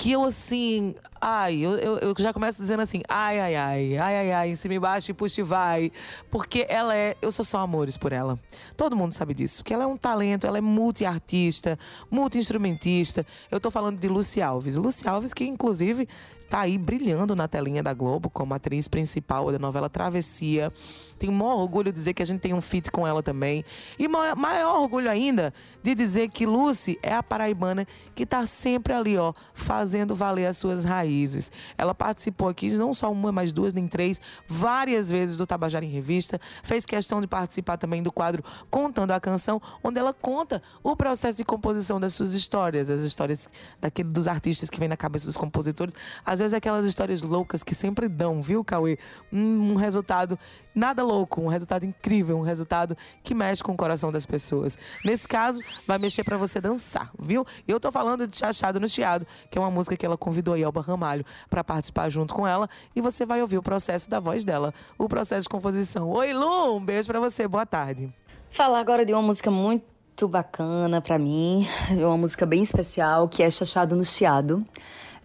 que 0.01 0.13
eu 0.13 0.25
assim, 0.25 0.95
ai, 1.21 1.59
eu, 1.59 1.73
eu, 1.73 1.99
eu 1.99 2.15
já 2.19 2.33
começo 2.33 2.59
dizendo 2.59 2.81
assim, 2.81 3.03
ai, 3.07 3.39
ai, 3.39 3.55
ai, 3.55 3.99
ai, 3.99 4.17
ai, 4.17 4.33
ai, 4.33 4.49
em 4.49 4.57
cima 4.57 4.73
e 4.73 4.77
embaixo 4.79 5.11
e 5.11 5.15
puxa 5.15 5.43
e 5.43 5.45
vai. 5.45 5.93
Porque 6.31 6.65
ela 6.71 6.97
é, 6.97 7.19
eu 7.21 7.31
sou 7.31 7.45
só 7.45 7.59
amores 7.59 7.99
por 7.99 8.11
ela. 8.11 8.39
Todo 8.79 8.97
mundo 8.97 9.13
sabe 9.13 9.35
disso, 9.35 9.63
que 9.63 9.75
ela 9.75 9.85
é 9.85 9.87
um 9.87 9.99
talento, 9.99 10.47
ela 10.47 10.57
é 10.57 10.61
multi-artista, 10.63 11.79
multi-instrumentista. 12.11 13.27
Eu 13.51 13.61
tô 13.61 13.71
falando 13.71 13.99
de 13.99 14.09
Lucy 14.09 14.41
Alves. 14.41 14.77
Lucy 14.77 15.07
Alves, 15.07 15.35
que 15.35 15.45
inclusive 15.45 16.09
tá 16.51 16.61
aí 16.61 16.77
brilhando 16.77 17.37
na 17.37 17.47
telinha 17.47 17.81
da 17.81 17.95
Globo 17.95 18.29
como 18.29 18.53
atriz 18.53 18.89
principal 18.89 19.53
da 19.53 19.59
novela 19.59 19.89
Travessia. 19.89 20.73
Tenho 21.17 21.33
maior 21.33 21.61
orgulho 21.61 21.93
de 21.93 21.99
dizer 21.99 22.13
que 22.13 22.23
a 22.23 22.27
gente 22.27 22.41
tem 22.41 22.53
um 22.53 22.61
feat 22.61 22.91
com 22.91 23.07
ela 23.07 23.23
também. 23.23 23.65
E 23.97 24.09
maior, 24.09 24.81
orgulho 24.81 25.09
ainda 25.09 25.55
de 25.81 25.95
dizer 25.95 26.29
que 26.29 26.45
Lucy 26.45 26.99
é 27.05 27.15
a 27.15 27.23
paraibana 27.23 27.87
que 28.17 28.27
tá 28.27 28.45
sempre 28.47 28.93
ali, 28.93 29.17
ó, 29.17 29.33
fazendo 29.55 30.13
valer 30.13 30.47
as 30.47 30.57
suas 30.57 30.85
raízes. 30.85 31.53
Ela 31.79 31.95
participou 31.95 32.49
aqui, 32.49 32.69
não 32.73 32.93
só 32.93 33.13
uma, 33.13 33.31
mas 33.31 33.53
duas, 33.53 33.73
nem 33.73 33.87
três, 33.87 34.21
várias 34.49 35.09
vezes 35.09 35.37
do 35.37 35.47
Tabajara 35.47 35.85
em 35.85 35.91
Revista. 35.91 36.41
Fez 36.65 36.85
questão 36.85 37.21
de 37.21 37.29
participar 37.29 37.77
também 37.77 38.03
do 38.03 38.11
quadro 38.11 38.43
Contando 38.69 39.13
a 39.13 39.21
Canção, 39.21 39.63
onde 39.85 40.01
ela 40.01 40.13
conta 40.13 40.61
o 40.83 40.97
processo 40.97 41.39
de 41.39 41.45
composição 41.45 42.01
das 42.01 42.13
suas 42.13 42.33
histórias, 42.33 42.91
as 42.91 43.05
histórias 43.05 43.49
daquele, 43.81 44.09
dos 44.09 44.27
artistas 44.27 44.69
que 44.69 44.81
vem 44.81 44.89
na 44.89 44.97
cabeça 44.97 45.27
dos 45.27 45.37
compositores. 45.37 45.95
Vezes 46.41 46.55
aquelas 46.55 46.87
histórias 46.87 47.23
loucas 47.23 47.63
que 47.63 47.75
sempre 47.75 48.09
dão, 48.09 48.43
viu, 48.43 48.65
Cauê? 48.65 48.99
Um, 49.33 49.75
resultado 49.75 50.37
nada 50.75 51.03
louco, 51.03 51.41
um 51.41 51.49
resultado 51.49 51.85
incrível, 51.85 52.39
um 52.39 52.43
resultado 52.43 52.97
que 53.23 53.35
mexe 53.35 53.63
com 53.63 53.73
o 53.73 53.77
coração 53.77 54.11
das 54.11 54.25
pessoas. 54.25 54.79
Nesse 55.05 55.27
caso, 55.27 55.61
vai 55.87 55.99
mexer 55.99 56.25
pra 56.25 56.37
você 56.37 56.61
dançar, 56.61 57.11
viu? 57.19 57.47
Eu 57.67 57.79
tô 57.81 57.91
falando 57.91 58.27
de 58.27 58.37
Chachado 58.37 58.81
no 58.81 58.89
Chiado, 58.89 59.27
que 59.51 59.59
é 59.59 59.61
uma 59.61 59.71
música 59.71 59.97
que 59.97 60.07
ela 60.07 60.17
convidou 60.17 60.55
a 60.55 60.59
Elba 60.59 60.81
Ramalho 60.81 61.25
pra 61.49 61.63
participar 61.63 62.09
junto 62.11 62.35
com 62.35 62.47
ela, 62.47 62.69
e 62.95 63.01
você 63.01 63.27
vai 63.27 63.41
ouvir 63.43 63.59
o 63.59 63.63
processo 63.63 64.09
da 64.09 64.21
voz 64.21 64.45
dela, 64.45 64.73
o 64.99 65.09
processo 65.09 65.43
de 65.43 65.49
composição. 65.49 66.11
Oi, 66.11 66.33
Lu, 66.33 66.77
um 66.77 66.85
beijo 66.85 67.09
pra 67.09 67.21
você, 67.21 67.47
boa 67.47 67.67
tarde. 67.67 68.13
Falar 68.51 68.81
agora 68.81 69.05
de 69.05 69.13
uma 69.13 69.23
música 69.23 69.51
muito 69.51 70.29
bacana 70.29 71.01
pra 71.01 71.19
mim, 71.19 71.67
uma 71.91 72.17
música 72.17 72.45
bem 72.45 72.63
especial, 72.63 73.29
que 73.29 73.43
é 73.43 73.51
Chachado 73.51 73.95
no 73.97 74.05
Chiado. 74.05 74.67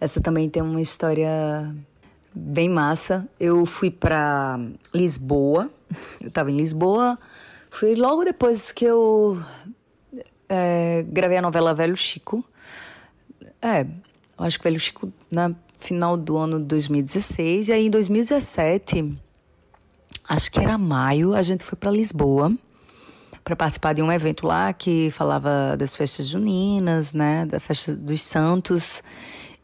Essa 0.00 0.20
também 0.20 0.48
tem 0.48 0.62
uma 0.62 0.80
história 0.80 1.74
bem 2.34 2.68
massa. 2.68 3.26
Eu 3.40 3.64
fui 3.64 3.90
pra 3.90 4.58
Lisboa, 4.94 5.70
eu 6.20 6.30
tava 6.30 6.50
em 6.50 6.56
Lisboa, 6.56 7.18
fui 7.70 7.94
logo 7.94 8.24
depois 8.24 8.70
que 8.72 8.84
eu 8.84 9.42
é, 10.48 11.04
gravei 11.08 11.38
a 11.38 11.42
novela 11.42 11.74
Velho 11.74 11.96
Chico. 11.96 12.44
É, 13.62 13.82
eu 13.82 14.44
acho 14.44 14.58
que 14.58 14.64
Velho 14.64 14.78
Chico 14.78 15.10
na 15.30 15.54
final 15.78 16.16
do 16.16 16.36
ano 16.36 16.58
de 16.58 16.66
2016. 16.66 17.68
E 17.68 17.72
aí 17.72 17.86
em 17.86 17.90
2017, 17.90 19.16
acho 20.28 20.50
que 20.50 20.58
era 20.58 20.76
maio, 20.76 21.34
a 21.34 21.42
gente 21.42 21.64
foi 21.64 21.76
pra 21.76 21.90
Lisboa 21.90 22.52
para 23.42 23.54
participar 23.54 23.92
de 23.92 24.02
um 24.02 24.10
evento 24.10 24.44
lá 24.44 24.72
que 24.72 25.08
falava 25.12 25.76
das 25.78 25.94
festas 25.94 26.26
juninas, 26.26 27.14
né, 27.14 27.46
da 27.46 27.60
festa 27.60 27.94
dos 27.94 28.20
santos. 28.20 29.02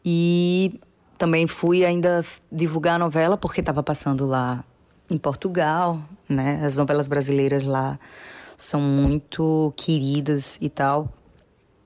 E 0.05 0.79
também 1.17 1.47
fui 1.47 1.85
ainda 1.85 2.25
divulgar 2.51 2.95
a 2.95 2.99
novela 2.99 3.37
porque 3.37 3.59
estava 3.59 3.81
passando 3.81 4.25
lá 4.25 4.63
em 5.09 5.17
Portugal, 5.17 6.01
né? 6.27 6.61
As 6.65 6.77
novelas 6.77 7.07
brasileiras 7.07 7.63
lá 7.63 7.99
são 8.57 8.81
muito 8.81 9.73
queridas 9.75 10.57
e 10.61 10.69
tal. 10.69 11.11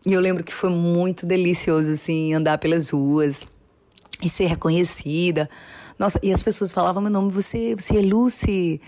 E 0.05 0.13
eu 0.13 0.21
lembro 0.21 0.43
que 0.43 0.53
foi 0.53 0.69
muito 0.69 1.25
delicioso, 1.25 1.91
assim, 1.91 2.33
andar 2.33 2.57
pelas 2.57 2.91
ruas 2.91 3.45
e 4.23 4.29
ser 4.29 4.45
reconhecida. 4.45 5.49
Nossa, 5.99 6.19
e 6.23 6.31
as 6.31 6.43
pessoas 6.43 6.71
falavam 6.71 7.01
meu 7.01 7.11
nome, 7.11 7.31
você, 7.31 7.75
você 7.75 7.97
é 7.97 8.01
Lucy, 8.01 8.79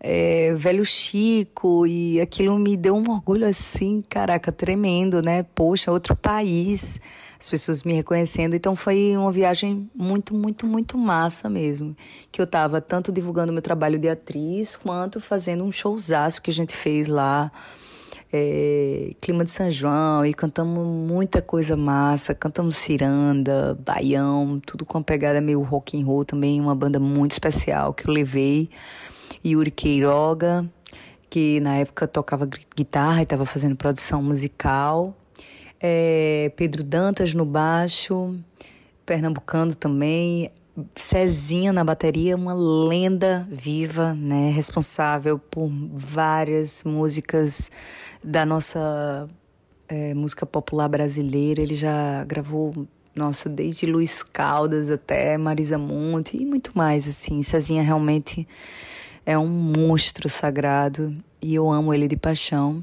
é, 0.00 0.54
velho 0.54 0.84
Chico, 0.84 1.86
e 1.86 2.20
aquilo 2.20 2.58
me 2.58 2.76
deu 2.76 2.96
um 2.96 3.10
orgulho 3.10 3.46
assim, 3.46 4.02
caraca, 4.08 4.50
tremendo, 4.50 5.22
né? 5.22 5.44
Poxa, 5.54 5.92
outro 5.92 6.16
país, 6.16 7.00
as 7.44 7.50
pessoas 7.50 7.82
me 7.82 7.92
reconhecendo. 7.92 8.54
Então 8.54 8.74
foi 8.74 9.16
uma 9.16 9.30
viagem 9.30 9.88
muito, 9.94 10.34
muito, 10.34 10.66
muito 10.66 10.96
massa 10.96 11.48
mesmo. 11.48 11.96
Que 12.32 12.40
eu 12.40 12.46
tava 12.46 12.80
tanto 12.80 13.12
divulgando 13.12 13.52
meu 13.52 13.62
trabalho 13.62 13.98
de 13.98 14.08
atriz, 14.08 14.76
quanto 14.76 15.20
fazendo 15.20 15.62
um 15.62 15.70
showzaço 15.70 16.40
que 16.40 16.50
a 16.50 16.54
gente 16.54 16.74
fez 16.74 17.06
lá 17.06 17.52
é, 18.32 19.14
clima 19.20 19.44
de 19.44 19.52
São 19.52 19.70
João 19.70 20.24
e 20.24 20.32
cantamos 20.32 20.84
muita 20.84 21.40
coisa 21.40 21.76
massa, 21.76 22.34
cantamos 22.34 22.76
ciranda, 22.76 23.78
baião, 23.84 24.60
tudo 24.66 24.84
com 24.84 24.98
uma 24.98 25.04
pegada 25.04 25.40
meio 25.40 25.62
rock 25.62 26.00
and 26.00 26.04
roll 26.04 26.24
também, 26.24 26.60
uma 26.60 26.74
banda 26.74 26.98
muito 26.98 27.32
especial 27.32 27.92
que 27.94 28.08
eu 28.08 28.12
levei, 28.12 28.68
Yuri 29.44 29.70
Queiroga, 29.70 30.68
que 31.30 31.60
na 31.60 31.76
época 31.76 32.08
tocava 32.08 32.46
gui- 32.46 32.66
guitarra 32.74 33.20
e 33.20 33.22
estava 33.22 33.46
fazendo 33.46 33.76
produção 33.76 34.22
musical, 34.22 35.14
é, 35.86 36.50
Pedro 36.56 36.82
Dantas 36.82 37.34
no 37.34 37.44
baixo, 37.44 38.34
pernambucano 39.04 39.74
também, 39.74 40.50
Cezinha 40.96 41.74
na 41.74 41.84
bateria, 41.84 42.34
uma 42.34 42.54
lenda 42.54 43.46
viva, 43.50 44.14
né, 44.14 44.50
responsável 44.50 45.38
por 45.38 45.70
várias 45.92 46.82
músicas 46.84 47.70
da 48.24 48.46
nossa 48.46 49.28
é, 49.86 50.14
música 50.14 50.46
popular 50.46 50.88
brasileira. 50.88 51.60
Ele 51.60 51.74
já 51.74 52.24
gravou, 52.24 52.86
nossa, 53.14 53.50
desde 53.50 53.84
Luiz 53.84 54.22
Caldas 54.22 54.88
até 54.88 55.36
Marisa 55.36 55.76
Monte 55.76 56.38
e 56.38 56.46
muito 56.46 56.72
mais, 56.74 57.06
assim. 57.06 57.42
Cezinha 57.42 57.82
realmente 57.82 58.48
é 59.26 59.38
um 59.38 59.46
monstro 59.46 60.30
sagrado 60.30 61.14
e 61.42 61.54
eu 61.54 61.70
amo 61.70 61.92
ele 61.92 62.08
de 62.08 62.16
paixão. 62.16 62.82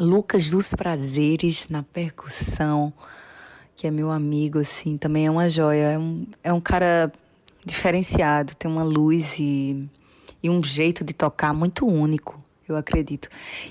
Lucas 0.00 0.50
dos 0.50 0.72
Prazeres 0.74 1.68
na 1.68 1.82
percussão, 1.82 2.92
que 3.76 3.86
é 3.86 3.90
meu 3.90 4.10
amigo, 4.10 4.58
assim, 4.58 4.96
também 4.96 5.26
é 5.26 5.30
uma 5.30 5.48
joia. 5.48 5.92
É 5.92 5.98
um, 5.98 6.26
é 6.42 6.52
um 6.52 6.60
cara 6.60 7.12
diferenciado, 7.64 8.54
tem 8.54 8.70
uma 8.70 8.82
luz 8.82 9.38
e, 9.38 9.88
e 10.42 10.48
um 10.48 10.62
jeito 10.62 11.04
de 11.04 11.12
tocar 11.12 11.52
muito 11.52 11.86
único, 11.86 12.42
eu 12.68 12.76
acredito. 12.76 13.28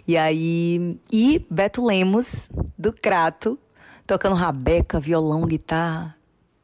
E 0.08 0.16
aí. 0.16 0.98
E 1.12 1.46
Beto 1.50 1.86
Lemos, 1.86 2.50
do 2.78 2.94
Crato, 2.94 3.58
tocando 4.06 4.36
rabeca, 4.36 5.00
violão, 5.00 5.46
guitarra. 5.46 6.16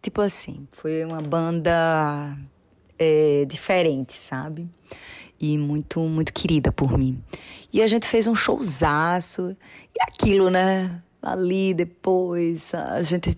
Tipo 0.02 0.22
assim, 0.22 0.68
foi 0.72 1.04
uma 1.04 1.22
banda 1.22 2.38
é, 3.00 3.46
diferente, 3.46 4.14
sabe? 4.14 4.70
E 5.40 5.58
muito, 5.58 6.00
muito 6.02 6.34
querida 6.34 6.72
por 6.72 6.98
mim. 6.98 7.22
E 7.72 7.82
a 7.82 7.88
gente 7.88 8.08
fez 8.08 8.28
um 8.28 8.36
showzaço. 8.36 9.56
E 9.94 10.02
aquilo, 10.02 10.50
né? 10.50 11.02
Ali 11.22 11.74
depois, 11.74 12.74
a 12.74 13.02
gente, 13.02 13.38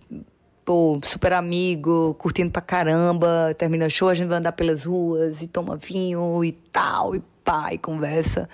pô, 0.65 0.99
super 1.03 1.33
amigo, 1.33 2.15
curtindo 2.19 2.51
pra 2.51 2.61
caramba. 2.61 3.55
Termina 3.57 3.85
o 3.85 3.89
show, 3.89 4.09
a 4.09 4.13
gente 4.13 4.27
vai 4.27 4.37
andar 4.37 4.51
pelas 4.51 4.85
ruas 4.85 5.41
e 5.41 5.47
toma 5.47 5.77
vinho 5.77 6.43
e 6.43 6.51
tal, 6.51 7.15
e 7.15 7.23
pá, 7.43 7.73
e 7.73 7.77
conversa. 7.77 8.49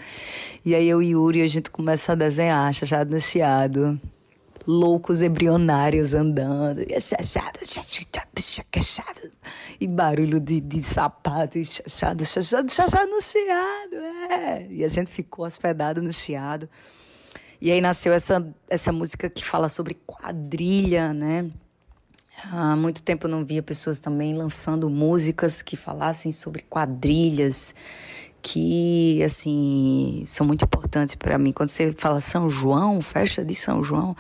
E 0.64 0.76
aí 0.76 0.88
eu 0.88 1.02
e 1.02 1.10
Yuri, 1.10 1.42
a 1.42 1.48
gente 1.48 1.72
começa 1.72 2.12
a 2.12 2.16
desenhar, 2.16 2.72
chachado 2.74 3.12
no 3.12 3.20
chiado. 3.20 4.00
Loucos 4.66 5.22
embrionários 5.22 6.14
andando. 6.14 6.82
E 6.82 7.00
chachado. 7.00 7.60
E 9.80 9.88
barulho 9.88 10.40
de, 10.40 10.62
de 10.62 10.82
sapato, 10.82 11.58
e 11.58 11.66
chachado, 11.66 12.26
chachado, 12.26 12.72
chachado 12.72 13.12
no 13.12 13.22
chiado, 13.22 13.96
é. 14.30 14.68
E 14.70 14.84
a 14.84 14.88
gente 14.88 15.12
ficou 15.12 15.46
hospedado 15.46 16.02
no 16.02 16.14
chiado. 16.14 16.70
E 17.62 17.72
aí 17.72 17.80
nasceu 17.80 18.14
essa, 18.14 18.46
essa 18.70 18.92
música 18.92 19.30
que 19.30 19.44
fala 19.44 19.70
sobre 19.70 19.98
quadrilha, 20.06 21.14
né? 21.14 21.50
Há 22.52 22.76
muito 22.76 23.02
tempo 23.02 23.28
eu 23.28 23.32
não 23.32 23.46
via 23.46 23.64
pessoas 23.64 24.00
também 24.00 24.36
lançando 24.36 24.90
músicas 24.90 25.62
que 25.62 25.78
falassem 25.78 26.32
sobre 26.32 26.64
quadrilhas, 26.64 27.74
que, 28.42 29.24
assim, 29.24 30.24
são 30.28 30.46
muito 30.46 30.66
importantes 30.66 31.16
para 31.16 31.38
mim. 31.38 31.54
Quando 31.54 31.70
você 31.70 31.94
fala 31.98 32.20
São 32.20 32.50
João, 32.50 33.02
festa 33.02 33.46
de 33.46 33.56
São 33.56 33.82
João, 33.82 34.16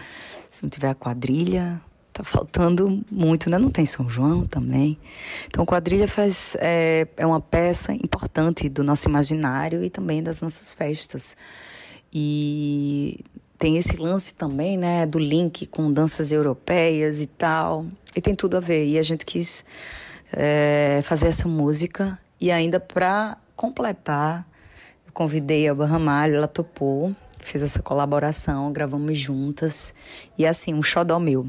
se 0.64 0.66
não 0.66 0.70
tiver 0.70 0.90
a 0.90 0.96
quadrilha, 0.96 1.82
tá 2.14 2.24
faltando 2.24 3.04
muito, 3.12 3.50
né? 3.50 3.58
Não 3.58 3.70
tem 3.70 3.86
São 3.86 4.10
João 4.10 4.46
também. 4.46 4.98
Então, 5.48 5.66
quadrilha 5.66 6.08
faz, 6.08 6.56
é, 6.60 7.06
é 7.18 7.26
uma 7.26 7.42
peça 7.42 7.94
importante 7.94 8.70
do 8.70 8.84
nosso 8.84 9.10
imaginário 9.10 9.84
e 9.84 9.90
também 9.90 10.24
das 10.24 10.40
nossas 10.40 10.74
festas. 10.74 11.36
E 12.14 13.20
tem 13.60 13.78
esse 13.78 13.98
lance 13.98 14.34
também, 14.36 14.78
né, 14.78 15.06
do 15.06 15.20
link 15.20 15.66
com 15.66 15.92
danças 15.92 16.32
europeias 16.32 17.20
e 17.20 17.28
tal. 17.28 17.86
E 18.16 18.22
tem 18.22 18.34
tudo 18.34 18.56
a 18.56 18.60
ver. 18.60 18.88
E 18.88 18.98
a 18.98 19.04
gente 19.04 19.26
quis 19.26 19.66
é, 20.32 21.02
fazer 21.04 21.28
essa 21.28 21.48
música. 21.48 22.18
E 22.40 22.52
ainda 22.52 22.80
para 22.80 23.38
completar, 23.56 24.48
eu 25.06 25.12
convidei 25.12 25.68
a 25.68 25.76
Barramalho, 25.76 26.36
ela 26.36 26.48
topou, 26.48 27.14
fez 27.46 27.64
essa 27.64 27.82
colaboração, 27.82 28.72
gravamos 28.72 29.18
juntas. 29.18 29.94
E 30.38 30.46
assim, 30.46 30.74
um 30.74 30.84
xodó 30.84 31.20
meu. 31.20 31.48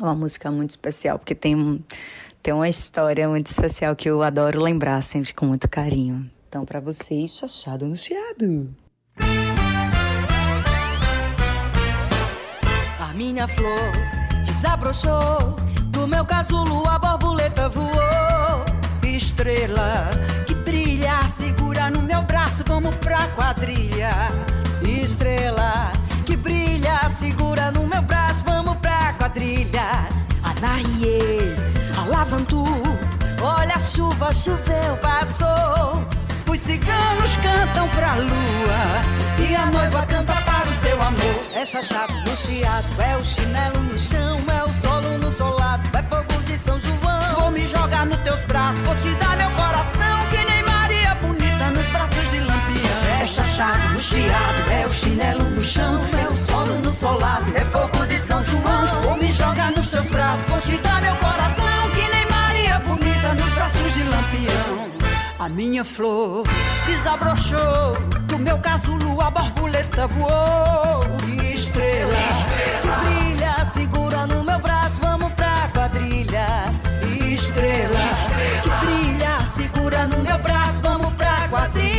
Uma 0.00 0.14
música 0.14 0.50
muito 0.50 0.70
especial, 0.70 1.18
porque 1.18 1.34
tem, 1.34 1.54
um, 1.54 1.80
tem 2.42 2.54
uma 2.54 2.68
história 2.68 3.28
muito 3.28 3.48
especial 3.48 3.94
que 3.94 4.08
eu 4.08 4.22
adoro 4.22 4.60
lembrar 4.60 5.02
sempre 5.02 5.34
com 5.34 5.46
muito 5.46 5.68
carinho. 5.68 6.30
Então, 6.48 6.64
para 6.64 6.80
vocês, 6.80 7.36
chachado 7.36 7.86
no 7.86 7.96
chiado. 7.96 8.74
A 12.98 13.14
minha 13.14 13.46
flor 13.46 13.92
desabrochou, 14.44 15.56
do 15.88 16.06
meu 16.06 16.24
casulo 16.24 16.88
a 16.88 16.98
borboleta 16.98 17.68
voou. 17.68 18.64
Estrela 19.02 20.10
que 20.46 20.54
brilha, 20.54 21.22
segura 21.28 21.90
no 21.90 22.02
meu 22.02 22.22
braço, 22.22 22.64
vamos 22.66 22.94
pra 22.96 23.28
quadrilha. 23.28 24.10
Estrela 25.02 25.90
que 26.24 26.36
brilha, 26.36 27.08
segura 27.08 27.72
no 27.72 27.88
meu 27.88 28.00
braço, 28.02 28.44
vamos 28.44 28.76
pra 28.76 29.12
quadrilha. 29.14 30.08
Anaie, 30.44 31.56
alavantu, 31.98 32.64
olha 33.42 33.74
a 33.74 33.80
chuva, 33.80 34.32
choveu, 34.32 34.96
passou. 35.02 36.06
Os 36.48 36.60
ciganos 36.60 37.36
cantam 37.42 37.88
pra 37.88 38.14
lua 38.14 39.48
e 39.48 39.56
a 39.56 39.66
noiva 39.66 40.06
canta 40.06 40.34
para 40.34 40.68
o 40.68 40.72
seu 40.72 41.02
amor. 41.02 41.42
É 41.52 41.64
chachado 41.64 42.12
no 42.24 42.36
chiado, 42.36 42.86
é 43.00 43.16
o 43.16 43.24
chinelo 43.24 43.80
no 43.80 43.98
chão, 43.98 44.38
é 44.56 44.62
o 44.62 44.72
solo 44.72 45.18
no 45.18 45.32
solado, 45.32 45.82
é 45.98 46.02
fogo 46.04 46.42
de 46.44 46.56
São 46.56 46.78
João. 46.78 47.34
Vou 47.40 47.50
me 47.50 47.66
jogar 47.66 48.06
nos 48.06 48.18
teus 48.18 48.44
braços, 48.44 48.80
vou 48.82 48.94
te 48.96 49.12
dar 49.16 49.36
meu 49.36 49.50
coração, 49.50 50.11
chachado 53.44 53.92
no 53.92 54.00
chiado, 54.00 54.70
é 54.70 54.86
o 54.86 54.92
chinelo 54.92 55.50
no 55.50 55.62
chão, 55.62 56.00
é 56.16 56.28
o 56.28 56.36
solo 56.36 56.78
no 56.78 56.90
solado, 56.92 57.44
é 57.56 57.64
fogo 57.64 58.06
de 58.06 58.16
São 58.16 58.42
João. 58.44 59.02
Vou 59.02 59.16
me 59.16 59.32
jogar 59.32 59.72
nos 59.72 59.90
teus 59.90 60.08
braços, 60.08 60.46
vou 60.46 60.60
te 60.60 60.76
dar 60.78 61.02
meu 61.02 61.16
coração, 61.16 61.90
que 61.92 62.08
nem 62.08 62.26
Maria 62.30 62.78
bonita 62.78 63.34
nos 63.34 63.52
braços 63.52 63.94
de 63.94 64.04
lampião. 64.04 64.92
A 65.40 65.48
minha 65.48 65.82
flor 65.82 66.46
desabrochou, 66.86 67.96
do 68.28 68.38
meu 68.38 68.58
casulo 68.58 69.20
a 69.20 69.30
borboleta 69.30 70.06
voou. 70.06 71.00
E 71.26 71.54
estrela, 71.54 72.14
que 72.80 73.24
brilha, 73.24 73.64
segura 73.64 74.26
no 74.28 74.44
meu 74.44 74.60
braço, 74.60 75.00
vamos 75.00 75.32
pra 75.32 75.68
quadrilha. 75.74 76.46
E 77.08 77.34
estrela, 77.34 78.10
que 78.62 78.86
brilha, 78.86 79.44
segura 79.46 80.06
no 80.06 80.18
meu 80.18 80.38
braço, 80.38 80.80
vamos 80.80 81.12
pra 81.14 81.48
quadrilha. 81.48 81.91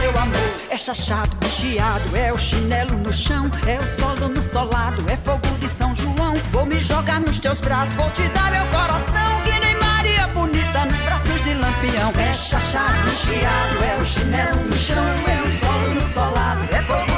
Seu 0.00 0.18
amor. 0.18 0.50
É 0.70 0.78
chachado, 0.78 1.36
chiado, 1.48 2.16
é 2.16 2.32
o 2.32 2.38
chinelo 2.38 2.96
no 2.98 3.12
chão, 3.12 3.44
é 3.66 3.78
o 3.78 3.86
solo 3.86 4.28
no 4.28 4.42
solado, 4.42 5.04
é 5.08 5.16
fogo 5.16 5.46
de 5.60 5.68
São 5.68 5.94
João. 5.94 6.34
Vou 6.50 6.64
me 6.64 6.80
jogar 6.80 7.20
nos 7.20 7.38
teus 7.38 7.58
braços, 7.60 7.94
vou 7.94 8.10
te 8.10 8.26
dar 8.28 8.50
meu 8.50 8.66
coração, 8.66 9.42
que 9.44 9.58
nem 9.58 9.76
Maria 9.76 10.26
bonita 10.28 10.84
nos 10.86 11.00
braços 11.00 11.44
de 11.44 11.54
lampião. 11.54 12.12
É 12.18 12.34
chachado, 12.34 13.10
chiado, 13.16 13.84
é 13.84 14.00
o 14.00 14.04
chinelo 14.04 14.62
no 14.64 14.78
chão, 14.78 15.06
é 15.26 15.42
o 15.46 15.50
solo 15.60 15.94
no 15.94 16.00
solado, 16.00 16.62
é 16.72 16.82
fogo 16.82 17.09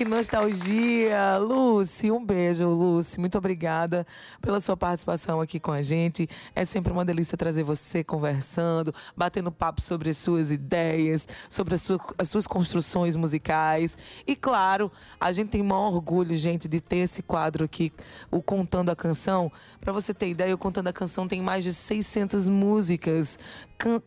que 0.00 0.04
nostalgia. 0.06 1.38
Lucy, 1.80 2.10
um 2.10 2.22
beijo, 2.22 2.68
Lucy. 2.68 3.18
Muito 3.18 3.38
obrigada 3.38 4.06
pela 4.42 4.60
sua 4.60 4.76
participação 4.76 5.40
aqui 5.40 5.58
com 5.58 5.72
a 5.72 5.80
gente. 5.80 6.28
É 6.54 6.62
sempre 6.62 6.92
uma 6.92 7.06
delícia 7.06 7.38
trazer 7.38 7.62
você 7.62 8.04
conversando, 8.04 8.94
batendo 9.16 9.50
papo 9.50 9.80
sobre 9.80 10.10
as 10.10 10.18
suas 10.18 10.52
ideias, 10.52 11.26
sobre 11.48 11.74
as, 11.74 11.88
as 12.18 12.28
suas 12.28 12.46
construções 12.46 13.16
musicais. 13.16 13.96
E 14.26 14.36
claro, 14.36 14.92
a 15.18 15.32
gente 15.32 15.48
tem 15.48 15.62
maior 15.62 15.94
orgulho, 15.94 16.36
gente, 16.36 16.68
de 16.68 16.82
ter 16.82 16.98
esse 16.98 17.22
quadro 17.22 17.64
aqui, 17.64 17.90
o 18.30 18.42
Contando 18.42 18.90
a 18.90 18.96
Canção. 18.96 19.50
Para 19.80 19.90
você 19.94 20.12
ter 20.12 20.28
ideia, 20.28 20.54
o 20.54 20.58
Contando 20.58 20.88
a 20.88 20.92
Canção 20.92 21.26
tem 21.26 21.40
mais 21.40 21.64
de 21.64 21.72
600 21.72 22.46
músicas 22.46 23.38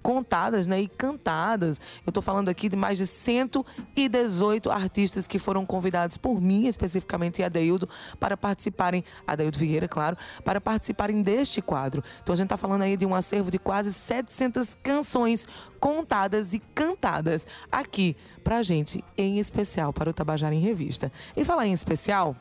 contadas 0.04 0.68
né, 0.68 0.82
e 0.82 0.88
cantadas. 0.88 1.82
Eu 2.06 2.12
estou 2.12 2.22
falando 2.22 2.50
aqui 2.50 2.70
de 2.70 2.76
mais 2.76 2.98
de 2.98 3.08
118 3.08 4.70
artistas 4.70 5.28
que 5.28 5.40
foram 5.40 5.66
convidados 5.66 6.18
por 6.18 6.40
mim, 6.40 6.68
especificamente, 6.68 7.42
e 7.42 7.44
Adeildo, 7.64 7.88
para 8.20 8.36
participarem, 8.36 9.04
Adeildo 9.26 9.58
Vieira, 9.58 9.88
claro, 9.88 10.18
para 10.44 10.60
participarem 10.60 11.22
deste 11.22 11.62
quadro. 11.62 12.04
Então 12.22 12.34
a 12.34 12.36
gente 12.36 12.46
está 12.46 12.58
falando 12.58 12.82
aí 12.82 12.98
de 12.98 13.06
um 13.06 13.16
acervo 13.16 13.50
de 13.50 13.58
quase 13.58 13.94
700 13.94 14.76
canções 14.84 15.48
contadas 15.80 16.54
e 16.54 16.60
cantadas 16.60 17.48
aqui 17.72 18.16
pra 18.44 18.62
gente, 18.62 19.04
em 19.18 19.40
especial 19.40 19.94
para 19.94 20.10
o 20.10 20.14
Tabajara 20.14 20.54
em 20.54 20.60
Revista. 20.60 21.12
E 21.36 21.46
falar 21.46 21.66
em 21.66 21.72
especial, 21.72 22.36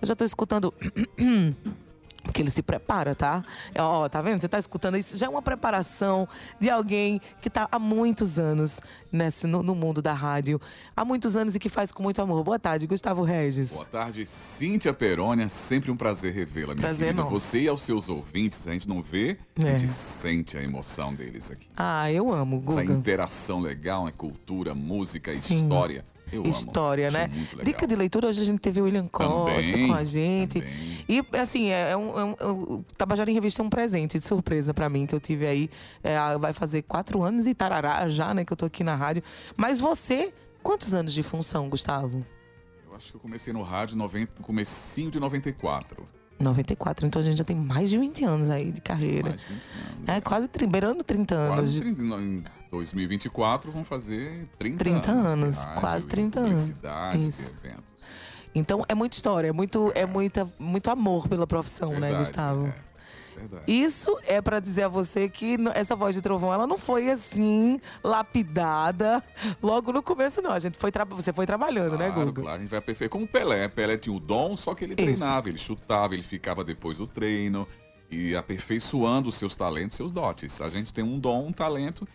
eu 0.00 0.06
já 0.06 0.14
estou 0.14 0.24
escutando. 0.24 0.72
Porque 2.22 2.42
ele 2.42 2.50
se 2.50 2.62
prepara, 2.62 3.14
tá? 3.14 3.42
É, 3.74 3.80
Ó, 3.80 4.06
tá 4.08 4.20
vendo? 4.20 4.40
Você 4.40 4.48
tá 4.48 4.58
escutando 4.58 4.96
isso? 4.98 5.16
Já 5.16 5.26
é 5.26 5.28
uma 5.30 5.40
preparação 5.40 6.28
de 6.60 6.68
alguém 6.68 7.20
que 7.40 7.48
tá 7.48 7.68
há 7.70 7.78
muitos 7.78 8.38
anos 8.38 8.80
nesse, 9.10 9.46
no, 9.46 9.62
no 9.62 9.74
mundo 9.74 10.02
da 10.02 10.12
rádio. 10.12 10.60
Há 10.96 11.04
muitos 11.04 11.36
anos 11.36 11.54
e 11.54 11.58
que 11.58 11.68
faz 11.68 11.90
com 11.92 12.02
muito 12.02 12.20
amor. 12.20 12.42
Boa 12.44 12.58
tarde, 12.58 12.86
Gustavo 12.86 13.22
Regis. 13.22 13.68
Boa 13.68 13.84
tarde, 13.84 14.26
Cíntia 14.26 14.92
Perônia. 14.92 15.48
Sempre 15.48 15.90
um 15.90 15.96
prazer 15.96 16.34
revê-la, 16.34 16.74
minha 16.74 16.82
Prazer 16.82 17.08
querida. 17.14 17.22
nosso. 17.22 17.34
Você 17.36 17.60
e 17.62 17.68
aos 17.68 17.82
seus 17.82 18.08
ouvintes, 18.08 18.66
a 18.68 18.72
gente 18.72 18.88
não 18.88 19.00
vê, 19.00 19.38
a 19.58 19.62
É. 19.62 19.78
gente 19.78 19.88
sente 19.88 20.58
a 20.58 20.62
emoção 20.62 21.14
deles 21.14 21.50
aqui. 21.50 21.66
Ah, 21.76 22.10
eu 22.12 22.32
amo, 22.32 22.62
Essa 22.66 22.82
Guga. 22.82 22.92
interação 22.92 23.60
legal, 23.60 24.04
né? 24.04 24.12
Cultura, 24.14 24.74
música, 24.74 25.34
Sim. 25.36 25.62
história. 25.62 26.04
Eu 26.32 26.44
História, 26.46 27.08
amo. 27.08 27.16
né? 27.18 27.30
Dica 27.64 27.86
de 27.86 27.94
leitura, 27.96 28.28
hoje 28.28 28.42
a 28.42 28.44
gente 28.44 28.58
teve 28.60 28.80
o 28.80 28.84
William 28.84 29.06
Costa 29.08 29.70
Também, 29.70 29.88
com 29.88 29.94
a 29.94 30.04
gente. 30.04 30.60
também. 30.60 31.04
E, 31.08 31.24
assim, 31.36 31.68
é, 31.70 31.90
é 31.90 31.96
um, 31.96 32.18
é 32.18 32.24
um- 32.24 32.36
é 32.38 32.46
um- 32.46 32.62
o 32.74 32.84
Tabajara 32.96 33.30
em 33.30 33.34
Revista 33.34 33.62
é 33.62 33.64
um 33.64 33.70
presente 33.70 34.18
de 34.18 34.26
surpresa 34.26 34.74
pra 34.74 34.88
mim, 34.88 35.06
que 35.06 35.14
eu 35.14 35.20
tive 35.20 35.46
aí. 35.46 35.70
é, 36.02 36.16
vai 36.38 36.52
fazer 36.52 36.82
quatro 36.82 37.22
anos 37.22 37.46
e 37.46 37.54
tarará 37.54 38.08
já, 38.08 38.32
né? 38.34 38.44
Que 38.44 38.52
eu 38.52 38.56
tô 38.56 38.66
aqui 38.66 38.82
na 38.84 38.94
rádio. 38.94 39.22
Mas 39.56 39.80
você, 39.80 40.32
quantos 40.62 40.94
anos 40.94 41.12
de 41.12 41.22
função, 41.22 41.68
Gustavo? 41.68 42.24
Eu 42.88 42.94
acho 42.96 43.10
que 43.10 43.16
eu 43.16 43.20
comecei 43.20 43.52
no 43.52 43.62
rádio 43.62 43.96
90, 43.96 44.32
no 44.38 44.44
comecinho 44.44 45.10
de 45.10 45.18
94. 45.20 46.08
94, 46.40 47.06
então 47.06 47.20
a 47.20 47.24
gente 47.24 47.36
já 47.36 47.44
tem 47.44 47.56
mais 47.56 47.90
de 47.90 47.98
20 47.98 48.24
anos 48.24 48.50
aí 48.50 48.70
de 48.70 48.80
carreira. 48.80 49.30
Mais 49.30 49.40
de 49.40 49.46
20 49.46 49.68
anos. 49.70 50.08
É, 50.08 50.20
quase 50.20 50.48
beirando 50.68 51.02
30 51.04 51.34
anos. 51.34 51.54
Quase 51.54 51.72
de- 51.74 51.80
30, 51.80 52.02
não, 52.02 52.20
em 52.20 52.44
2024 52.70 53.70
vão 53.72 53.84
fazer 53.84 54.46
30, 54.58 54.78
30 54.78 55.10
anos. 55.10 55.32
anos, 55.32 55.64
rádio, 55.64 55.80
quase 55.80 56.04
de 56.04 56.10
30 56.10 56.40
anos. 56.40 56.72
Isso. 57.20 57.54
Então 58.54 58.84
é 58.88 58.94
muita 58.94 59.16
história, 59.16 59.48
é 59.48 59.52
muito, 59.52 59.92
é 59.94 60.06
muita, 60.06 60.48
muito 60.58 60.90
amor 60.90 61.28
pela 61.28 61.46
profissão, 61.46 61.90
né, 61.92 62.00
Verdade, 62.00 62.18
Gustavo? 62.18 62.66
é. 62.66 62.87
Verdade. 63.38 63.64
Isso 63.66 64.18
é 64.26 64.40
pra 64.40 64.60
dizer 64.60 64.84
a 64.84 64.88
você 64.88 65.28
que 65.28 65.56
essa 65.74 65.94
voz 65.96 66.14
de 66.14 66.20
trovão, 66.22 66.52
ela 66.52 66.66
não 66.66 66.78
foi 66.78 67.10
assim, 67.10 67.80
lapidada, 68.02 69.22
logo 69.62 69.92
no 69.92 70.02
começo, 70.02 70.42
não. 70.42 70.52
A 70.52 70.58
gente 70.58 70.76
foi 70.78 70.90
você 71.10 71.32
foi 71.32 71.46
trabalhando, 71.46 71.96
né, 71.96 72.10
Claro, 72.10 72.26
Guga? 72.26 72.42
claro, 72.42 72.56
a 72.56 72.60
gente 72.60 72.70
vai 72.70 72.80
perfeito. 72.80 73.10
Como 73.10 73.24
o 73.24 73.28
Pelé. 73.28 73.68
Pelé 73.68 73.96
tinha 73.96 74.14
o 74.14 74.20
dom, 74.20 74.56
só 74.56 74.74
que 74.74 74.84
ele 74.84 74.94
Isso. 74.94 75.20
treinava, 75.20 75.48
ele 75.48 75.58
chutava, 75.58 76.14
ele 76.14 76.22
ficava 76.22 76.64
depois 76.64 76.98
do 76.98 77.06
treino 77.06 77.66
e 78.10 78.34
aperfeiçoando 78.34 79.28
os 79.28 79.34
seus 79.34 79.54
talentos, 79.54 79.96
seus 79.96 80.10
dotes. 80.10 80.60
A 80.60 80.68
gente 80.68 80.92
tem 80.92 81.04
um 81.04 81.18
dom, 81.18 81.46
um 81.48 81.52
talento. 81.52 82.06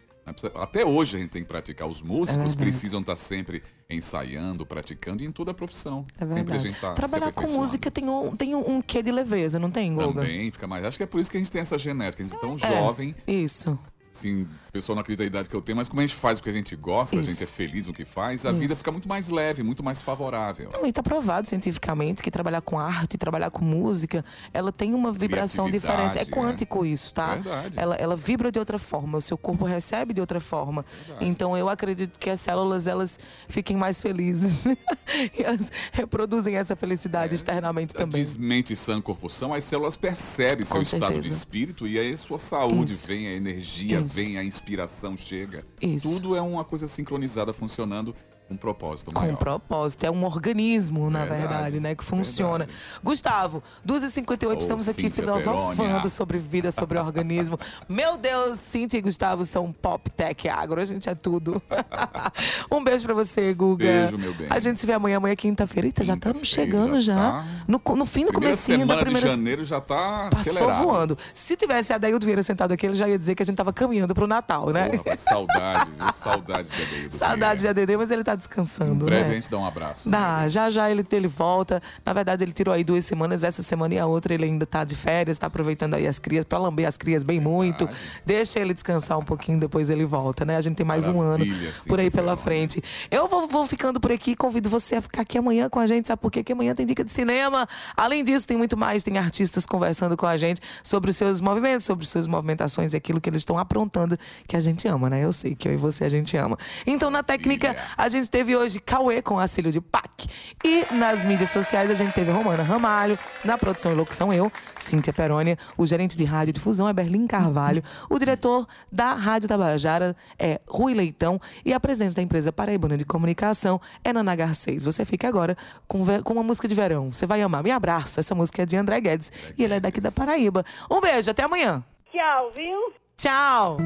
Até 0.56 0.86
hoje 0.86 1.18
a 1.18 1.20
gente 1.20 1.30
tem 1.32 1.42
que 1.42 1.48
praticar. 1.48 1.88
Os 1.88 2.02
músicos 2.02 2.54
É 2.54 2.58
precisam 2.58 3.02
estar 3.02 3.16
sempre 3.16 3.62
ensaiando, 3.90 4.66
praticando 4.66 5.22
e 5.22 5.26
em 5.26 5.32
toda 5.32 5.52
a 5.52 5.54
profissão. 5.54 6.06
É 6.18 6.26
Sempre 6.26 6.56
a 6.56 6.58
gente 6.58 6.80
tá 6.80 6.94
Trabalhar 6.94 7.32
com 7.32 7.46
música 7.48 7.92
tem 7.92 8.10
um, 8.10 8.36
tem 8.36 8.56
um, 8.56 8.78
um 8.78 8.82
quê 8.82 9.04
de 9.04 9.12
leveza, 9.12 9.60
não 9.60 9.70
tem, 9.70 9.94
Guga? 9.94 10.22
Também 10.22 10.52
fica 10.52 10.68
mais. 10.68 10.86
Acho 10.86 10.98
que 10.98 11.04
é 11.04 11.08
por 11.08 11.20
isso 11.20 11.30
que 11.30 11.38
a 11.38 11.40
gente 11.40 11.52
tem 11.52 11.62
essa 11.62 11.78
genética. 11.78 12.24
A 12.24 12.28
gente 12.28 12.38
é 12.38 12.40
tão 12.40 12.56
É, 12.56 12.58
jovem, 12.58 13.16
Isso. 13.28 13.78
Assim, 14.14 14.44
o 14.44 14.72
pessoal 14.72 14.96
não 14.96 15.02
acredita 15.02 15.24
a 15.24 15.26
idade 15.26 15.50
que 15.50 15.56
eu 15.56 15.62
tenho, 15.62 15.76
mas 15.76 15.90
como 15.90 16.00
a 16.02 16.06
gente 16.06 16.16
faz 16.16 16.40
o 16.40 16.44
que 16.44 16.50
a 16.50 16.54
gente 16.54 16.76
gosta, 16.76 17.18
a 17.18 17.22
Isso. 17.22 17.32
gente 17.32 17.44
é 17.44 17.48
feliz 17.48 17.88
no 17.88 17.94
que 17.94 18.06
faz, 18.06 18.46
a 18.46 18.52
Isso. 18.52 18.60
vida 18.60 18.76
fica 18.76 18.92
muito 18.92 19.08
mais 19.08 19.30
leve, 19.30 19.64
muito 19.64 19.84
mais 19.84 20.02
favorável. 20.02 20.70
Não, 20.72 20.86
E 20.86 20.90
está 20.90 21.02
provado 21.02 21.48
cientificamente 21.48 22.22
que 22.22 22.30
trabalhar 22.30 22.62
com 22.62 22.80
arte, 22.80 23.18
trabalhar 23.18 23.50
com 23.50 23.66
música, 23.66 24.24
ela 24.54 24.72
tem 24.72 24.94
uma 24.94 25.12
vibração 25.12 25.70
diferente. 25.70 26.18
É 26.18 26.26
quântico 26.26 26.86
isso, 26.86 27.14
tá? 27.14 27.36
Verdade. 27.36 27.80
Ela, 27.80 27.96
ela 27.96 28.16
vibra 28.16 28.52
de 28.52 28.60
outra 28.60 28.78
forma, 28.78 29.18
o 29.18 29.22
seu 29.22 29.38
corpo 29.38 29.66
recebe 29.66 30.14
de 30.14 30.22
outra 30.22 30.40
forma. 30.40 30.86
Então 31.20 31.58
eu 31.58 31.68
acredito 31.68 32.20
que 32.20 32.30
as 32.30 32.40
células 32.40 32.88
elas 32.88 33.18
fiquem 33.48 33.76
mais 33.76 34.02
felizes 34.02 34.66
e 35.38 35.42
elas 35.44 35.72
reproduzem 35.92 36.56
essa 36.56 36.76
felicidade 36.76 37.34
externamente 37.34 37.94
também. 37.94 38.22
Diz 38.22 38.38
mente 38.38 38.76
sã, 38.76 39.02
corpo 39.02 39.30
são, 39.30 39.54
as 39.54 39.64
células 39.64 39.98
percebem 39.98 40.64
seu 40.66 40.76
Com 40.76 40.82
estado 40.82 41.08
de 41.08 41.14
certeza. 41.14 41.36
espírito 41.36 41.88
e 41.88 41.98
aí 41.98 42.16
sua 42.16 42.38
saúde 42.38 42.94
Isso. 42.94 43.08
vem, 43.08 43.28
a 43.28 43.32
energia. 43.32 44.03
Vem, 44.06 44.38
a 44.38 44.44
inspiração 44.44 45.16
chega. 45.16 45.66
Isso. 45.82 46.10
Tudo 46.10 46.36
é 46.36 46.42
uma 46.42 46.64
coisa 46.64 46.88
sincronizada, 46.88 47.54
funcionando 47.54 48.16
um 48.54 48.58
propósito 48.58 49.12
Com 49.12 49.22
maior. 49.22 49.34
um 49.34 49.36
propósito, 49.36 50.04
é 50.06 50.12
um 50.12 50.24
organismo, 50.24 51.10
na 51.10 51.20
Verdade, 51.26 51.42
verdade, 51.42 51.80
né? 51.80 51.96
Que 51.96 52.04
funciona. 52.04 52.66
verdade. 52.66 52.80
Gustavo, 53.04 53.64
2h58, 53.88 54.48
Ô, 54.48 54.54
estamos 54.54 54.88
aqui 54.90 55.02
Cíntia 55.04 55.24
filosofando 55.24 55.76
Perônia. 55.76 56.10
sobre 56.10 56.38
vida, 56.38 56.72
sobre 56.72 56.98
organismo. 57.00 57.60
Meu 57.90 58.18
Deus, 58.18 58.60
Cintia 58.60 58.98
e 59.00 59.02
Gustavo 59.02 59.46
são 59.46 59.72
pop, 59.72 60.10
tech, 60.10 60.48
agro, 60.50 60.80
a 60.80 60.86
gente 60.86 61.10
é 61.10 61.16
tudo. 61.16 61.62
um 62.72 62.84
beijo 62.84 63.04
pra 63.06 63.14
você, 63.14 63.54
Guga. 63.54 63.86
Beijo, 63.86 64.18
meu 64.18 64.34
bem. 64.34 64.48
A 64.50 64.60
gente 64.60 64.80
se 64.80 64.86
vê 64.86 64.94
amanhã, 64.94 65.18
amanhã 65.18 65.34
é 65.34 65.36
quinta-feira. 65.36 65.88
Eita, 65.88 66.04
já 66.04 66.14
estamos 66.14 66.48
chegando 66.48 67.00
já. 67.00 67.16
tá. 67.16 67.46
No, 67.68 67.82
no 67.96 68.06
fim 68.06 68.26
do 68.26 68.34
comecinho 68.34 68.86
da 68.86 68.98
primeira 68.98 69.28
de 69.28 69.34
janeiro 69.36 69.66
já 69.66 69.82
tá 69.82 70.30
Passou 70.32 70.52
acelerado. 70.54 70.84
voando. 70.84 71.18
Se 71.34 71.56
tivesse 71.56 71.94
a 71.94 71.98
Daildo 71.98 72.26
Vieira 72.26 72.44
sentado 72.44 72.72
aqui, 72.72 72.86
ele 72.86 72.96
já 72.96 73.08
ia 73.08 73.18
dizer 73.18 73.36
que 73.36 73.44
a 73.44 73.46
gente 73.46 73.56
tava 73.56 73.74
caminhando 73.74 74.14
pro 74.14 74.28
Natal, 74.28 74.70
né? 74.70 74.90
Rapaz, 74.96 75.20
saudade? 75.22 75.90
Saudade 76.14 76.70
de 76.70 76.82
Adeildo 76.82 77.16
Saudade 77.16 77.62
de. 77.62 77.68
ADD, 77.68 77.98
mas 77.98 78.12
ele 78.12 78.24
tá 78.24 78.36
descansando, 78.48 79.06
Em 79.06 79.10
breve 79.10 79.24
né? 79.24 79.30
a 79.32 79.34
gente 79.34 79.50
dá 79.50 79.58
um 79.58 79.66
abraço. 79.66 80.10
Dá, 80.10 80.48
já 80.48 80.70
já 80.70 80.90
ele, 80.90 81.06
ele 81.12 81.28
volta. 81.28 81.82
Na 82.06 82.14
verdade, 82.14 82.44
ele 82.44 82.52
tirou 82.52 82.74
aí 82.74 82.84
duas 82.84 83.06
semanas, 83.06 83.44
essa 83.44 83.64
semana 83.64 83.94
e 83.94 84.00
a 84.00 84.06
outra 84.06 84.34
ele 84.34 84.46
ainda 84.46 84.66
tá 84.66 84.84
de 84.84 84.96
férias, 84.96 85.38
tá 85.38 85.48
aproveitando 85.48 85.94
aí 85.96 86.08
as 86.08 86.20
crias, 86.20 86.44
pra 86.46 86.58
lamber 86.58 86.88
as 86.88 86.98
crias 86.98 87.24
bem 87.24 87.40
muito. 87.40 87.88
Deixa 88.26 88.60
ele 88.60 88.74
descansar 88.74 89.18
um 89.18 89.24
pouquinho, 89.24 89.60
depois 89.60 89.90
ele 89.90 90.06
volta, 90.06 90.46
né? 90.46 90.58
A 90.58 90.62
gente 90.62 90.76
tem 90.76 90.86
mais 90.86 91.08
um 91.08 91.22
ano 91.22 91.46
Maravilha, 91.46 91.72
por 91.88 92.00
aí 92.00 92.10
pela 92.12 92.36
frente. 92.38 92.82
Eu 93.10 93.28
vou, 93.28 93.48
vou 93.48 93.66
ficando 93.66 94.00
por 94.00 94.12
aqui, 94.12 94.36
convido 94.36 94.70
você 94.70 94.96
a 94.96 95.02
ficar 95.02 95.22
aqui 95.22 95.38
amanhã 95.38 95.70
com 95.70 95.80
a 95.80 95.88
gente, 95.88 96.08
sabe 96.08 96.22
por 96.22 96.32
quê? 96.32 96.40
Porque 96.42 96.54
amanhã 96.54 96.74
tem 96.76 96.86
dica 96.86 97.04
de 97.04 97.12
cinema. 97.12 97.68
Além 97.96 98.24
disso, 98.24 98.46
tem 98.46 98.58
muito 98.58 98.76
mais, 98.78 99.04
tem 99.04 99.18
artistas 99.18 99.66
conversando 99.66 100.18
com 100.18 100.26
a 100.26 100.36
gente 100.38 100.62
sobre 100.84 101.10
os 101.12 101.18
seus 101.18 101.42
movimentos, 101.42 101.86
sobre 101.86 102.06
suas 102.06 102.28
movimentações 102.28 102.94
e 102.94 102.98
aquilo 102.98 103.22
que 103.22 103.30
eles 103.30 103.42
estão 103.42 103.58
aprontando, 103.58 104.18
que 104.48 104.56
a 104.56 104.60
gente 104.60 104.88
ama, 104.88 105.10
né? 105.10 105.24
Eu 105.24 105.32
sei 105.32 105.56
que 105.56 105.68
eu 105.68 105.74
e 105.74 105.78
você 105.78 106.06
a 106.06 106.10
gente 106.10 106.36
ama. 106.38 106.58
Então, 106.86 107.10
na 107.10 107.24
técnica, 107.24 107.76
a 107.98 108.08
gente 108.10 108.30
teve 108.34 108.56
hoje 108.56 108.80
Cauê 108.80 109.22
com 109.22 109.38
Acílio 109.38 109.72
de 109.72 109.80
Pac. 109.80 110.26
E 110.66 110.92
nas 110.92 111.24
mídias 111.24 111.52
sociais 111.52 111.92
a 111.92 111.94
gente 111.94 112.14
teve 112.14 112.32
Romana 112.32 112.64
Ramalho, 112.64 113.16
na 113.46 113.60
produção 113.60 113.92
e 113.92 113.96
locução 113.96 114.34
eu, 114.34 114.52
Cíntia 114.76 115.14
Perônia, 115.14 115.56
o 115.78 115.86
gerente 115.86 116.18
de 116.18 116.24
rádio 116.24 116.50
e 116.50 116.54
difusão 116.54 116.90
é 116.90 116.94
Berlim 116.94 117.28
Carvalho, 117.28 117.84
o 118.10 118.18
diretor 118.18 118.68
da 118.92 119.14
Rádio 119.14 119.48
Tabajara 119.48 120.16
é 120.40 120.60
Rui 120.68 120.96
Leitão 120.96 121.40
e 121.64 121.72
a 121.74 121.80
presidente 121.80 122.16
da 122.16 122.24
empresa 122.24 122.52
Paraibana 122.52 122.98
de 122.98 123.06
Comunicação 123.06 123.80
é 124.04 124.12
Nana 124.12 124.36
Garcês. 124.36 124.84
Você 124.84 125.06
fica 125.06 125.28
agora 125.28 125.56
com, 125.88 126.04
com 126.24 126.34
uma 126.34 126.44
música 126.44 126.68
de 126.68 126.74
verão. 126.74 127.14
Você 127.14 127.28
vai 127.28 127.40
amar. 127.40 127.62
Me 127.62 127.70
abraça. 127.70 128.20
Essa 128.20 128.34
música 128.34 128.64
é 128.64 128.66
de 128.66 128.76
André 128.76 129.00
Guedes 129.00 129.32
e 129.56 129.64
ele 129.64 129.76
é 129.76 129.80
daqui 129.80 130.02
da 130.02 130.12
Paraíba. 130.12 130.66
Um 130.90 131.00
beijo, 131.00 131.30
até 131.30 131.44
amanhã. 131.44 131.84
Tchau, 132.12 132.52
viu? 132.56 132.94
Tchau. 133.16 133.78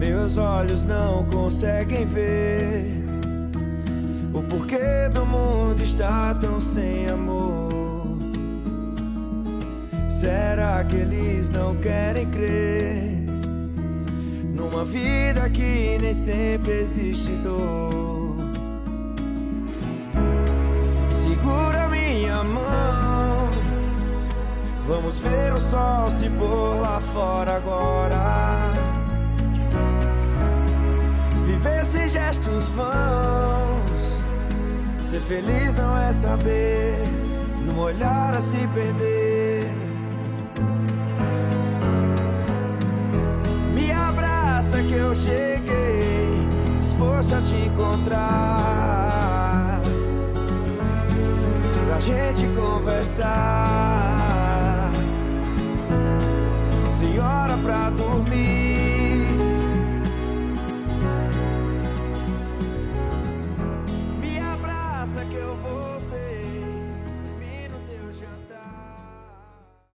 Meus 0.00 0.38
olhos 0.38 0.82
não 0.82 1.26
conseguem 1.26 2.06
ver 2.06 3.04
o 4.32 4.42
porquê 4.44 5.10
do 5.12 5.26
mundo 5.26 5.82
está 5.82 6.34
tão 6.36 6.58
sem 6.58 7.06
amor. 7.06 7.68
Será 10.08 10.82
que 10.84 10.96
eles 10.96 11.50
não 11.50 11.76
querem 11.76 12.26
crer 12.30 13.26
numa 14.54 14.86
vida 14.86 15.50
que 15.50 15.98
nem 16.00 16.14
sempre 16.14 16.80
existe 16.80 17.32
dor? 17.42 18.36
Segura 21.10 21.88
minha 21.90 22.42
mão, 22.42 23.50
vamos 24.86 25.18
ver 25.18 25.52
o 25.52 25.60
sol 25.60 26.10
se 26.10 26.30
pôr 26.30 26.80
lá 26.80 26.98
fora 27.02 27.56
agora. 27.56 28.79
gestos 32.10 32.64
vãos. 32.70 34.20
Ser 35.02 35.20
feliz 35.20 35.74
não 35.76 35.96
é 35.96 36.12
saber, 36.12 37.04
num 37.64 37.78
olhar 37.78 38.34
a 38.36 38.40
se 38.40 38.66
perder. 38.68 39.70
Me 43.74 43.92
abraça 43.92 44.82
que 44.82 44.94
eu 44.94 45.14
cheguei, 45.14 46.48
disposto 46.80 47.36
a 47.36 47.40
te 47.42 47.54
encontrar. 47.54 48.20
Pra 51.86 52.00
gente 52.00 52.46
conversar. 52.56 53.30
Senhora 56.88 57.56
pra 57.64 57.90
dormir. 57.90 58.59